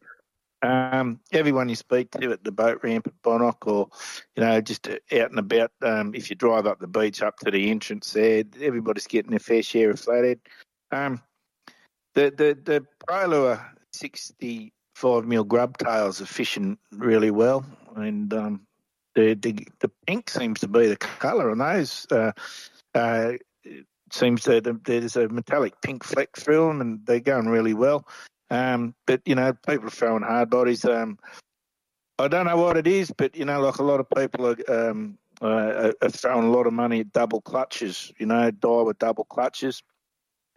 um, 0.61 1.21
everyone 1.31 1.69
you 1.69 1.75
speak 1.75 2.11
to 2.11 2.31
at 2.31 2.43
the 2.43 2.51
boat 2.51 2.81
ramp 2.83 3.07
at 3.07 3.21
Bonnock, 3.23 3.65
or 3.65 3.87
you 4.35 4.43
know, 4.43 4.59
just 4.59 4.89
out 4.89 4.99
and 5.11 5.39
about, 5.39 5.71
um, 5.81 6.13
if 6.13 6.29
you 6.29 6.35
drive 6.35 6.67
up 6.67 6.79
the 6.79 6.87
beach 6.87 7.21
up 7.21 7.37
to 7.39 7.49
the 7.49 7.71
entrance 7.71 8.11
there, 8.11 8.43
everybody's 8.61 9.07
getting 9.07 9.33
a 9.33 9.39
fair 9.39 9.63
share 9.63 9.91
of 9.91 10.01
flathead. 10.01 10.41
Um, 10.91 11.21
the 12.13 12.33
the 12.37 12.59
the 12.61 12.85
Pro 13.07 13.25
Lure 13.27 13.73
sixty 13.93 14.73
five 15.01 15.25
mil 15.25 15.43
grub 15.43 15.77
tails 15.79 16.21
are 16.21 16.27
fishing 16.27 16.77
really 16.91 17.31
well, 17.31 17.65
and 17.95 18.31
um, 18.33 18.61
the, 19.15 19.33
the 19.33 19.67
the 19.79 19.91
pink 20.05 20.29
seems 20.29 20.59
to 20.59 20.67
be 20.67 20.87
the 20.87 20.95
colour 20.95 21.49
on 21.49 21.57
those. 21.57 22.05
Uh, 22.11 22.31
uh, 22.93 23.33
seems 24.13 24.43
that 24.43 24.81
there's 24.85 25.15
a 25.15 25.27
metallic 25.27 25.81
pink 25.81 26.03
fleck 26.03 26.35
through 26.37 26.67
them, 26.67 26.81
and 26.81 27.05
they're 27.05 27.19
going 27.19 27.47
really 27.47 27.73
well. 27.73 28.07
Um, 28.51 28.93
but 29.07 29.21
you 29.25 29.33
know, 29.33 29.53
people 29.67 29.87
are 29.87 29.91
throwing 29.91 30.21
hard 30.21 30.51
bodies. 30.51 30.85
Um, 30.85 31.17
I 32.19 32.27
don't 32.27 32.45
know 32.45 32.57
what 32.57 32.77
it 32.77 32.85
is, 32.85 33.11
but 33.17 33.35
you 33.35 33.45
know, 33.45 33.59
like 33.59 33.77
a 33.77 33.83
lot 33.83 33.99
of 33.99 34.09
people 34.09 34.45
are, 34.45 34.89
um, 34.89 35.17
uh, 35.41 35.93
are 35.99 36.09
throwing 36.09 36.45
a 36.45 36.51
lot 36.51 36.67
of 36.67 36.73
money 36.73 36.99
at 36.99 37.11
double 37.11 37.41
clutches. 37.41 38.11
You 38.19 38.27
know, 38.27 38.51
Daiwa 38.51 38.99
double 38.99 39.25
clutches. 39.25 39.81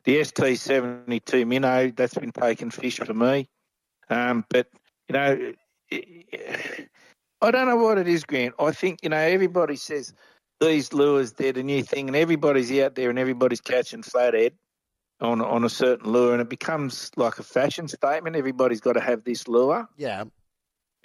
The 0.05 0.19
ST72 0.19 1.47
Minnow 1.47 1.91
that's 1.97 2.13
been 2.13 2.33
taking 2.33 2.71
fish 2.71 2.99
for 2.99 3.15
me. 3.15 3.49
Um, 4.11 4.45
but 4.49 4.69
you 5.09 5.13
know, 5.13 5.53
I 7.41 7.51
don't 7.51 7.69
know 7.69 7.77
what 7.77 7.99
it 7.99 8.09
is, 8.09 8.25
Grant. 8.25 8.55
I 8.59 8.73
think 8.73 9.01
you 9.03 9.09
know 9.11 9.17
everybody 9.17 9.77
says 9.77 10.13
these 10.61 10.93
lures 10.93 11.33
they're 11.33 11.53
the 11.53 11.63
new 11.63 11.83
thing, 11.83 12.09
and 12.09 12.17
everybody's 12.17 12.73
out 12.79 12.95
there 12.95 13.11
and 13.11 13.19
everybody's 13.19 13.61
catching 13.61 14.03
flathead 14.03 14.55
on 15.21 15.41
on 15.41 15.65
a 15.65 15.69
certain 15.69 16.11
lure, 16.11 16.33
and 16.33 16.41
it 16.41 16.49
becomes 16.49 17.11
like 17.17 17.39
a 17.39 17.43
fashion 17.43 17.89
statement. 17.89 18.37
Everybody's 18.37 18.81
got 18.81 18.95
to 18.95 19.01
have 19.01 19.25
this 19.25 19.49
lure. 19.49 19.89
Yeah. 19.97 20.25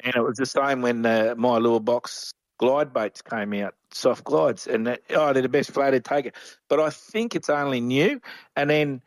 And 0.01 0.15
it 0.15 0.21
was 0.21 0.37
the 0.37 0.45
same 0.45 0.81
when 0.81 1.05
uh, 1.05 1.35
my 1.37 1.57
lure 1.57 1.81
box 1.81 2.31
glide 2.57 2.93
baits 2.93 3.21
came 3.21 3.53
out, 3.53 3.73
soft 3.91 4.23
glides, 4.23 4.67
and 4.67 4.87
that, 4.87 5.01
oh, 5.09 5.33
they're 5.33 5.41
the 5.41 5.49
best 5.49 5.71
flathead 5.71 6.05
taker. 6.05 6.31
But 6.69 6.79
I 6.79 6.89
think 6.89 7.35
it's 7.35 7.49
only 7.49 7.81
new, 7.81 8.21
and 8.55 8.69
then 8.69 9.01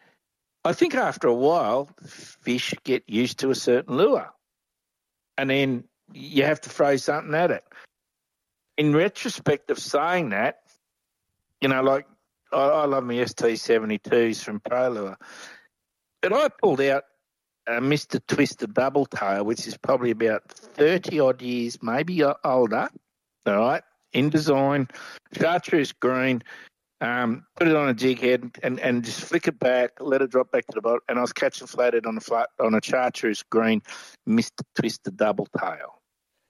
I 0.65 0.73
think 0.73 0.95
after 0.95 1.29
a 1.29 1.35
while, 1.35 1.89
fish 2.07 2.75
get 2.85 3.09
used 3.09 3.41
to 3.41 3.51
a 3.51 3.55
certain 3.55 3.97
lure, 3.97 4.31
and 5.37 5.51
then 5.51 5.85
you 6.13 6.45
have 6.45 6.61
to 6.63 6.69
throw 6.69 6.97
something 6.97 7.35
at 7.35 7.51
it. 7.51 7.65
In 8.77 8.95
retrospect 8.95 9.71
of 9.71 9.79
saying 9.79 10.31
that, 10.31 10.61
you 11.61 11.69
know, 11.69 11.83
like 11.83 12.07
I, 12.53 12.63
I 12.63 12.85
love 12.85 13.05
my 13.05 13.15
ST72s 13.15 14.43
from 14.43 14.61
ProLure, 14.61 15.17
but 16.21 16.33
I 16.33 16.49
pulled 16.49 16.81
out 16.81 17.05
uh, 17.69 17.75
a 17.75 17.81
Mr. 17.81 18.21
Twister 18.27 18.67
double 18.67 19.07
tail, 19.07 19.45
which 19.45 19.67
is 19.67 19.77
probably 19.77 20.11
about 20.11 20.49
30 20.49 21.21
odd 21.21 21.43
years, 21.43 21.83
maybe 21.83 22.23
uh, 22.23 22.35
older, 22.45 22.89
all 23.47 23.57
right, 23.57 23.83
in 24.13 24.31
design, 24.31 24.89
chartreuse 25.39 25.93
green, 25.93 26.43
um, 27.03 27.45
put 27.57 27.67
it 27.69 27.75
on 27.75 27.89
a 27.89 27.95
jig 27.95 28.21
head 28.21 28.51
and, 28.63 28.79
and 28.81 29.05
just 29.05 29.21
flick 29.21 29.49
it 29.49 29.59
back, 29.59 29.91
let 30.01 30.23
it 30.23 30.31
drop 30.31 30.51
back 30.53 30.65
to 30.67 30.75
the 30.77 30.81
bottom. 30.81 31.01
And 31.09 31.19
I 31.19 31.21
was 31.23 31.33
catching 31.33 31.67
flathead 31.67 32.07
on 32.07 32.17
a 32.17 32.21
flat 32.21 32.49
on 32.61 32.75
a 32.75 32.81
chartreuse 32.83 33.43
green, 33.51 33.83
Mr. 34.29 34.63
Twister 34.79 35.11
double 35.11 35.49
tail. 35.59 36.01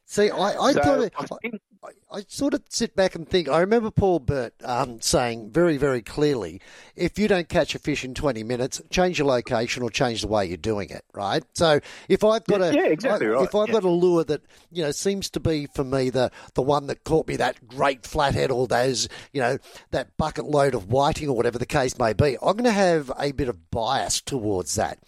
See, 0.06 0.30
I, 0.30 0.36
I 0.60 0.72
So, 0.72 0.82
thought 0.82 1.00
it, 1.00 1.12
I 1.18 1.26
think- 1.42 1.60
I, 1.84 2.18
I 2.18 2.24
sort 2.28 2.54
of 2.54 2.62
sit 2.68 2.94
back 2.94 3.14
and 3.16 3.28
think. 3.28 3.48
I 3.48 3.58
remember 3.60 3.90
Paul 3.90 4.20
Burt 4.20 4.54
um, 4.64 5.00
saying 5.00 5.50
very, 5.50 5.76
very 5.76 6.00
clearly, 6.00 6.60
if 6.94 7.18
you 7.18 7.26
don't 7.26 7.48
catch 7.48 7.74
a 7.74 7.78
fish 7.80 8.04
in 8.04 8.14
twenty 8.14 8.44
minutes, 8.44 8.80
change 8.90 9.18
your 9.18 9.26
location 9.26 9.82
or 9.82 9.90
change 9.90 10.20
the 10.22 10.28
way 10.28 10.46
you're 10.46 10.56
doing 10.56 10.90
it. 10.90 11.04
Right. 11.12 11.42
So 11.54 11.80
if 12.08 12.22
I've 12.22 12.44
got 12.44 12.62
a 12.62 12.72
Yeah, 12.72 12.86
exactly 12.86 13.26
I- 13.26 13.30
right, 13.30 13.44
if 13.48 13.54
I've 13.54 13.68
yeah. 13.68 13.72
got 13.74 13.84
a 13.84 13.90
lure 13.90 14.22
that 14.24 14.42
you 14.70 14.82
know 14.84 14.92
seems 14.92 15.28
to 15.30 15.40
be 15.40 15.66
for 15.74 15.82
me 15.82 16.10
the 16.10 16.30
the 16.54 16.62
one 16.62 16.86
that 16.86 17.02
caught 17.04 17.26
me 17.26 17.34
that 17.36 17.66
great 17.66 18.06
flathead 18.06 18.50
or 18.52 18.68
those 18.68 19.08
you 19.32 19.40
know 19.40 19.58
that 19.90 20.16
bucket 20.16 20.44
load 20.44 20.74
of 20.74 20.90
whiting 20.92 21.28
or 21.28 21.36
whatever 21.36 21.58
the 21.58 21.66
case 21.66 21.98
may 21.98 22.12
be, 22.12 22.36
I'm 22.40 22.52
going 22.56 22.64
to 22.64 22.70
have 22.70 23.10
a 23.18 23.32
bit 23.32 23.48
of 23.48 23.70
bias 23.72 24.20
towards 24.20 24.76
that. 24.76 24.98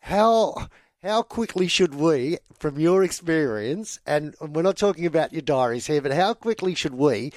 How 0.00 0.68
how 1.02 1.22
quickly 1.22 1.68
should 1.68 1.94
we, 1.94 2.38
from 2.58 2.78
your 2.78 3.04
experience, 3.04 4.00
and 4.06 4.34
we're 4.40 4.62
not 4.62 4.76
talking 4.76 5.06
about 5.06 5.32
your 5.32 5.42
diaries 5.42 5.86
here, 5.86 6.02
but 6.02 6.12
how 6.12 6.34
quickly 6.34 6.74
should 6.74 6.94
we 6.94 7.32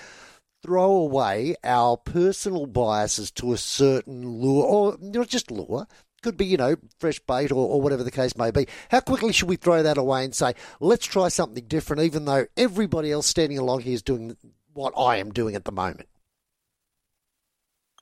throw 0.63 0.91
away 0.91 1.55
our 1.63 1.97
personal 1.97 2.65
biases 2.65 3.31
to 3.31 3.53
a 3.53 3.57
certain 3.57 4.27
lure, 4.27 4.65
or 4.65 4.97
not 4.99 5.27
just 5.27 5.51
lure? 5.51 5.87
Could 6.23 6.37
be, 6.37 6.45
you 6.45 6.57
know, 6.57 6.75
fresh 6.99 7.19
bait 7.19 7.51
or, 7.51 7.67
or 7.67 7.81
whatever 7.81 8.03
the 8.03 8.11
case 8.11 8.37
may 8.37 8.51
be. 8.51 8.67
How 8.91 8.99
quickly 8.99 9.33
should 9.33 9.49
we 9.49 9.55
throw 9.55 9.81
that 9.81 9.97
away 9.97 10.23
and 10.23 10.35
say, 10.35 10.53
let's 10.79 11.05
try 11.05 11.29
something 11.29 11.65
different, 11.65 12.03
even 12.03 12.25
though 12.25 12.45
everybody 12.55 13.11
else 13.11 13.25
standing 13.25 13.57
along 13.57 13.81
here 13.81 13.93
is 13.93 14.03
doing 14.03 14.37
what 14.73 14.93
I 14.95 15.17
am 15.17 15.31
doing 15.31 15.55
at 15.55 15.65
the 15.65 15.71
moment? 15.71 16.07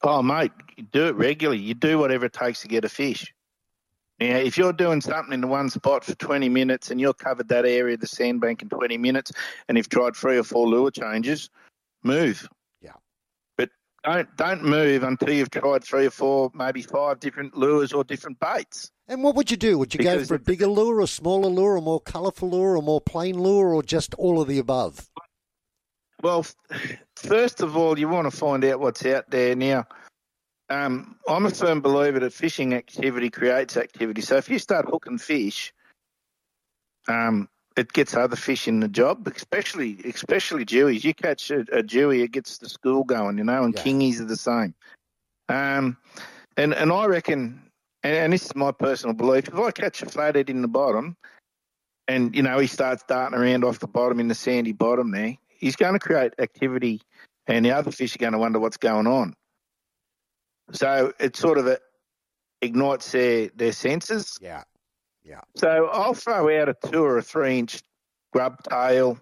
Oh, 0.04 0.22
mate, 0.22 0.52
do 0.92 1.08
it 1.08 1.16
regularly. 1.16 1.62
You 1.62 1.74
do 1.74 1.98
whatever 1.98 2.26
it 2.26 2.34
takes 2.34 2.62
to 2.62 2.68
get 2.68 2.86
a 2.86 2.90
fish. 2.90 3.34
Now, 4.20 4.36
if 4.36 4.58
you're 4.58 4.74
doing 4.74 5.00
something 5.00 5.34
in 5.34 5.42
the 5.42 5.48
one 5.48 5.70
spot 5.70 6.04
for 6.04 6.14
20 6.14 6.50
minutes 6.50 6.92
and 6.92 7.00
you've 7.00 7.18
covered 7.18 7.48
that 7.50 7.66
area 7.66 7.94
of 7.94 8.02
the 8.02 8.08
sandbank 8.08 8.62
in 8.62 8.70
20 8.70 8.98
minutes 8.98 9.32
and 9.68 9.78
you've 9.78 9.88
tried 9.88 10.16
three 10.16 10.38
or 10.38 10.44
four 10.44 10.68
lure 10.68 10.92
changes, 10.92 11.50
move. 12.04 12.48
Yeah. 12.82 12.94
But 13.56 13.70
don't 14.04 14.36
don't 14.36 14.64
move 14.64 15.04
until 15.04 15.32
you've 15.32 15.52
tried 15.52 15.86
three 15.86 16.06
or 16.06 16.12
four, 16.12 16.52
maybe 16.54 16.82
five 16.82 17.22
different 17.22 17.56
lures 17.56 17.94
or 17.94 18.04
different 18.04 18.40
baits. 18.42 18.92
And 19.08 19.24
what 19.24 19.36
would 19.36 19.50
you 19.50 19.58
do? 19.58 19.78
Would 19.80 19.94
you 19.94 20.04
go 20.04 20.24
for 20.26 20.36
a 20.36 20.40
bigger 20.40 20.68
lure, 20.68 21.00
a 21.00 21.08
smaller 21.08 21.50
lure, 21.50 21.78
a 21.78 21.82
more 21.82 22.02
colourful 22.02 22.50
lure, 22.50 22.76
a 22.76 22.82
more 22.82 23.02
plain 23.02 23.40
lure, 23.40 23.74
or 23.74 23.82
just 23.82 24.14
all 24.16 24.42
of 24.42 24.48
the 24.50 24.60
above? 24.60 25.10
Well, 26.22 26.46
first 27.16 27.62
of 27.62 27.78
all, 27.78 27.98
you 27.98 28.10
want 28.10 28.30
to 28.30 28.38
find 28.38 28.66
out 28.66 28.82
what's 28.82 29.06
out 29.06 29.30
there. 29.30 29.56
Now, 29.56 29.88
um, 30.70 31.16
I'm 31.28 31.46
a 31.46 31.50
firm 31.50 31.82
believer 31.82 32.20
that 32.20 32.34
fishing 32.34 32.74
activity 32.74 33.30
creates 33.30 33.76
activity. 33.78 34.22
So 34.22 34.38
if 34.38 34.50
you 34.50 34.60
start 34.60 34.86
hooking 34.88 35.18
fish, 35.18 35.74
um, 37.08 37.50
it 37.76 37.92
gets 37.92 38.16
other 38.16 38.36
fish 38.36 38.68
in 38.68 38.80
the 38.80 38.88
job, 38.88 39.28
especially 39.36 40.00
especially 40.06 40.66
jewies. 40.66 41.04
You 41.04 41.14
catch 41.14 41.50
a, 41.50 41.66
a 41.72 41.80
it 41.80 42.32
gets 42.32 42.58
the 42.58 42.70
school 42.70 43.04
going, 43.04 43.38
you 43.38 43.44
know, 43.44 43.64
and 43.64 43.76
kingies 43.76 44.20
are 44.20 44.26
the 44.26 44.36
same. 44.36 44.76
Um, 45.48 45.98
and 46.58 46.74
and 46.74 46.92
I 46.92 47.06
reckon, 47.06 47.72
and, 48.04 48.16
and 48.16 48.34
this 48.34 48.46
is 48.46 48.56
my 48.56 48.72
personal 48.72 49.16
belief, 49.16 49.48
if 49.48 49.56
I 49.56 49.72
catch 49.72 50.04
a 50.04 50.06
flathead 50.06 50.50
in 50.50 50.62
the 50.62 50.68
bottom, 50.68 51.16
and 52.08 52.36
you 52.36 52.44
know 52.44 52.60
he 52.60 52.68
starts 52.68 53.04
darting 53.08 53.40
around 53.40 53.64
off 53.64 53.80
the 53.80 53.88
bottom 53.88 54.20
in 54.20 54.28
the 54.28 54.36
sandy 54.36 54.74
bottom 54.74 55.12
there, 55.12 55.36
he's 55.48 55.76
going 55.76 55.94
to 55.94 56.00
create 56.00 56.34
activity, 56.38 57.02
and 57.48 57.66
the 57.66 57.72
other 57.72 57.92
fish 57.92 58.16
are 58.16 58.20
going 58.20 58.34
to 58.34 58.40
wonder 58.40 58.60
what's 58.60 58.78
going 58.78 59.08
on. 59.08 59.34
So 60.72 61.14
it 61.20 61.36
sort 61.36 61.58
of 61.58 61.78
ignites 62.62 63.12
their 63.12 63.50
their 63.56 63.72
senses. 63.72 64.38
Yeah, 64.42 64.64
yeah. 65.24 65.42
So 65.56 65.88
I'll 65.88 66.14
throw 66.14 66.62
out 66.62 66.70
a 66.70 66.76
two 66.90 67.04
or 67.04 67.18
a 67.18 67.22
three 67.22 67.60
inch 67.60 67.82
grub 68.34 68.62
tail 68.64 69.20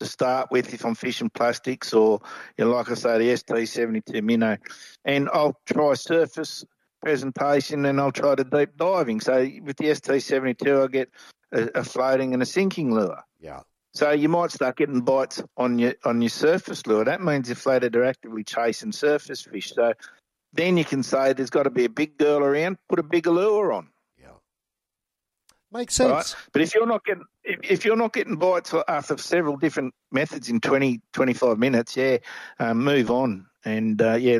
to 0.00 0.06
start 0.06 0.50
with 0.50 0.72
if 0.74 0.84
I'm 0.84 0.94
fishing 0.94 1.30
plastics 1.30 1.92
or, 1.94 2.20
you 2.56 2.64
know, 2.64 2.72
like 2.72 2.90
I 2.90 2.94
say, 2.94 3.18
the 3.18 3.32
ST72 3.32 4.22
Minnow. 4.22 4.58
And 5.04 5.28
I'll 5.32 5.58
try 5.66 5.94
surface 5.94 6.64
presentation 7.02 7.86
and 7.86 8.00
I'll 8.00 8.12
try 8.12 8.34
the 8.34 8.44
deep 8.44 8.76
diving. 8.76 9.20
So 9.20 9.48
with 9.62 9.76
the 9.76 9.86
ST72, 9.86 10.84
I 10.84 10.86
get 10.88 11.10
a, 11.52 11.80
a 11.80 11.84
floating 11.84 12.34
and 12.34 12.42
a 12.42 12.46
sinking 12.46 12.94
lure. 12.94 13.22
Yeah. 13.40 13.60
So 13.94 14.10
you 14.10 14.28
might 14.28 14.50
start 14.50 14.76
getting 14.76 15.00
bites 15.00 15.42
on 15.56 15.78
your 15.78 15.94
on 16.04 16.20
your 16.20 16.28
surface 16.28 16.86
lure. 16.86 17.04
That 17.04 17.22
means 17.22 17.48
your 17.48 17.56
flathead 17.56 17.96
are 17.96 18.04
actively 18.04 18.44
chasing 18.44 18.92
surface 18.92 19.40
fish. 19.40 19.72
So 19.72 19.94
then 20.56 20.76
you 20.76 20.84
can 20.84 21.02
say 21.02 21.32
there's 21.32 21.50
got 21.50 21.64
to 21.64 21.70
be 21.70 21.84
a 21.84 21.88
big 21.88 22.18
girl 22.18 22.42
around. 22.42 22.78
Put 22.88 22.98
a 22.98 23.02
bigger 23.02 23.30
lure 23.30 23.72
on. 23.72 23.88
Yeah, 24.20 24.28
makes 25.72 25.94
sense. 25.94 26.10
Right? 26.10 26.34
But 26.52 26.62
if 26.62 26.74
you're 26.74 26.86
not 26.86 27.04
getting 27.04 27.24
if, 27.44 27.58
if 27.62 27.84
you're 27.84 27.96
not 27.96 28.12
getting 28.12 28.36
bites 28.36 28.74
after 28.88 29.16
several 29.18 29.56
different 29.56 29.94
methods 30.10 30.48
in 30.48 30.60
20, 30.60 31.00
25 31.12 31.58
minutes, 31.58 31.96
yeah, 31.96 32.18
um, 32.58 32.82
move 32.82 33.10
on. 33.10 33.46
And 33.64 34.00
uh, 34.00 34.14
yeah, 34.14 34.38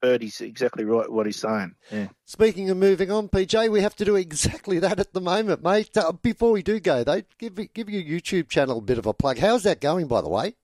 Bertie's 0.00 0.40
exactly 0.40 0.84
right 0.84 1.10
what 1.10 1.26
he's 1.26 1.38
saying. 1.40 1.74
Yeah. 1.90 2.08
Speaking 2.24 2.70
of 2.70 2.76
moving 2.76 3.10
on, 3.10 3.28
PJ, 3.28 3.70
we 3.70 3.80
have 3.82 3.96
to 3.96 4.04
do 4.04 4.16
exactly 4.16 4.78
that 4.78 5.00
at 5.00 5.12
the 5.12 5.20
moment, 5.20 5.62
mate. 5.62 5.96
Uh, 5.96 6.12
before 6.12 6.52
we 6.52 6.62
do 6.62 6.78
go, 6.80 7.04
though, 7.04 7.22
give 7.38 7.54
give 7.74 7.90
your 7.90 8.02
YouTube 8.02 8.48
channel 8.48 8.78
a 8.78 8.82
bit 8.82 8.98
of 8.98 9.06
a 9.06 9.12
plug. 9.12 9.38
How's 9.38 9.64
that 9.64 9.80
going, 9.80 10.06
by 10.06 10.20
the 10.20 10.28
way? 10.28 10.54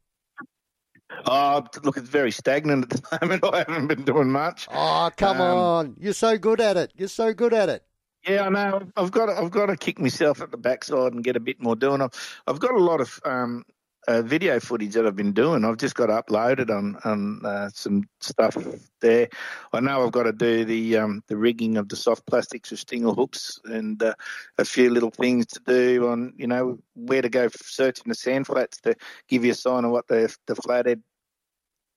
Oh, 1.26 1.64
look, 1.82 1.96
it's 1.96 2.08
very 2.08 2.30
stagnant 2.30 2.84
at 2.84 2.90
the 2.90 3.18
moment. 3.22 3.44
I 3.44 3.58
haven't 3.58 3.86
been 3.88 4.04
doing 4.04 4.30
much. 4.30 4.68
Oh, 4.70 5.10
come 5.16 5.40
Um, 5.40 5.58
on! 5.58 5.96
You're 5.98 6.12
so 6.14 6.38
good 6.38 6.60
at 6.60 6.76
it. 6.76 6.92
You're 6.96 7.08
so 7.08 7.32
good 7.32 7.54
at 7.54 7.68
it. 7.68 7.84
Yeah, 8.26 8.46
I 8.46 8.48
know. 8.50 8.82
I've 8.96 9.10
got 9.10 9.26
to, 9.26 9.32
I've 9.32 9.50
got 9.50 9.66
to 9.66 9.76
kick 9.76 9.98
myself 9.98 10.40
at 10.40 10.50
the 10.52 10.56
backside 10.56 11.12
and 11.12 11.24
get 11.24 11.36
a 11.36 11.40
bit 11.40 11.60
more 11.60 11.74
doing. 11.74 12.00
I've, 12.00 12.42
I've 12.46 12.60
got 12.60 12.72
a 12.74 12.78
lot 12.78 13.00
of 13.00 13.18
um, 13.24 13.64
uh, 14.08 14.22
video 14.22 14.58
footage 14.58 14.94
that 14.94 15.06
I've 15.06 15.16
been 15.16 15.32
doing. 15.32 15.64
I've 15.64 15.76
just 15.76 15.94
got 15.94 16.08
uploaded 16.08 16.70
on 16.70 16.96
on 17.04 17.44
uh, 17.44 17.70
some 17.72 18.08
stuff 18.20 18.56
there. 19.00 19.28
I 19.72 19.80
know 19.80 20.04
I've 20.04 20.12
got 20.12 20.24
to 20.24 20.32
do 20.32 20.64
the 20.64 20.98
um, 20.98 21.22
the 21.28 21.36
rigging 21.36 21.76
of 21.76 21.88
the 21.88 21.96
soft 21.96 22.26
plastics 22.26 22.70
with 22.70 22.80
stinger 22.80 23.12
hooks 23.12 23.60
and 23.64 24.02
uh, 24.02 24.14
a 24.58 24.64
few 24.64 24.90
little 24.90 25.10
things 25.10 25.46
to 25.48 25.60
do 25.66 26.08
on 26.08 26.32
you 26.36 26.46
know 26.46 26.78
where 26.94 27.22
to 27.22 27.28
go 27.28 27.48
searching 27.54 28.04
the 28.08 28.14
sand 28.14 28.46
flats 28.46 28.80
to 28.82 28.94
give 29.28 29.44
you 29.44 29.52
a 29.52 29.54
sign 29.54 29.84
of 29.84 29.92
what 29.92 30.08
the 30.08 30.34
the 30.46 30.56
flathead 30.56 31.02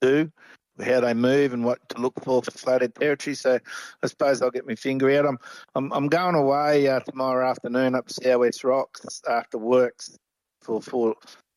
do 0.01 0.31
how 0.83 0.99
they 0.99 1.13
move 1.13 1.53
and 1.53 1.63
what 1.63 1.79
to 1.87 2.01
look 2.01 2.13
for 2.21 2.41
for 2.41 2.51
flathead 2.51 2.93
territory. 2.95 3.33
So 3.33 3.59
I 4.03 4.07
suppose 4.07 4.41
I'll 4.41 4.51
get 4.51 4.67
my 4.67 4.75
finger 4.75 5.09
out. 5.17 5.25
I'm 5.25 5.37
I'm, 5.73 5.91
I'm 5.93 6.07
going 6.07 6.35
away 6.35 6.87
uh, 6.87 6.99
tomorrow 6.99 7.49
afternoon 7.49 7.95
up 7.95 8.07
to 8.07 8.13
Southwest 8.13 8.63
Rocks 8.63 9.21
after 9.27 9.57
work 9.57 9.99
for 10.61 10.81
four 10.81 11.15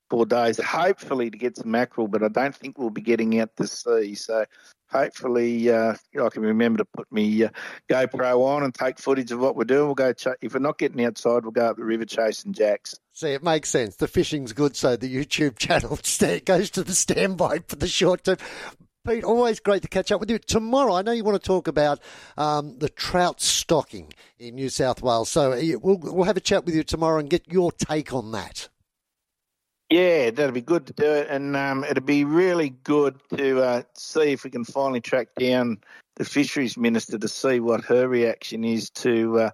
four 0.08 0.26
days, 0.26 0.58
hopefully 0.62 1.30
to 1.30 1.38
get 1.38 1.56
some 1.56 1.70
mackerel, 1.70 2.08
but 2.08 2.22
I 2.22 2.28
don't 2.28 2.54
think 2.54 2.78
we'll 2.78 2.90
be 2.90 3.00
getting 3.00 3.38
out 3.40 3.54
to 3.56 3.66
sea. 3.66 4.14
So 4.14 4.44
hopefully 4.90 5.70
uh, 5.70 5.94
I 6.20 6.28
can 6.28 6.42
remember 6.42 6.78
to 6.78 6.84
put 6.84 7.10
me 7.12 7.44
uh, 7.44 7.50
GoPro 7.90 8.46
on 8.46 8.62
and 8.62 8.74
take 8.74 8.98
footage 8.98 9.30
of 9.32 9.40
what 9.40 9.56
we're 9.56 9.64
doing. 9.64 9.86
We'll 9.86 9.94
go 9.94 10.12
ch- 10.12 10.28
if 10.40 10.54
we're 10.54 10.60
not 10.60 10.78
getting 10.78 11.04
outside, 11.04 11.42
we'll 11.42 11.52
go 11.52 11.66
up 11.66 11.76
the 11.76 11.84
river 11.84 12.04
chasing 12.04 12.52
jacks. 12.52 12.98
See, 13.12 13.30
it 13.30 13.42
makes 13.42 13.68
sense. 13.68 13.96
The 13.96 14.08
fishing's 14.08 14.52
good, 14.52 14.76
so 14.76 14.96
the 14.96 15.14
YouTube 15.14 15.58
channel 15.58 15.98
goes 16.44 16.70
to 16.70 16.84
the 16.84 16.94
standby 16.94 17.60
for 17.66 17.76
the 17.76 17.88
short 17.88 18.24
term. 18.24 18.38
Pete, 19.06 19.24
always 19.24 19.60
great 19.60 19.82
to 19.82 19.88
catch 19.88 20.12
up 20.12 20.20
with 20.20 20.30
you. 20.30 20.38
Tomorrow, 20.38 20.94
I 20.94 21.02
know 21.02 21.12
you 21.12 21.24
want 21.24 21.40
to 21.40 21.46
talk 21.46 21.66
about 21.66 22.00
um, 22.36 22.78
the 22.78 22.88
trout 22.88 23.40
stocking 23.40 24.12
in 24.38 24.54
New 24.56 24.68
South 24.68 25.02
Wales, 25.02 25.30
so 25.30 25.52
uh, 25.52 25.78
we'll, 25.80 25.98
we'll 25.98 26.24
have 26.24 26.36
a 26.36 26.40
chat 26.40 26.66
with 26.66 26.74
you 26.74 26.82
tomorrow 26.82 27.18
and 27.18 27.30
get 27.30 27.50
your 27.50 27.72
take 27.72 28.12
on 28.12 28.32
that. 28.32 28.68
Yeah, 29.90 30.30
that'd 30.30 30.52
be 30.52 30.60
good 30.60 30.86
to 30.88 30.92
do 30.92 31.10
it, 31.10 31.28
and 31.30 31.56
um, 31.56 31.82
it'd 31.82 32.04
be 32.04 32.24
really 32.24 32.70
good 32.84 33.18
to 33.34 33.62
uh, 33.62 33.82
see 33.94 34.32
if 34.32 34.44
we 34.44 34.50
can 34.50 34.64
finally 34.64 35.00
track 35.00 35.28
down 35.38 35.78
the 36.16 36.26
fisheries 36.26 36.76
minister 36.76 37.16
to 37.16 37.28
see 37.28 37.58
what 37.58 37.84
her 37.84 38.06
reaction 38.06 38.64
is 38.64 38.90
to 38.90 39.38
uh, 39.38 39.50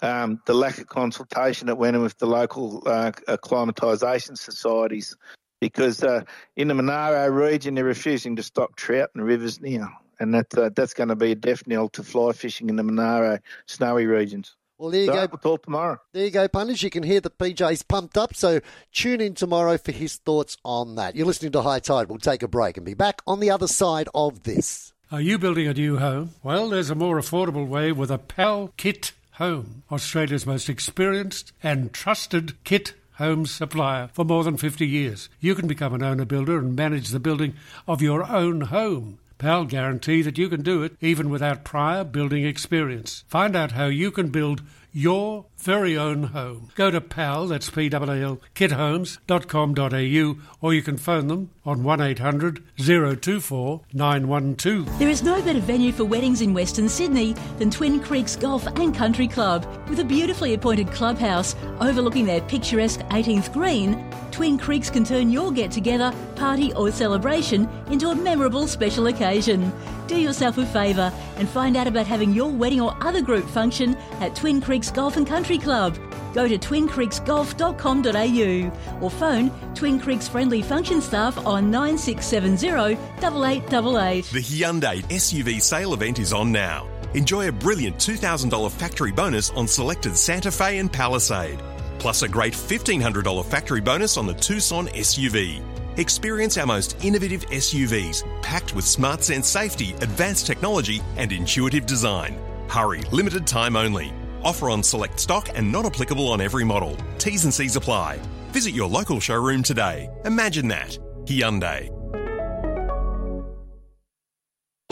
um, 0.00 0.40
the 0.46 0.54
lack 0.54 0.78
of 0.78 0.86
consultation 0.86 1.66
that 1.66 1.78
went 1.78 1.96
in 1.96 2.02
with 2.02 2.16
the 2.18 2.26
local 2.26 2.84
uh, 2.86 3.10
acclimatisation 3.26 4.38
societies. 4.38 5.16
Because 5.60 6.04
uh, 6.04 6.22
in 6.56 6.68
the 6.68 6.74
Monaro 6.74 7.28
region, 7.28 7.74
they're 7.74 7.84
refusing 7.84 8.36
to 8.36 8.42
stock 8.44 8.76
trout 8.76 9.10
in 9.16 9.22
rivers 9.22 9.60
now, 9.60 9.88
and 10.20 10.32
that 10.32 10.56
uh, 10.56 10.70
that's 10.76 10.94
going 10.94 11.08
to 11.08 11.16
be 11.16 11.32
a 11.32 11.36
death 11.36 11.66
knell 11.66 11.88
to 11.88 12.04
fly 12.04 12.30
fishing 12.30 12.68
in 12.68 12.76
the 12.76 12.84
Monaro 12.84 13.40
snowy 13.66 14.06
regions. 14.06 14.56
Well, 14.82 14.90
there 14.90 15.02
you 15.02 15.06
So, 15.06 15.12
go. 15.12 15.28
We'll 15.30 15.38
talk 15.38 15.62
tomorrow. 15.62 16.00
There 16.12 16.24
you 16.24 16.32
go, 16.32 16.48
punters. 16.48 16.82
You 16.82 16.90
can 16.90 17.04
hear 17.04 17.20
that 17.20 17.38
PJ's 17.38 17.84
pumped 17.84 18.18
up, 18.18 18.34
so 18.34 18.60
tune 18.92 19.20
in 19.20 19.34
tomorrow 19.34 19.78
for 19.78 19.92
his 19.92 20.16
thoughts 20.16 20.56
on 20.64 20.96
that. 20.96 21.14
You're 21.14 21.24
listening 21.24 21.52
to 21.52 21.62
High 21.62 21.78
Tide. 21.78 22.08
We'll 22.08 22.18
take 22.18 22.42
a 22.42 22.48
break 22.48 22.76
and 22.76 22.84
be 22.84 22.94
back 22.94 23.22
on 23.24 23.38
the 23.38 23.48
other 23.48 23.68
side 23.68 24.08
of 24.12 24.42
this. 24.42 24.92
Are 25.12 25.20
you 25.20 25.38
building 25.38 25.68
a 25.68 25.72
new 25.72 25.98
home? 25.98 26.30
Well, 26.42 26.68
there's 26.68 26.90
a 26.90 26.96
more 26.96 27.16
affordable 27.20 27.68
way 27.68 27.92
with 27.92 28.10
a 28.10 28.18
PAL 28.18 28.72
Kit 28.76 29.12
Home, 29.34 29.84
Australia's 29.92 30.46
most 30.46 30.68
experienced 30.68 31.52
and 31.62 31.92
trusted 31.92 32.54
kit 32.64 32.94
home 33.18 33.46
supplier 33.46 34.08
for 34.12 34.24
more 34.24 34.42
than 34.42 34.56
50 34.56 34.84
years. 34.84 35.28
You 35.38 35.54
can 35.54 35.68
become 35.68 35.94
an 35.94 36.02
owner 36.02 36.24
builder 36.24 36.58
and 36.58 36.74
manage 36.74 37.10
the 37.10 37.20
building 37.20 37.54
of 37.86 38.02
your 38.02 38.28
own 38.28 38.62
home. 38.62 39.20
PAL 39.42 39.64
guarantee 39.64 40.22
that 40.22 40.38
you 40.38 40.48
can 40.48 40.62
do 40.62 40.84
it 40.84 40.96
even 41.00 41.28
without 41.28 41.64
prior 41.64 42.04
building 42.04 42.44
experience. 42.44 43.24
Find 43.26 43.56
out 43.56 43.72
how 43.72 43.86
you 43.86 44.12
can 44.12 44.28
build 44.28 44.62
your 44.92 45.46
very 45.62 45.96
own 45.96 46.24
home. 46.24 46.70
Go 46.74 46.90
to 46.90 47.00
PAL, 47.00 47.46
that's 47.46 47.70
P-A-L, 47.70 48.40
kithomes.com.au 48.54 50.36
or 50.60 50.74
you 50.74 50.82
can 50.82 50.96
phone 50.96 51.28
them 51.28 51.50
on 51.64 51.84
1800 51.84 52.62
024 52.76 53.80
912. 53.92 54.98
There 54.98 55.08
is 55.08 55.22
no 55.22 55.40
better 55.42 55.60
venue 55.60 55.92
for 55.92 56.04
weddings 56.04 56.40
in 56.40 56.52
Western 56.52 56.88
Sydney 56.88 57.34
than 57.58 57.70
Twin 57.70 58.00
Creeks 58.00 58.34
Golf 58.34 58.66
and 58.66 58.94
Country 58.94 59.28
Club. 59.28 59.66
With 59.88 60.00
a 60.00 60.04
beautifully 60.04 60.54
appointed 60.54 60.90
clubhouse 60.90 61.54
overlooking 61.80 62.26
their 62.26 62.40
picturesque 62.40 63.00
18th 63.10 63.52
green, 63.52 64.04
Twin 64.32 64.58
Creeks 64.58 64.90
can 64.90 65.04
turn 65.04 65.30
your 65.30 65.52
get 65.52 65.70
together, 65.70 66.12
party, 66.36 66.72
or 66.72 66.90
celebration 66.90 67.68
into 67.90 68.08
a 68.08 68.14
memorable 68.14 68.66
special 68.66 69.06
occasion. 69.08 69.72
Do 70.06 70.16
yourself 70.18 70.58
a 70.58 70.66
favour 70.66 71.12
and 71.36 71.48
find 71.48 71.76
out 71.76 71.86
about 71.86 72.06
having 72.06 72.32
your 72.32 72.50
wedding 72.50 72.80
or 72.80 72.96
other 73.00 73.20
group 73.20 73.44
function 73.44 73.94
at 74.20 74.34
Twin 74.34 74.60
Creeks 74.60 74.90
Golf 74.90 75.16
and 75.16 75.26
Country 75.26 75.51
Club. 75.58 75.98
Go 76.34 76.48
to 76.48 76.58
twincreeksgolf.com.au 76.58 79.02
or 79.02 79.10
phone 79.10 79.50
Twin 79.74 80.00
Creeks 80.00 80.28
friendly 80.28 80.62
function 80.62 81.00
staff 81.00 81.38
on 81.46 81.70
9670 81.70 82.98
8888. 83.18 84.24
The 84.26 84.40
Hyundai 84.40 85.02
SUV 85.04 85.60
sale 85.60 85.94
event 85.94 86.18
is 86.18 86.32
on 86.32 86.50
now. 86.52 86.88
Enjoy 87.14 87.48
a 87.48 87.52
brilliant 87.52 87.96
$2,000 87.96 88.70
factory 88.70 89.12
bonus 89.12 89.50
on 89.50 89.68
selected 89.68 90.16
Santa 90.16 90.50
Fe 90.50 90.78
and 90.78 90.90
Palisade, 90.90 91.60
plus 91.98 92.22
a 92.22 92.28
great 92.28 92.54
$1,500 92.54 93.44
factory 93.44 93.82
bonus 93.82 94.16
on 94.16 94.26
the 94.26 94.32
Tucson 94.34 94.86
SUV. 94.88 95.62
Experience 95.98 96.56
our 96.56 96.64
most 96.64 96.96
innovative 97.04 97.44
SUVs, 97.50 98.24
packed 98.40 98.74
with 98.74 98.86
smart 98.86 99.22
sense 99.22 99.46
safety, 99.46 99.92
advanced 100.00 100.46
technology, 100.46 101.02
and 101.18 101.32
intuitive 101.32 101.84
design. 101.84 102.38
Hurry, 102.68 103.02
limited 103.12 103.46
time 103.46 103.76
only. 103.76 104.10
Offer 104.44 104.70
on 104.70 104.82
select 104.82 105.20
stock 105.20 105.48
and 105.54 105.70
not 105.70 105.86
applicable 105.86 106.28
on 106.28 106.40
every 106.40 106.64
model. 106.64 106.96
T's 107.18 107.44
and 107.44 107.54
C's 107.54 107.76
apply. 107.76 108.20
Visit 108.50 108.74
your 108.74 108.88
local 108.88 109.20
showroom 109.20 109.62
today. 109.62 110.08
Imagine 110.24 110.68
that. 110.68 110.98
Hyundai. 111.24 112.01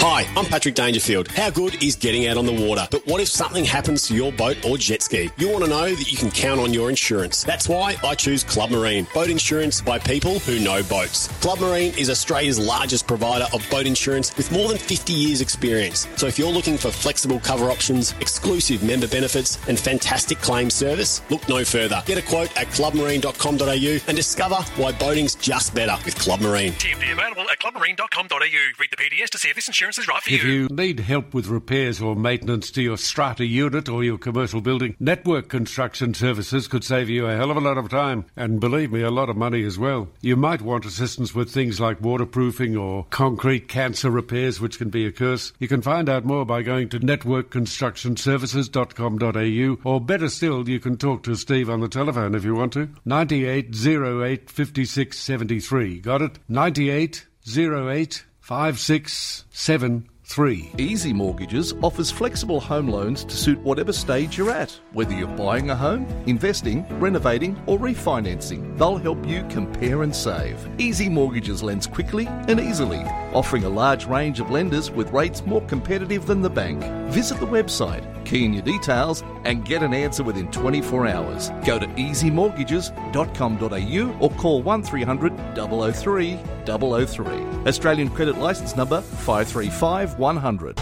Hi, 0.03 0.26
I'm 0.34 0.46
Patrick 0.46 0.74
Dangerfield. 0.76 1.28
How 1.28 1.51
good 1.51 1.82
is 1.84 1.94
getting 1.94 2.26
out 2.26 2.38
on 2.38 2.46
the 2.46 2.55
water? 2.55 2.88
But 2.90 3.07
what 3.07 3.20
if 3.20 3.28
something 3.28 3.66
happens 3.66 4.09
to 4.09 4.14
your 4.14 4.32
boat 4.32 4.57
or 4.64 4.78
jet 4.78 5.03
ski? 5.03 5.28
You 5.36 5.51
want 5.51 5.64
to 5.64 5.68
know 5.68 5.94
that 5.94 6.11
you 6.11 6.16
can 6.16 6.30
count 6.30 6.59
on 6.59 6.72
your 6.72 6.88
insurance. 6.88 7.44
That's 7.44 7.68
why 7.68 7.96
I 8.03 8.14
choose 8.14 8.42
Club 8.42 8.70
Marine. 8.70 9.07
Boat 9.12 9.28
insurance 9.28 9.82
by 9.82 9.98
people 9.98 10.38
who 10.38 10.59
know 10.59 10.82
boats. 10.84 11.28
Club 11.42 11.61
Marine 11.61 11.92
is 11.98 12.09
Australia's 12.09 12.59
largest 12.59 13.07
provider 13.07 13.44
of 13.53 13.62
boat 13.70 13.86
insurance 13.86 14.34
with 14.38 14.51
more 14.51 14.68
than 14.68 14.78
50 14.78 15.12
years 15.12 15.42
experience. 15.42 16.09
So 16.16 16.26
if 16.26 16.38
you're 16.38 16.51
looking 16.51 16.78
for 16.78 16.90
flexible 16.90 17.38
cover 17.38 17.70
options, 17.70 18.12
exclusive 18.20 18.82
member 18.82 19.07
benefits 19.07 19.59
and 19.68 19.78
fantastic 19.78 20.38
claim 20.38 20.70
service, 20.70 21.20
look 21.28 21.46
no 21.46 21.62
further. 21.62 22.03
Get 22.07 22.16
a 22.16 22.22
quote 22.22 22.57
at 22.57 22.68
clubmarine.com.au 22.68 23.98
and 24.09 24.16
discover 24.16 24.57
why 24.76 24.92
boating's 24.92 25.34
just 25.34 25.74
better 25.74 25.98
with 26.07 26.18
Club 26.18 26.40
Marine. 26.40 26.72
TMD 26.72 27.12
available 27.12 27.44
at 27.51 27.59
clubmarine.com.au. 27.59 28.38
Read 28.78 28.90
the 28.90 28.96
PDS 28.96 29.28
to 29.28 29.36
see 29.36 29.51
if 29.51 29.57
this 29.57 29.68
insurance 29.68 29.89
is 29.99 30.07
right 30.09 30.22
for 30.22 30.30
If 30.30 30.45
you. 30.45 30.51
you 30.53 30.68
need 30.68 31.01
help 31.01 31.34
with 31.34 31.49
repairs 31.49 32.01
or 32.01 32.14
maintenance 32.16 32.70
to 32.72 32.82
your 32.82 32.97
strata 32.97 33.45
unit 33.45 33.88
or 33.88 34.03
your 34.05 34.18
commercial 34.18 34.61
building, 34.61 34.95
Network 35.01 35.49
Construction 35.49 36.14
Services 36.14 36.68
could 36.68 36.84
save 36.84 37.09
you 37.09 37.26
a 37.26 37.36
hell 37.36 37.51
of 37.51 37.57
a 37.57 37.61
lot 37.61 37.78
of 37.78 37.88
time 37.88 38.24
and 38.36 38.61
believe 38.61 38.93
me, 38.93 39.03
a 39.03 39.11
lot 39.11 39.28
of 39.28 39.36
money 39.36 39.64
as 39.64 39.78
well. 39.78 40.09
You 40.20 40.36
might 40.36 40.62
want 40.62 40.84
assistance 40.84 41.34
with 41.34 41.51
things 41.51 41.80
like 41.80 42.01
waterproofing 42.01 42.76
or 42.76 43.07
concrete 43.11 43.66
cancer 43.68 44.11
repairs, 44.11 44.61
which 44.61 44.78
can 44.78 44.91
be 44.91 45.07
a 45.07 45.12
curse. 45.12 45.53
You 45.59 45.66
can 45.68 45.82
find 45.82 46.09
out 46.09 46.24
more 46.24 46.45
by 46.45 46.62
going 46.62 46.88
to 46.91 47.01
networkconstructionservices.com.au 47.01 49.91
or 49.91 50.01
better 50.01 50.28
still, 50.28 50.68
you 50.68 50.78
can 50.80 50.97
talk 50.97 51.22
to 51.24 51.34
Steve 51.34 51.68
on 51.70 51.80
the 51.80 51.88
telephone 51.88 52.34
if 52.34 52.45
you 52.45 52.55
want 52.55 52.72
to. 52.74 52.88
9808 53.05 54.51
5673. 54.51 56.01
Got 56.01 56.22
it? 56.22 56.38
9808 56.49 58.24
5673. 58.51 60.72
Easy 60.76 61.12
Mortgages 61.12 61.72
offers 61.82 62.11
flexible 62.11 62.59
home 62.59 62.88
loans 62.88 63.22
to 63.26 63.36
suit 63.36 63.61
whatever 63.61 63.92
stage 63.92 64.36
you're 64.36 64.51
at, 64.51 64.72
whether 64.92 65.14
you're 65.14 65.28
buying 65.28 65.70
a 65.70 65.76
home, 65.76 66.05
investing, 66.26 66.84
renovating, 66.98 67.57
or 67.66 67.78
refinancing. 67.78 68.76
They'll 68.76 68.96
help 68.96 69.24
you 69.24 69.46
compare 69.51 70.03
and 70.03 70.12
save. 70.12 70.59
Easy 70.80 71.09
Mortgages 71.09 71.62
lends 71.62 71.86
quickly 71.86 72.26
and 72.26 72.59
easily, 72.59 73.05
offering 73.34 73.62
a 73.62 73.68
large 73.68 74.07
range 74.07 74.40
of 74.40 74.51
lenders 74.51 74.90
with 74.90 75.12
rates 75.12 75.46
more 75.46 75.62
competitive 75.66 76.26
than 76.26 76.42
the 76.42 76.51
bank. 76.51 76.82
Visit 77.12 77.38
the 77.38 77.46
website, 77.46 78.03
key 78.24 78.44
in 78.44 78.53
your 78.53 78.64
details, 78.64 79.22
and 79.44 79.64
get 79.64 79.84
an 79.84 79.94
answer 79.94 80.24
within 80.24 80.51
24 80.51 81.07
hours. 81.07 81.51
Go 81.64 81.78
to 81.78 81.86
easymortgages.com.au 81.86 84.18
or 84.18 84.30
call 84.30 84.61
1300 84.61 85.94
003 85.94 86.40
003. 86.79 87.27
Australian 87.66 88.09
credit 88.11 88.39
license 88.39 88.77
number 88.77 89.01
535100. 89.01 90.77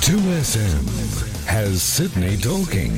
2SM 0.00 1.46
has 1.46 1.82
Sydney 1.82 2.36
talking. 2.36 2.92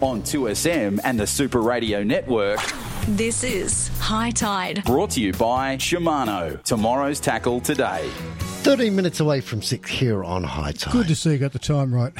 On 0.00 0.22
2SM 0.22 0.98
and 1.04 1.20
the 1.20 1.26
Super 1.26 1.60
Radio 1.60 2.02
Network, 2.02 2.58
This 3.06 3.44
is 3.44 3.88
High 3.98 4.30
Tide. 4.30 4.82
brought 4.84 5.10
to 5.10 5.20
you 5.20 5.32
by 5.34 5.76
Shimano. 5.76 6.62
Tomorrow's 6.64 7.20
tackle 7.20 7.60
today. 7.60 8.08
13 8.62 8.94
minutes 8.96 9.20
away 9.20 9.40
from 9.42 9.60
6 9.62 9.90
here 9.90 10.22
on 10.24 10.42
High 10.44 10.72
Tide. 10.72 10.92
Good 10.92 11.08
to 11.08 11.14
see 11.14 11.32
you 11.32 11.38
got 11.38 11.52
the 11.52 11.58
time 11.58 11.94
right. 11.94 12.12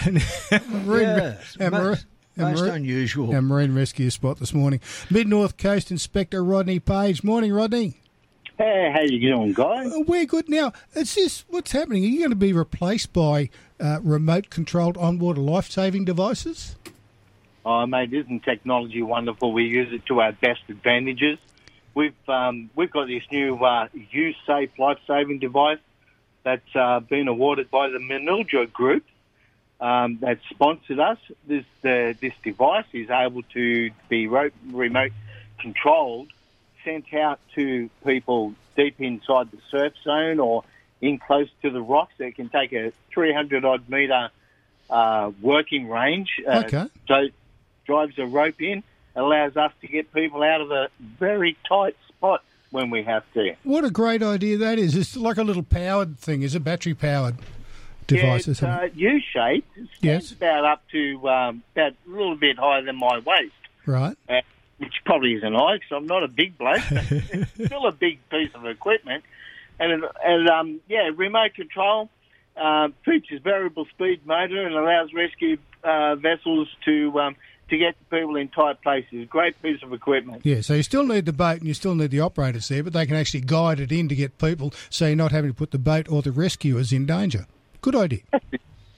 marine, 0.84 1.02
Yes, 1.02 1.56
our 1.60 1.96
most- 2.36 2.36
marine- 2.36 2.44
our 2.46 2.50
most 2.50 2.60
marine- 2.60 2.74
unusual. 2.82 3.34
Our 3.34 3.42
marine 3.42 3.74
rescue 3.74 4.10
spot 4.10 4.38
this 4.38 4.52
morning. 4.54 4.80
Mid 5.10 5.28
North 5.28 5.56
Coast 5.56 5.90
Inspector 5.90 6.42
Rodney 6.42 6.78
Page. 6.78 7.22
Morning, 7.24 7.52
Rodney. 7.52 7.94
Hey, 8.58 8.90
how 8.92 9.00
you 9.00 9.18
doing, 9.20 9.54
guys? 9.54 9.90
Uh, 9.90 10.00
We're 10.06 10.26
good 10.26 10.48
now. 10.48 10.72
It's 10.94 11.14
this. 11.14 11.44
What's 11.48 11.72
happening? 11.72 12.04
Are 12.04 12.08
you 12.08 12.18
going 12.18 12.30
to 12.30 12.36
be 12.36 12.52
replaced 12.52 13.10
by 13.12 13.48
uh, 13.80 14.00
remote-controlled 14.02 14.98
onboard 14.98 15.38
life-saving 15.38 16.04
devices? 16.04 16.76
Oh, 17.64 17.86
mate, 17.86 18.12
isn't 18.12 18.42
technology 18.44 19.00
wonderful? 19.00 19.52
We 19.52 19.64
use 19.64 19.92
it 19.92 20.04
to 20.06 20.20
our 20.20 20.32
best 20.32 20.60
advantages. 20.68 21.38
We've 21.94 22.14
um, 22.28 22.70
we've 22.76 22.90
got 22.90 23.08
this 23.08 23.22
new 23.32 23.56
uh, 23.56 23.88
Use 24.10 24.36
Safe 24.46 24.70
life 24.78 24.98
saving 25.06 25.38
device 25.40 25.78
that's 26.42 26.74
uh, 26.74 27.00
been 27.00 27.28
awarded 27.28 27.70
by 27.70 27.88
the 27.88 27.98
Manildra 27.98 28.70
Group 28.72 29.04
um, 29.80 30.18
that 30.20 30.38
sponsored 30.50 30.98
us. 31.00 31.18
This 31.46 31.64
uh, 31.84 32.14
this 32.20 32.34
device 32.42 32.84
is 32.92 33.10
able 33.10 33.42
to 33.54 33.90
be 34.08 34.26
ro- 34.26 34.50
remote 34.70 35.12
controlled, 35.58 36.28
sent 36.84 37.12
out 37.14 37.40
to 37.54 37.90
people 38.06 38.54
deep 38.76 39.00
inside 39.00 39.50
the 39.50 39.58
surf 39.70 39.92
zone 40.04 40.38
or 40.38 40.64
in 41.00 41.18
close 41.18 41.48
to 41.62 41.70
the 41.70 41.80
rocks. 41.80 42.14
It 42.18 42.36
can 42.36 42.48
take 42.48 42.72
a 42.72 42.92
300 43.12 43.64
odd 43.64 43.88
metre 43.88 44.30
uh, 44.88 45.30
working 45.40 45.88
range. 45.88 46.28
Uh, 46.46 46.62
Okay. 46.66 46.86
So 47.08 47.28
drives 47.86 48.18
a 48.18 48.26
rope 48.26 48.60
in, 48.62 48.82
allows 49.16 49.56
us 49.56 49.72
to 49.80 49.88
get 49.88 50.12
people 50.12 50.42
out 50.42 50.60
of 50.60 50.70
a 50.70 50.88
very 51.18 51.56
tight 51.68 51.96
spot 52.08 52.42
when 52.70 52.90
we 52.90 53.02
have 53.02 53.24
to. 53.34 53.54
What 53.64 53.84
a 53.84 53.90
great 53.90 54.22
idea 54.22 54.56
that 54.58 54.78
is! 54.78 54.94
It's 54.94 55.16
like 55.16 55.38
a 55.38 55.42
little 55.42 55.62
powered 55.64 56.18
thing. 56.18 56.42
Is 56.42 56.54
it 56.54 56.62
battery-powered 56.62 57.36
device 58.10 58.46
yeah, 58.46 58.50
it's 58.52 58.62
uh, 58.62 58.88
U-shaped. 58.94 59.76
It 59.76 59.88
Yes. 60.00 60.32
about 60.32 60.64
up 60.64 60.82
to 60.92 61.28
um, 61.28 61.62
about 61.74 61.92
a 61.92 62.10
little 62.10 62.36
bit 62.36 62.58
higher 62.58 62.82
than 62.82 62.96
my 62.96 63.18
waist. 63.18 63.54
right. 63.86 64.16
uh, 64.28 64.40
which 64.78 64.94
probably 65.04 65.34
isn't 65.34 65.54
high 65.54 65.74
because 65.74 65.92
I'm 65.92 66.06
not 66.06 66.22
a 66.22 66.28
big 66.28 66.56
bloke, 66.56 66.80
but 66.90 67.04
it's 67.10 67.50
still 67.66 67.86
a 67.86 67.92
big 67.92 68.18
piece 68.30 68.50
of 68.54 68.64
equipment. 68.66 69.24
And, 69.78 70.04
and 70.24 70.48
um, 70.48 70.80
yeah, 70.88 71.10
remote 71.14 71.54
control 71.54 72.08
uh, 72.56 72.88
features 73.04 73.40
variable 73.42 73.86
speed 73.86 74.26
motor 74.26 74.66
and 74.66 74.74
allows 74.74 75.12
rescue 75.12 75.56
uh, 75.84 76.14
vessels 76.16 76.68
to 76.84 77.18
um, 77.20 77.36
to 77.70 77.78
get 77.78 77.94
people 78.10 78.36
in 78.36 78.48
tight 78.48 78.82
places. 78.82 79.28
Great 79.28 79.60
piece 79.62 79.82
of 79.82 79.92
equipment. 79.92 80.44
Yeah, 80.44 80.60
so 80.60 80.74
you 80.74 80.82
still 80.82 81.06
need 81.06 81.24
the 81.26 81.32
boat 81.32 81.58
and 81.58 81.66
you 81.68 81.74
still 81.74 81.94
need 81.94 82.10
the 82.10 82.20
operators 82.20 82.68
there, 82.68 82.82
but 82.82 82.92
they 82.92 83.06
can 83.06 83.16
actually 83.16 83.42
guide 83.42 83.80
it 83.80 83.92
in 83.92 84.08
to 84.08 84.14
get 84.14 84.38
people 84.38 84.72
so 84.90 85.06
you're 85.06 85.16
not 85.16 85.30
having 85.30 85.50
to 85.50 85.54
put 85.54 85.70
the 85.70 85.78
boat 85.78 86.10
or 86.10 86.20
the 86.20 86.32
rescuers 86.32 86.92
in 86.92 87.06
danger. 87.06 87.46
Good 87.80 87.96
idea. 87.96 88.20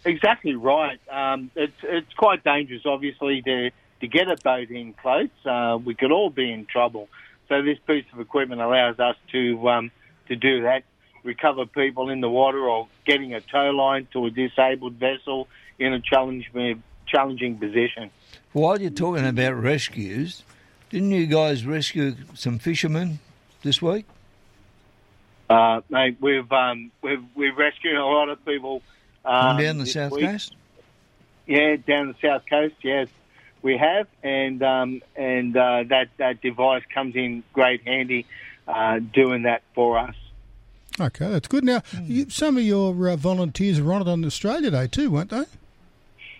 Exactly 0.05 0.57
right. 0.57 0.99
Um, 1.09 1.51
it's 1.55 1.77
it's 1.85 2.13
quite 2.15 2.43
dangerous, 2.43 2.83
obviously, 2.85 3.41
to 3.43 3.71
to 4.01 4.09
get 4.09 4.29
a 4.29 4.37
boat 4.43 4.69
in 4.69 4.95
close. 4.95 5.29
Uh, 5.45 5.79
we 5.83 5.95
could 5.95 6.11
all 6.11 6.29
be 6.29 6.51
in 6.51 6.67
trouble. 6.67 7.09
So 7.49 7.63
this 7.63 7.79
piece 7.87 8.05
of 8.13 8.19
equipment 8.19 8.61
allows 8.61 8.99
us 8.99 9.15
to 9.31 9.69
um, 9.69 9.91
to 10.27 10.35
do 10.35 10.63
that, 10.63 10.83
recover 11.23 11.67
people 11.67 12.11
in 12.11 12.21
the 12.21 12.29
water, 12.29 12.69
or 12.69 12.89
getting 13.05 13.33
a 13.33 13.41
tow 13.41 13.71
line 13.71 14.09
to 14.13 14.27
a 14.27 14.31
disabled 14.31 14.95
vessel 14.95 15.47
in 15.79 15.93
a 15.93 16.01
challenging 16.01 16.83
challenging 17.07 17.59
position. 17.59 18.11
While 18.53 18.81
you're 18.81 18.91
talking 18.91 19.25
about 19.25 19.55
rescues, 19.55 20.43
didn't 20.91 21.13
you 21.13 21.27
guys 21.27 21.65
rescue 21.65 22.17
some 22.35 22.59
fishermen 22.59 23.21
this 23.63 23.81
week? 23.81 24.07
Uh, 25.53 25.83
mate, 25.91 26.17
we've 26.21 26.51
um, 26.51 26.91
we've 27.03 27.23
we've 27.35 27.57
rescued 27.57 27.97
a 27.97 28.05
lot 28.05 28.31
of 28.31 28.43
people 28.45 28.83
um, 29.25 29.59
down 29.59 29.79
the 29.79 29.87
south 29.87 30.13
week. 30.13 30.25
coast? 30.25 30.57
Yeah, 31.47 31.77
down 31.77 32.09
the 32.09 32.15
south 32.23 32.45
coast. 32.49 32.77
Yes, 32.83 33.09
we 33.61 33.77
have, 33.77 34.07
and 34.23 34.63
um, 34.63 35.03
and 35.15 35.55
uh, 35.55 35.85
that 35.89 36.09
that 36.17 36.41
device 36.41 36.83
comes 36.95 37.17
in 37.17 37.43
great 37.53 37.87
handy, 37.87 38.25
uh, 38.67 38.99
doing 39.01 39.43
that 39.43 39.63
for 39.75 39.99
us. 39.99 40.15
Okay, 40.99 41.29
that's 41.29 41.49
good. 41.49 41.65
Now, 41.65 41.83
you, 42.03 42.31
some 42.31 42.57
of 42.57 42.63
your 42.63 43.11
uh, 43.11 43.17
volunteers 43.17 43.79
are 43.79 43.93
on 43.93 44.03
it 44.03 44.09
on 44.09 44.25
Australia 44.25 44.71
Day 44.71 44.87
too, 44.87 45.11
weren't 45.11 45.31
they? 45.31 45.45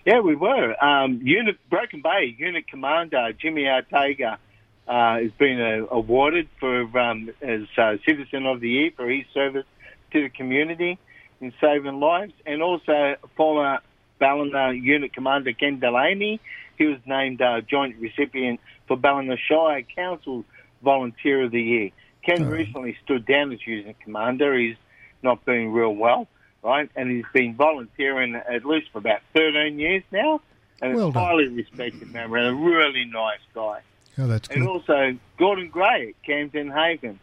Yeah, 0.05 0.21
we 0.21 0.35
were. 0.35 0.75
Um, 0.83 1.21
Unit 1.23 1.57
Broken 1.69 2.01
Bay 2.01 2.35
Unit 2.37 2.67
Commander 2.67 3.31
Jimmy 3.33 3.67
Ortega 3.67 4.39
uh, 4.87 5.19
has 5.19 5.31
been 5.31 5.61
uh, 5.61 5.85
awarded 5.93 6.49
for 6.59 6.81
um, 6.99 7.29
as 7.41 7.61
uh, 7.77 7.97
Citizen 8.05 8.45
of 8.45 8.59
the 8.59 8.69
Year 8.69 8.91
for 8.95 9.09
his 9.09 9.25
service 9.33 9.65
to 10.11 10.21
the 10.23 10.29
community 10.29 10.97
in 11.41 11.53
saving 11.59 11.99
lives, 11.99 12.33
and 12.45 12.61
also 12.61 13.15
former 13.35 13.79
Ballina 14.19 14.73
Unit 14.73 15.13
Commander 15.13 15.53
Ken 15.53 15.79
Delaney. 15.79 16.39
He 16.77 16.85
was 16.85 16.99
named 17.05 17.41
uh, 17.41 17.61
joint 17.61 17.97
recipient 17.99 18.59
for 18.87 18.97
Ballina 18.97 19.37
Shire 19.37 19.83
Council 19.83 20.43
Volunteer 20.81 21.43
of 21.43 21.51
the 21.51 21.61
Year. 21.61 21.89
Ken 22.23 22.47
recently 22.47 22.97
stood 23.03 23.25
down 23.25 23.51
as 23.51 23.59
unit 23.65 23.97
commander. 24.01 24.57
He's 24.57 24.77
not 25.21 25.43
been 25.45 25.71
real 25.71 25.93
well, 25.93 26.27
right? 26.63 26.89
And 26.95 27.11
he's 27.11 27.25
been 27.33 27.55
volunteering 27.55 28.35
at 28.35 28.65
least 28.65 28.91
for 28.91 28.99
about 28.99 29.21
13 29.33 29.79
years 29.79 30.03
now. 30.11 30.41
And 30.81 30.95
Well 30.95 31.11
highly 31.11 31.47
respected 31.47 32.11
member 32.11 32.37
and 32.37 32.47
a 32.47 32.53
really 32.53 33.05
nice 33.05 33.39
guy. 33.53 33.81
Oh, 34.17 34.27
that's 34.27 34.47
And 34.49 34.61
good. 34.61 34.69
also 34.69 35.17
Gordon 35.37 35.69
Gray 35.69 36.09
at 36.09 36.23
Camden 36.23 36.71
Haven, 36.71 37.19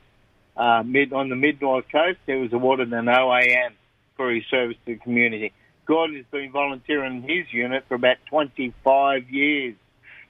uh, 0.56 0.82
mid 0.84 1.12
on 1.12 1.28
the 1.28 1.36
mid 1.36 1.60
north 1.60 1.84
coast. 1.90 2.18
He 2.26 2.34
was 2.34 2.52
awarded 2.52 2.92
an 2.92 3.06
OAM 3.06 3.72
for 4.16 4.30
his 4.32 4.44
service 4.50 4.76
to 4.86 4.94
the 4.94 5.00
community. 5.00 5.52
Gordon 5.86 6.16
has 6.16 6.26
been 6.30 6.50
volunteering 6.52 7.16
in 7.16 7.28
his 7.28 7.52
unit 7.52 7.84
for 7.88 7.94
about 7.94 8.16
25 8.28 9.30
years, 9.30 9.74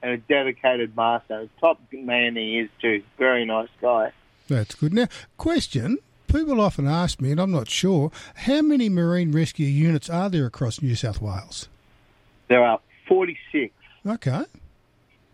and 0.03 0.13
a 0.13 0.17
dedicated 0.17 0.97
master. 0.97 1.49
Top 1.61 1.79
man 1.93 2.37
he 2.37 2.59
is 2.61 2.71
too. 2.81 3.03
Very 3.19 3.45
nice 3.45 3.69
guy. 3.81 4.13
That's 4.49 4.75
good. 4.75 4.93
Now, 4.95 5.07
question. 5.37 5.99
People 6.27 6.61
often 6.61 6.87
ask 6.87 7.21
me, 7.21 7.33
and 7.33 7.41
I'm 7.41 7.51
not 7.51 7.69
sure, 7.69 8.13
how 8.37 8.63
many 8.63 8.89
marine 8.89 9.33
rescue 9.33 9.67
units 9.67 10.09
are 10.09 10.31
there 10.31 10.47
across 10.47 10.81
New 10.81 10.95
South 10.95 11.21
Wales? 11.21 11.69
There 12.49 12.63
are 12.63 12.79
46. 13.09 13.75
Okay. 14.07 14.45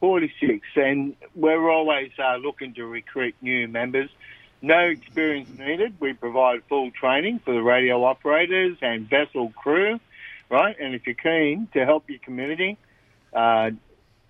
46, 0.01 0.67
and 0.77 1.17
we're 1.35 1.71
always 1.71 2.11
uh, 2.19 2.37
looking 2.37 2.75
to 2.75 2.87
recruit 2.87 3.35
new 3.41 3.69
members. 3.69 4.11
No 4.63 4.81
experience 4.81 5.49
needed. 5.59 5.95
We 6.01 6.13
provide 6.13 6.63
full 6.69 6.91
training 6.91 7.41
for 7.41 7.55
the 7.55 7.63
radio 7.63 8.05
operators 8.05 8.77
and 8.81 9.09
vessel 9.09 9.53
crew, 9.57 10.01
right? 10.51 10.77
And 10.79 10.95
if 10.95 11.07
you're 11.07 11.15
keen 11.15 11.69
to 11.75 11.85
help 11.85 12.09
your 12.09 12.19
community, 12.21 12.79
uh, 13.33 13.71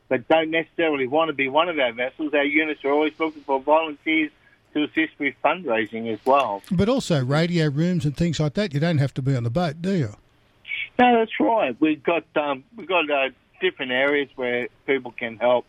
but 0.09 0.29
don't 0.29 0.51
necessarily 0.51 1.07
want 1.07 1.29
to 1.29 1.33
be 1.33 1.49
one 1.49 1.69
of 1.69 1.79
our 1.79 1.93
vessels, 1.93 2.33
our 2.35 2.45
units 2.45 2.85
are 2.85 2.91
always 2.91 3.13
looking 3.19 3.43
for 3.43 3.61
volunteers 3.61 4.31
to 4.75 4.85
assist 4.85 5.19
with 5.19 5.35
fundraising 5.45 6.13
as 6.13 6.19
well. 6.25 6.63
But 6.71 6.89
also 6.89 7.25
radio 7.25 7.69
rooms 7.69 8.05
and 8.05 8.17
things 8.17 8.39
like 8.39 8.55
that. 8.55 8.75
You 8.75 8.81
don't 8.81 8.99
have 8.99 9.15
to 9.15 9.23
be 9.23 9.35
on 9.35 9.45
the 9.45 9.51
boat, 9.51 9.81
do 9.81 9.93
you? 9.93 10.15
No, 10.99 11.19
that's 11.19 11.33
right. 11.41 11.77
We've 11.81 12.03
got 12.03 12.25
um, 12.37 12.65
we've 12.77 12.89
got 12.89 13.11
uh, 13.11 13.31
different 13.61 13.93
areas 13.93 14.29
where 14.37 14.69
people 14.87 15.11
can 15.13 15.37
help. 15.37 15.67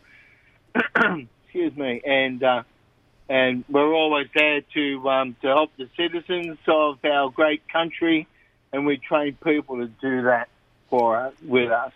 Excuse 0.96 1.76
me, 1.76 2.02
and 2.06 2.44
uh, 2.44 2.64
and 3.30 3.64
we're 3.70 3.94
always 3.94 4.28
there 4.36 4.62
to 4.74 5.10
um, 5.10 5.36
to 5.42 5.48
help 5.48 5.72
the 5.78 5.90
citizens 5.98 6.58
of 6.68 7.00
our 7.04 7.30
great 7.30 7.68
country, 7.70 8.28
and 8.72 8.86
we 8.86 8.98
train 8.98 9.38
people 9.44 9.78
to 9.78 9.88
do 9.88 10.24
that 10.24 10.50
for 10.90 11.18
us 11.18 11.34
with 11.44 11.72
us. 11.72 11.94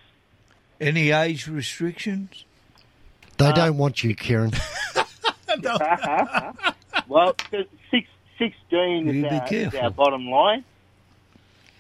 Any 0.80 1.12
age 1.12 1.48
restrictions? 1.48 2.46
They 3.38 3.52
don't 3.54 3.78
want 3.78 4.04
you, 4.04 4.16
Kieran. 4.16 4.52
well, 7.08 7.36
the 7.52 7.66
six, 7.90 8.08
16 8.38 9.08
is 9.08 9.24
our, 9.24 9.48
is 9.54 9.76
our 9.76 9.90
bottom 9.90 10.28
line. 10.30 10.64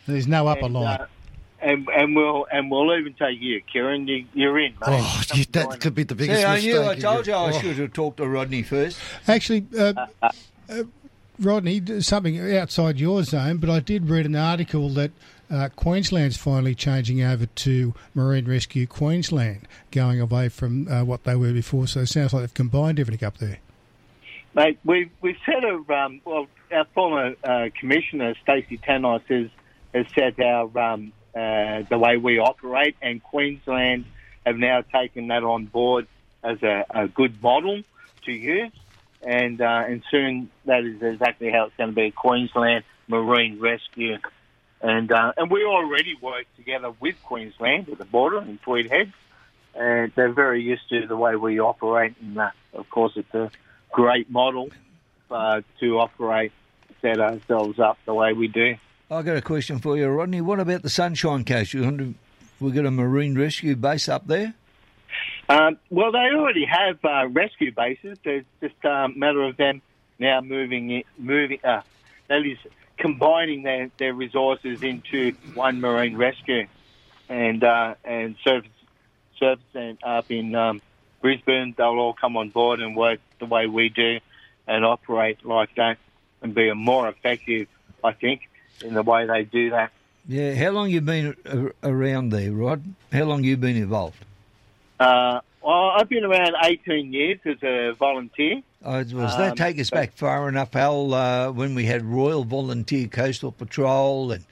There's 0.07 0.27
no 0.27 0.47
upper 0.47 0.65
And, 0.65 0.73
line. 0.73 1.01
uh, 1.01 1.05
and 1.61 1.87
and 1.89 2.15
we'll 2.15 2.45
and 2.51 2.69
we'll 2.71 2.97
even 2.99 3.13
take 3.13 3.39
you, 3.41 3.61
Kieran. 3.71 4.07
You, 4.07 4.25
you're 4.33 4.57
in, 4.59 4.71
mate. 4.73 4.79
Oh, 4.87 5.21
you, 5.33 5.45
that 5.51 5.79
could 5.79 5.95
be 5.95 6.03
the 6.03 6.15
biggest 6.15 6.41
See, 6.41 6.45
I 6.45 6.55
mistake. 6.55 6.73
knew. 6.73 6.83
I 6.83 6.95
told 6.95 7.17
could- 7.17 7.27
you 7.27 7.33
I 7.33 7.49
Oh. 7.53 7.59
should 7.59 7.77
have 7.77 7.93
talked 7.93 8.17
to 8.17 8.27
Rodney 8.27 8.63
first. 8.63 8.97
Actually, 9.27 9.65
uh, 9.77 9.93
uh, 10.21 10.83
Rodney, 11.39 11.79
d- 11.79 12.01
something 12.01 12.55
outside 12.55 12.99
your 12.99 13.23
zone, 13.23 13.57
but 13.57 13.69
I 13.69 13.79
did 13.79 14.09
read 14.09 14.25
an 14.25 14.35
article 14.35 14.89
that 14.89 15.11
uh, 15.49 15.69
Queensland's 15.75 16.37
finally 16.37 16.75
changing 16.75 17.21
over 17.23 17.45
to 17.45 17.93
Marine 18.13 18.45
Rescue 18.47 18.87
Queensland, 18.87 19.67
going 19.91 20.21
away 20.21 20.49
from 20.49 20.87
uh, 20.87 21.03
what 21.03 21.23
they 21.23 21.35
were 21.35 21.51
before. 21.51 21.87
So 21.87 22.01
it 22.01 22.07
sounds 22.07 22.33
like 22.33 22.41
they've 22.43 22.53
combined 22.53 22.99
everything 22.99 23.25
up 23.27 23.37
there. 23.39 23.57
Mate, 24.53 24.79
we've 24.85 25.09
we've 25.21 25.37
set 25.45 25.63
a 25.63 25.75
um, 25.93 26.21
well, 26.25 26.47
our 26.71 26.85
former 26.93 27.35
uh, 27.43 27.69
commissioner 27.79 28.33
Stacey 28.43 28.77
Tannos 28.77 29.21
has 29.29 29.49
has 29.93 30.05
set 30.13 30.39
our 30.41 30.77
um, 30.77 31.11
uh, 31.35 31.83
the 31.89 31.97
way 31.97 32.17
we 32.17 32.39
operate, 32.39 32.95
and 33.01 33.23
Queensland 33.23 34.05
have 34.45 34.57
now 34.57 34.81
taken 34.81 35.27
that 35.27 35.43
on 35.43 35.65
board 35.65 36.07
as 36.43 36.61
a, 36.63 36.85
a 36.89 37.07
good 37.07 37.41
model 37.41 37.83
to 38.25 38.31
use, 38.31 38.71
and 39.21 39.61
uh, 39.61 39.83
and 39.87 40.03
soon 40.09 40.49
that 40.65 40.83
is 40.83 41.01
exactly 41.01 41.51
how 41.51 41.65
it's 41.65 41.75
going 41.77 41.89
to 41.89 41.95
be. 41.95 42.11
Queensland 42.11 42.83
Marine 43.07 43.59
Rescue, 43.59 44.17
and 44.81 45.11
uh, 45.11 45.33
and 45.37 45.51
we 45.51 45.63
already 45.63 46.15
work 46.21 46.45
together 46.57 46.91
with 46.99 47.21
Queensland 47.23 47.89
at 47.89 47.97
the 47.97 48.05
border 48.05 48.39
in 48.39 48.57
Tweed 48.59 48.89
Heads, 48.89 49.13
and 49.75 50.11
they're 50.15 50.33
very 50.33 50.61
used 50.63 50.89
to 50.89 51.07
the 51.07 51.17
way 51.17 51.35
we 51.35 51.59
operate, 51.59 52.15
and 52.21 52.37
uh, 52.37 52.51
of 52.73 52.89
course 52.89 53.13
it's 53.15 53.33
a 53.33 53.51
great 53.91 54.29
model 54.29 54.69
uh, 55.29 55.61
to 55.79 55.99
operate, 55.99 56.51
set 57.01 57.19
ourselves 57.19 57.79
up 57.79 57.97
the 58.05 58.13
way 58.13 58.33
we 58.33 58.47
do. 58.47 58.75
I 59.11 59.23
got 59.23 59.35
a 59.35 59.41
question 59.41 59.79
for 59.79 59.97
you, 59.97 60.07
Rodney. 60.07 60.39
What 60.39 60.61
about 60.61 60.83
the 60.83 60.89
Sunshine 60.89 61.43
Coast? 61.43 61.73
To, 61.73 62.15
we 62.61 62.71
got 62.71 62.85
a 62.85 62.91
marine 62.91 63.37
rescue 63.37 63.75
base 63.75 64.07
up 64.07 64.25
there. 64.25 64.53
Um, 65.49 65.77
well, 65.89 66.13
they 66.13 66.29
already 66.33 66.63
have 66.63 66.97
uh, 67.03 67.27
rescue 67.27 67.73
bases. 67.73 68.17
It's 68.23 68.47
just 68.61 68.75
a 68.85 69.09
matter 69.09 69.43
of 69.43 69.57
them 69.57 69.81
now 70.17 70.39
moving 70.39 71.03
moving. 71.17 71.59
Uh, 71.61 71.81
that 72.29 72.45
is 72.45 72.57
combining 72.97 73.63
their, 73.63 73.91
their 73.97 74.13
resources 74.13 74.81
into 74.81 75.33
one 75.55 75.81
marine 75.81 76.15
rescue, 76.15 76.67
and 77.27 77.65
uh, 77.65 77.95
and 78.05 78.37
service 78.45 78.71
servicing 79.37 79.97
up 80.03 80.31
in 80.31 80.55
um, 80.55 80.81
Brisbane. 81.19 81.75
They'll 81.77 81.99
all 81.99 82.13
come 82.13 82.37
on 82.37 82.49
board 82.49 82.79
and 82.79 82.95
work 82.95 83.19
the 83.39 83.45
way 83.45 83.67
we 83.67 83.89
do, 83.89 84.21
and 84.67 84.85
operate 84.85 85.45
like 85.45 85.75
that, 85.75 85.97
and 86.41 86.55
be 86.55 86.71
more 86.71 87.09
effective. 87.09 87.67
I 88.05 88.13
think 88.13 88.47
in 88.83 88.93
the 88.93 89.03
way 89.03 89.25
they 89.25 89.43
do 89.43 89.69
that. 89.71 89.91
Yeah. 90.27 90.53
How 90.55 90.69
long 90.71 90.89
you 90.89 91.01
been 91.01 91.35
around 91.83 92.29
there, 92.29 92.51
Rod? 92.51 92.83
How 93.11 93.23
long 93.23 93.43
you 93.43 93.57
been 93.57 93.75
involved? 93.75 94.23
Uh, 94.99 95.41
well, 95.61 95.91
I've 95.95 96.09
been 96.09 96.23
around 96.23 96.55
18 96.63 97.11
years 97.13 97.39
as 97.45 97.57
a 97.63 97.93
volunteer. 97.97 98.61
Oh, 98.83 98.97
was 98.97 99.11
that 99.37 99.51
Um, 99.51 99.55
take 99.55 99.79
us 99.79 99.89
back 99.89 100.13
far 100.13 100.49
enough, 100.49 100.75
Al, 100.75 101.13
uh, 101.13 101.51
when 101.51 101.75
we 101.75 101.85
had 101.85 102.03
Royal 102.03 102.43
Volunteer 102.43 103.07
Coastal 103.07 103.51
Patrol 103.51 104.31
and 104.31 104.43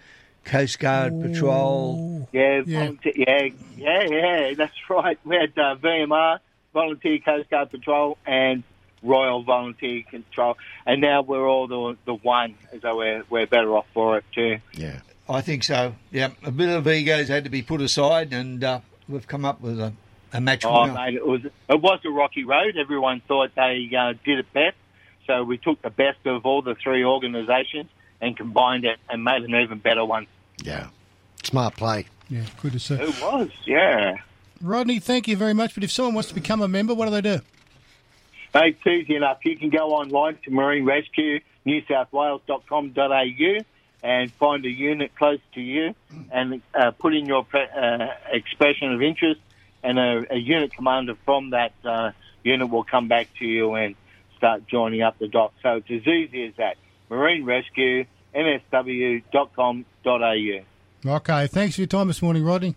Coast 0.43 0.79
Guard 0.79 1.19
Patrol? 1.21 2.27
Yeah, 2.31 2.61
volunteer, 2.61 3.13
yeah, 3.15 3.47
yeah, 3.77 4.03
yeah, 4.03 4.53
that's 4.55 4.89
right. 4.89 5.17
We 5.25 5.35
had 5.35 5.53
uh, 5.57 5.75
VMR, 5.77 6.39
Volunteer 6.73 7.17
Coast 7.19 7.49
Guard 7.49 7.71
Patrol, 7.71 8.17
and 8.27 8.63
Royal 9.03 9.43
Volunteer 9.43 10.03
Control, 10.09 10.57
and 10.85 11.01
now 11.01 11.21
we're 11.21 11.47
all 11.47 11.67
the 11.67 11.97
the 12.05 12.15
one, 12.15 12.55
so 12.81 12.97
we're 12.97 13.23
we're 13.29 13.47
better 13.47 13.75
off 13.75 13.85
for 13.93 14.17
it 14.17 14.25
too. 14.33 14.57
Yeah. 14.73 14.99
I 15.31 15.41
think 15.41 15.63
so. 15.63 15.93
Yeah, 16.09 16.29
a 16.43 16.49
bit 16.49 16.69
of 16.69 16.87
egos 16.87 17.27
had 17.27 17.43
to 17.43 17.51
be 17.51 17.61
put 17.61 17.81
aside, 17.81 18.33
and 18.33 18.63
uh, 18.63 18.79
we've 19.07 19.27
come 19.27 19.45
up 19.45 19.61
with 19.61 19.79
a, 19.79 19.93
a 20.33 20.41
match 20.41 20.65
Oh, 20.65 20.81
winner. 20.81 20.93
mate, 20.95 21.13
it 21.13 21.25
was 21.27 21.41
it 21.45 21.81
was 21.81 21.99
a 22.03 22.09
rocky 22.09 22.43
road. 22.45 22.75
Everyone 22.77 23.21
thought 23.27 23.51
they 23.55 23.91
uh, 23.95 24.13
did 24.25 24.39
it 24.39 24.51
best, 24.53 24.75
so 25.27 25.43
we 25.43 25.59
took 25.59 25.81
the 25.83 25.91
best 25.91 26.17
of 26.25 26.47
all 26.47 26.63
the 26.63 26.73
three 26.73 27.03
organisations 27.05 27.89
and 28.19 28.35
combined 28.35 28.85
it 28.85 28.97
and 29.07 29.23
made 29.23 29.43
an 29.43 29.53
even 29.53 29.77
better 29.77 30.03
one. 30.03 30.25
Yeah. 30.63 30.87
Smart 31.43 31.75
play. 31.77 32.07
Yeah, 32.27 32.45
good 32.61 32.71
to 32.73 32.79
see. 32.79 32.95
It 32.95 33.21
was, 33.21 33.49
yeah. 33.65 34.15
Rodney, 34.61 34.99
thank 34.99 35.27
you 35.27 35.37
very 35.37 35.53
much. 35.53 35.73
But 35.75 35.83
if 35.83 35.91
someone 35.91 36.15
wants 36.15 36.29
to 36.29 36.35
become 36.35 36.61
a 36.61 36.67
member, 36.67 36.93
what 36.95 37.05
do 37.05 37.11
they 37.11 37.21
do? 37.21 37.39
It's 38.53 38.85
easy 38.85 39.15
enough. 39.15 39.39
You 39.43 39.57
can 39.57 39.69
go 39.69 39.91
online 39.91 40.37
to 40.45 40.51
Marine 40.51 40.85
Rescue 40.85 41.39
newsouthwales.com.au 41.65 43.63
and 44.01 44.31
find 44.33 44.65
a 44.65 44.69
unit 44.69 45.13
close 45.15 45.39
to 45.53 45.61
you 45.61 45.93
and 46.31 46.61
uh, 46.73 46.91
put 46.91 47.13
in 47.13 47.25
your 47.25 47.45
uh, 47.53 48.07
expression 48.31 48.93
of 48.93 49.01
interest, 49.01 49.41
and 49.83 49.99
a, 49.99 50.25
a 50.33 50.37
unit 50.37 50.73
commander 50.73 51.15
from 51.25 51.49
that 51.51 51.73
uh, 51.83 52.11
unit 52.43 52.69
will 52.69 52.85
come 52.85 53.07
back 53.07 53.27
to 53.39 53.45
you 53.45 53.75
and 53.75 53.95
start 54.37 54.65
joining 54.67 55.01
up 55.01 55.19
the 55.19 55.27
dock. 55.27 55.53
So 55.61 55.75
it's 55.75 55.91
as 55.91 56.07
easy 56.07 56.45
as 56.45 56.53
that. 56.55 56.77
Marine 57.09 57.43
Rescue, 57.43 58.05
nsw.com.au. 58.33 59.83
Okay, 61.05 61.47
thanks 61.47 61.75
for 61.75 61.81
your 61.81 61.87
time 61.87 62.07
this 62.07 62.21
morning, 62.21 62.43
Rodney. 62.43 62.75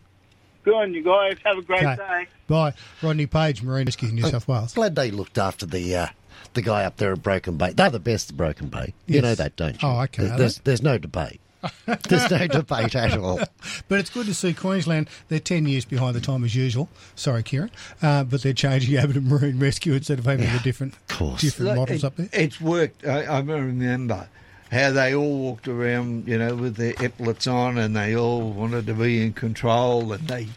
Good 0.64 0.74
on 0.74 0.94
you 0.94 1.02
guys. 1.02 1.36
Have 1.44 1.58
a 1.58 1.62
great 1.62 1.82
Okay. 1.84 1.96
day. 1.96 2.26
Bye. 2.46 2.74
Rodney 3.02 3.26
Page, 3.26 3.62
Marine 3.62 3.86
Rescue, 3.86 4.10
New 4.12 4.22
South 4.22 4.46
Wales. 4.46 4.74
Glad 4.74 4.94
they 4.94 5.10
looked 5.10 5.38
after 5.38 5.66
the 5.66 5.96
uh, 5.96 6.06
the 6.54 6.62
guy 6.62 6.84
up 6.84 6.96
there 6.98 7.12
at 7.12 7.22
Broken 7.22 7.56
Bay. 7.56 7.72
They're 7.72 7.90
the 7.90 7.98
best 7.98 8.30
at 8.30 8.36
Broken 8.36 8.68
Bay. 8.68 8.94
You 9.06 9.22
know 9.22 9.34
that, 9.34 9.56
don't 9.56 9.80
you? 9.82 9.88
Oh, 9.88 10.00
okay. 10.02 10.24
There- 10.26 10.38
There's, 10.38 10.58
there's 10.58 10.82
no 10.82 10.98
debate. 10.98 11.40
There's 12.08 12.28
no 12.28 12.46
debate 12.48 12.96
at 12.96 13.16
all. 13.16 13.38
But 13.88 14.00
it's 14.00 14.10
good 14.10 14.26
to 14.26 14.34
see 14.34 14.52
Queensland. 14.52 15.08
They're 15.28 15.38
10 15.38 15.66
years 15.66 15.84
behind 15.84 16.16
the 16.16 16.20
time 16.20 16.42
as 16.42 16.56
usual. 16.56 16.88
Sorry, 17.14 17.44
Kieran. 17.44 17.70
Uh, 18.02 18.24
but 18.24 18.42
they're 18.42 18.52
changing 18.52 18.98
over 18.98 19.12
to 19.12 19.20
Marine 19.20 19.60
Rescue 19.60 19.92
instead 19.92 20.18
of 20.18 20.24
having 20.24 20.50
the 20.52 20.58
different, 20.64 20.94
different 21.08 21.60
Look, 21.60 21.76
models 21.76 22.02
it- 22.02 22.06
up 22.06 22.16
there. 22.16 22.28
It's 22.32 22.60
worked. 22.60 23.06
I, 23.06 23.22
I 23.26 23.38
remember 23.38 24.26
how 24.72 24.90
they 24.90 25.14
all 25.14 25.38
walked 25.38 25.68
around, 25.68 26.26
you 26.26 26.38
know, 26.38 26.56
with 26.56 26.76
their 26.76 26.94
epaulets 26.98 27.46
on, 27.46 27.76
and 27.78 27.94
they 27.94 28.16
all 28.16 28.50
wanted 28.50 28.86
to 28.86 28.94
be 28.94 29.22
in 29.22 29.32
control, 29.34 30.12
and 30.12 30.26
they 30.26 30.48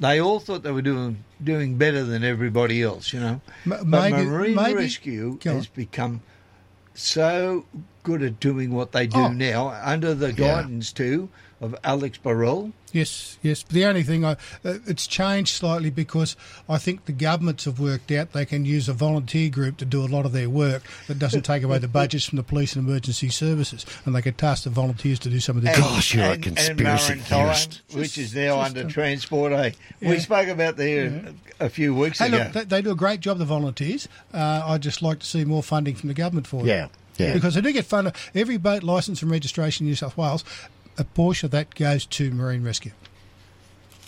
they 0.00 0.20
all 0.20 0.40
thought 0.40 0.62
they 0.62 0.72
were 0.72 0.82
doing 0.82 1.22
doing 1.42 1.76
better 1.76 2.02
than 2.02 2.24
everybody 2.24 2.82
else, 2.82 3.12
you 3.12 3.20
know. 3.20 3.40
M- 3.64 3.70
but 3.70 3.84
maybe- 3.86 4.24
Marine 4.24 4.54
maybe- 4.54 4.74
Rescue 4.74 5.38
has 5.44 5.66
become 5.66 6.22
so 6.94 7.64
good 8.02 8.22
at 8.22 8.40
doing 8.40 8.72
what 8.72 8.92
they 8.92 9.06
do 9.06 9.18
Oh. 9.18 9.28
now 9.28 9.68
under 9.84 10.14
the 10.14 10.28
Yeah. 10.32 10.62
guidance 10.62 10.92
too 10.92 11.28
of 11.60 11.76
Alex 11.84 12.18
Barrell. 12.18 12.72
Yes, 12.96 13.38
yes. 13.42 13.62
But 13.62 13.72
the 13.72 13.84
only 13.84 14.02
thing, 14.02 14.24
I, 14.24 14.32
uh, 14.64 14.78
it's 14.86 15.06
changed 15.06 15.54
slightly 15.54 15.90
because 15.90 16.34
I 16.68 16.78
think 16.78 17.04
the 17.04 17.12
governments 17.12 17.64
have 17.66 17.78
worked 17.78 18.10
out 18.10 18.32
they 18.32 18.46
can 18.46 18.64
use 18.64 18.88
a 18.88 18.92
volunteer 18.92 19.50
group 19.50 19.76
to 19.78 19.84
do 19.84 20.04
a 20.04 20.08
lot 20.08 20.24
of 20.24 20.32
their 20.32 20.48
work 20.48 20.82
that 21.08 21.18
doesn't 21.18 21.42
take 21.42 21.62
away 21.62 21.78
the 21.78 21.88
budgets 21.88 22.24
from 22.24 22.36
the 22.36 22.42
police 22.42 22.74
and 22.74 22.88
emergency 22.88 23.28
services, 23.28 23.84
and 24.04 24.14
they 24.14 24.22
can 24.22 24.34
task 24.34 24.64
the 24.64 24.70
volunteers 24.70 25.18
to 25.20 25.28
do 25.30 25.40
some 25.40 25.56
of 25.56 25.62
the 25.62 25.70
Gosh, 25.70 26.14
you're 26.14 26.24
and, 26.24 26.46
and 26.46 27.22
theorist. 27.22 27.82
which 27.92 28.16
is 28.18 28.34
now 28.34 28.60
under 28.60 28.84
transport. 28.84 29.52
Eh? 29.52 29.70
We 30.00 30.18
spoke 30.18 30.48
about 30.48 30.76
there 30.76 31.34
a 31.60 31.68
few 31.68 31.94
weeks 31.94 32.18
Hey, 32.18 32.28
ago. 32.28 32.38
look, 32.38 32.52
they, 32.52 32.64
they 32.64 32.82
do 32.82 32.90
a 32.92 32.96
great 32.96 33.20
job, 33.20 33.38
the 33.38 33.44
volunteers. 33.44 34.08
Uh, 34.32 34.62
I'd 34.66 34.82
just 34.82 35.02
like 35.02 35.18
to 35.20 35.26
see 35.26 35.44
more 35.44 35.62
funding 35.62 35.94
from 35.94 36.08
the 36.08 36.14
government 36.14 36.46
for 36.46 36.58
them. 36.58 36.66
Yeah, 36.66 36.88
yeah. 37.18 37.34
Because 37.34 37.54
they 37.54 37.60
do 37.60 37.72
get 37.72 37.84
funded. 37.84 38.14
Every 38.34 38.56
boat 38.56 38.82
licence 38.82 39.22
and 39.22 39.30
registration 39.30 39.84
in 39.84 39.90
New 39.90 39.96
South 39.96 40.16
Wales, 40.16 40.44
a 40.98 41.04
portion 41.04 41.46
of 41.46 41.50
that 41.52 41.74
goes 41.74 42.06
to 42.06 42.30
Marine 42.30 42.64
Rescue. 42.64 42.92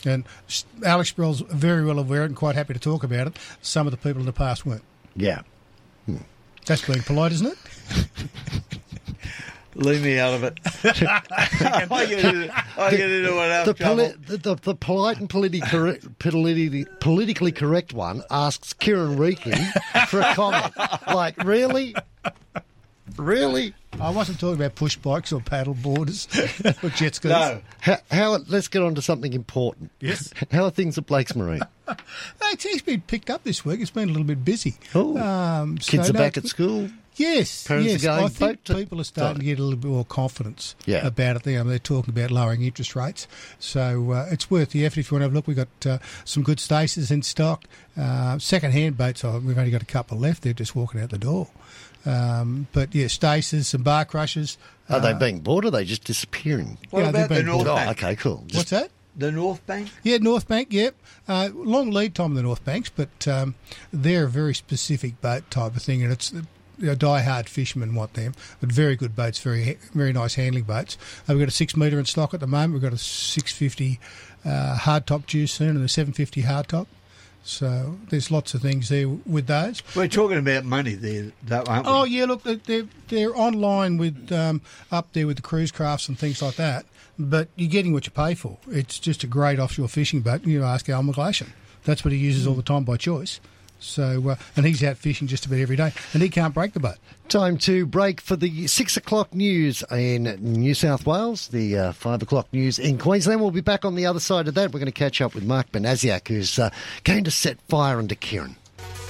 And 0.04 0.24
Alex 0.84 1.12
Barrell's 1.12 1.40
very 1.40 1.84
well 1.84 1.98
aware 1.98 2.22
and 2.24 2.36
quite 2.36 2.54
happy 2.54 2.72
to 2.74 2.80
talk 2.80 3.02
about 3.02 3.26
it. 3.26 3.36
Some 3.62 3.86
of 3.86 3.90
the 3.90 3.96
people 3.96 4.20
in 4.20 4.26
the 4.26 4.32
past 4.32 4.64
weren't. 4.64 4.84
Yeah. 5.16 5.42
Hmm. 6.06 6.18
That's 6.66 6.86
being 6.86 7.02
polite, 7.02 7.32
isn't 7.32 7.46
it? 7.48 7.58
Leave 9.74 10.02
me 10.02 10.18
out 10.18 10.34
of 10.34 10.42
it. 10.42 10.58
I 10.84 12.06
get 12.06 12.24
into, 12.24 12.52
I 12.76 12.90
get 12.90 13.10
into 13.10 13.32
enough 13.32 13.66
the, 13.66 13.74
poli- 13.74 14.14
the, 14.26 14.36
the, 14.36 14.54
the 14.56 14.74
polite 14.74 15.18
and 15.18 15.30
politically 15.30 15.68
correct, 15.68 16.18
politically, 16.18 16.84
politically 16.98 17.52
correct 17.52 17.92
one 17.92 18.22
asks 18.28 18.72
Kieran 18.72 19.16
Reeking 19.16 19.54
for 20.08 20.20
a 20.20 20.34
comment. 20.34 20.72
like, 21.06 21.42
really? 21.44 21.94
Really? 23.16 23.74
I 24.00 24.10
wasn't 24.10 24.38
talking 24.38 24.56
about 24.56 24.74
push 24.74 24.96
bikes 24.96 25.32
or 25.32 25.40
paddle 25.40 25.74
boarders 25.74 26.28
or 26.82 26.90
jet 26.90 27.14
skis. 27.14 27.30
No. 27.30 27.60
How, 27.80 27.98
how, 28.10 28.38
let's 28.48 28.68
get 28.68 28.82
on 28.82 28.94
to 28.96 29.02
something 29.02 29.32
important. 29.32 29.90
Yes. 30.00 30.32
How 30.52 30.64
are 30.64 30.70
things 30.70 30.98
at 30.98 31.06
Blake's 31.06 31.34
Marine? 31.34 31.62
It's 31.90 32.52
actually 32.52 32.80
been 32.80 33.00
picked 33.00 33.30
up 33.30 33.44
this 33.44 33.64
week. 33.64 33.80
It's 33.80 33.90
been 33.90 34.10
a 34.10 34.12
little 34.12 34.26
bit 34.26 34.44
busy. 34.44 34.74
Oh. 34.94 35.16
Um, 35.16 35.78
Kids 35.78 36.10
are 36.10 36.12
no, 36.12 36.18
back 36.18 36.36
at 36.36 36.44
school? 36.44 36.90
Yes, 37.16 37.66
Parents 37.66 37.88
are 37.88 37.90
yes. 37.92 38.02
going 38.04 38.24
I 38.24 38.28
think 38.28 38.38
boat 38.38 38.64
to- 38.66 38.74
people 38.74 39.00
are 39.00 39.04
starting 39.04 39.38
to 39.40 39.44
get 39.44 39.58
a 39.58 39.62
little 39.62 39.78
bit 39.78 39.90
more 39.90 40.04
confidence 40.04 40.76
Yeah. 40.84 41.06
about 41.06 41.36
it. 41.36 41.42
They're, 41.44 41.64
they're 41.64 41.78
talking 41.78 42.10
about 42.14 42.30
lowering 42.30 42.62
interest 42.62 42.94
rates, 42.94 43.26
so 43.58 44.12
uh, 44.12 44.28
it's 44.30 44.50
worth 44.50 44.70
the 44.72 44.84
effort 44.84 45.00
if 45.00 45.10
you 45.10 45.14
want 45.16 45.22
to 45.22 45.24
have 45.24 45.32
a 45.32 45.34
look. 45.34 45.46
We've 45.46 45.56
got 45.56 45.86
uh, 45.86 45.98
some 46.26 46.42
good 46.42 46.60
stations 46.60 47.10
in 47.10 47.22
stock. 47.22 47.64
Uh, 47.96 48.38
second-hand 48.38 48.98
boats, 48.98 49.24
oh, 49.24 49.40
we've 49.42 49.56
only 49.58 49.70
got 49.70 49.82
a 49.82 49.86
couple 49.86 50.18
left. 50.18 50.42
They're 50.42 50.52
just 50.52 50.76
walking 50.76 51.00
out 51.00 51.08
the 51.10 51.18
door. 51.18 51.48
Um, 52.08 52.66
but 52.72 52.94
yeah, 52.94 53.06
Stessls, 53.06 53.64
some 53.66 53.82
bar 53.82 54.04
crushers. 54.04 54.56
Are 54.88 55.00
they 55.00 55.12
uh, 55.12 55.18
being 55.18 55.40
bought 55.40 55.64
or 55.64 55.68
are 55.68 55.70
they 55.72 55.84
just 55.84 56.04
disappearing? 56.04 56.78
What 56.90 57.02
Yeah, 57.02 57.08
about 57.10 57.28
the 57.28 57.42
North 57.42 57.66
bought. 57.66 57.76
Bank? 57.76 57.88
Oh, 57.88 57.90
okay, 58.06 58.16
cool. 58.16 58.44
Just- 58.46 58.56
What's 58.56 58.70
that? 58.70 58.90
The 59.16 59.32
North 59.32 59.66
Bank? 59.66 59.88
Yeah, 60.04 60.18
North 60.18 60.46
Bank, 60.46 60.68
yep. 60.70 60.94
Uh, 61.26 61.48
long 61.52 61.90
lead 61.90 62.14
time 62.14 62.30
in 62.30 62.34
the 62.36 62.42
North 62.42 62.64
Banks, 62.64 62.88
but 62.88 63.26
um, 63.26 63.56
they're 63.92 64.26
a 64.26 64.28
very 64.30 64.54
specific 64.54 65.20
boat 65.20 65.50
type 65.50 65.74
of 65.74 65.82
thing, 65.82 66.04
and 66.04 66.12
it's 66.12 66.32
you 66.32 66.42
know, 66.78 66.94
die-hard 66.94 67.48
fishermen 67.48 67.96
want 67.96 68.14
them, 68.14 68.32
but 68.60 68.70
very 68.70 68.94
good 68.94 69.16
boats, 69.16 69.40
very 69.40 69.76
very 69.92 70.12
nice 70.12 70.34
handling 70.36 70.62
boats. 70.64 70.96
Uh, 71.28 71.32
we've 71.34 71.40
got 71.40 71.48
a 71.48 71.50
six 71.50 71.76
metre 71.76 71.98
in 71.98 72.04
stock 72.04 72.32
at 72.32 72.38
the 72.38 72.46
moment. 72.46 72.74
We've 72.74 72.82
got 72.82 72.92
a 72.92 72.98
650 72.98 73.98
uh, 74.44 74.76
hardtop 74.78 75.26
due 75.26 75.48
soon, 75.48 75.70
and 75.70 75.84
a 75.84 75.88
750 75.88 76.42
hardtop. 76.44 76.86
So 77.48 77.98
there's 78.10 78.30
lots 78.30 78.52
of 78.52 78.60
things 78.60 78.90
there 78.90 79.08
with 79.08 79.46
those. 79.46 79.82
We're 79.96 80.06
talking 80.06 80.36
about 80.36 80.64
money 80.66 80.94
there, 80.94 81.32
though, 81.42 81.62
aren't 81.66 81.86
we? 81.86 81.92
Oh 81.92 82.04
yeah, 82.04 82.26
look, 82.26 82.42
they- 82.42 82.56
they're 82.56 82.86
they're 83.08 83.34
online 83.36 83.96
with 83.96 84.30
um, 84.32 84.60
up 84.92 85.12
there 85.14 85.26
with 85.26 85.36
the 85.36 85.42
cruise 85.42 85.72
crafts 85.72 86.08
and 86.08 86.18
things 86.18 86.42
like 86.42 86.56
that. 86.56 86.84
But 87.18 87.48
you're 87.56 87.70
getting 87.70 87.94
what 87.94 88.04
you 88.04 88.12
pay 88.12 88.34
for. 88.34 88.58
It's 88.70 88.98
just 88.98 89.24
a 89.24 89.26
great 89.26 89.58
offshore 89.58 89.88
fishing 89.88 90.20
boat. 90.20 90.44
You 90.46 90.62
ask 90.62 90.88
Al 90.90 91.02
McGlashan. 91.02 91.48
That's 91.84 92.04
what 92.04 92.12
he 92.12 92.18
uses 92.18 92.46
all 92.46 92.54
the 92.54 92.62
time 92.62 92.84
by 92.84 92.96
choice. 92.98 93.40
So 93.80 94.30
uh, 94.30 94.36
and 94.56 94.66
he's 94.66 94.82
out 94.82 94.96
fishing 94.96 95.28
just 95.28 95.46
about 95.46 95.58
every 95.58 95.76
day, 95.76 95.92
and 96.12 96.22
he 96.22 96.28
can't 96.28 96.54
break 96.54 96.72
the 96.72 96.80
boat. 96.80 96.96
Time 97.28 97.58
to 97.58 97.86
break 97.86 98.20
for 98.20 98.36
the 98.36 98.66
six 98.66 98.96
o'clock 98.96 99.34
news 99.34 99.84
in 99.90 100.24
New 100.40 100.74
South 100.74 101.06
Wales, 101.06 101.48
the 101.48 101.76
uh, 101.76 101.92
five 101.92 102.22
o'clock 102.22 102.48
news 102.52 102.78
in 102.78 102.98
Queensland. 102.98 103.40
We'll 103.40 103.50
be 103.50 103.60
back 103.60 103.84
on 103.84 103.94
the 103.94 104.06
other 104.06 104.20
side 104.20 104.48
of 104.48 104.54
that. 104.54 104.72
We're 104.72 104.80
going 104.80 104.86
to 104.86 104.92
catch 104.92 105.20
up 105.20 105.34
with 105.34 105.44
Mark 105.44 105.70
Benaziak, 105.70 106.28
who's 106.28 106.58
uh, 106.58 106.70
going 107.04 107.24
to 107.24 107.30
set 107.30 107.60
fire 107.68 107.98
under 107.98 108.14
Kieran. 108.14 108.56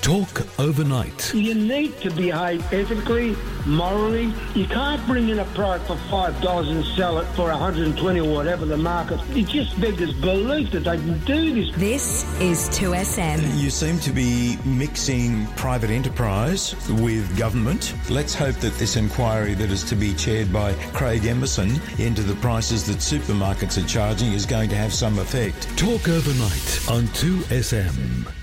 Talk 0.00 0.46
overnight. 0.58 1.34
You 1.34 1.54
need 1.54 1.98
to 2.00 2.10
behave 2.10 2.72
ethically, 2.72 3.36
morally. 3.66 4.32
You 4.54 4.66
can't 4.66 5.04
bring 5.06 5.28
in 5.28 5.40
a 5.40 5.44
product 5.46 5.86
for 5.86 5.96
five 6.10 6.40
dollars 6.40 6.68
and 6.68 6.84
sell 6.96 7.18
it 7.18 7.26
for 7.34 7.48
120 7.48 8.20
or 8.20 8.34
whatever 8.34 8.64
the 8.64 8.76
market. 8.76 9.20
It 9.36 9.48
just 9.48 9.78
beggars 9.80 10.14
belief 10.14 10.70
that 10.70 10.84
they 10.84 10.96
can 10.96 11.18
do 11.24 11.52
this. 11.52 11.74
This 11.76 12.40
is 12.40 12.68
2SM. 12.70 13.60
You 13.60 13.70
seem 13.70 13.98
to 14.00 14.10
be 14.10 14.56
mixing 14.64 15.46
private 15.56 15.90
enterprise 15.90 16.74
with 16.88 17.36
government. 17.36 17.94
Let's 18.08 18.34
hope 18.34 18.56
that 18.56 18.74
this 18.74 18.96
inquiry 18.96 19.54
that 19.54 19.70
is 19.70 19.84
to 19.84 19.94
be 19.96 20.14
chaired 20.14 20.52
by 20.52 20.72
Craig 20.94 21.26
Emerson 21.26 21.80
into 21.98 22.22
the 22.22 22.36
prices 22.36 22.86
that 22.86 22.98
supermarkets 22.98 23.82
are 23.82 23.86
charging 23.86 24.32
is 24.32 24.46
going 24.46 24.70
to 24.70 24.76
have 24.76 24.92
some 24.92 25.18
effect. 25.18 25.68
Talk 25.76 26.08
overnight 26.08 26.88
on 26.88 27.04
2SM. 27.08 28.37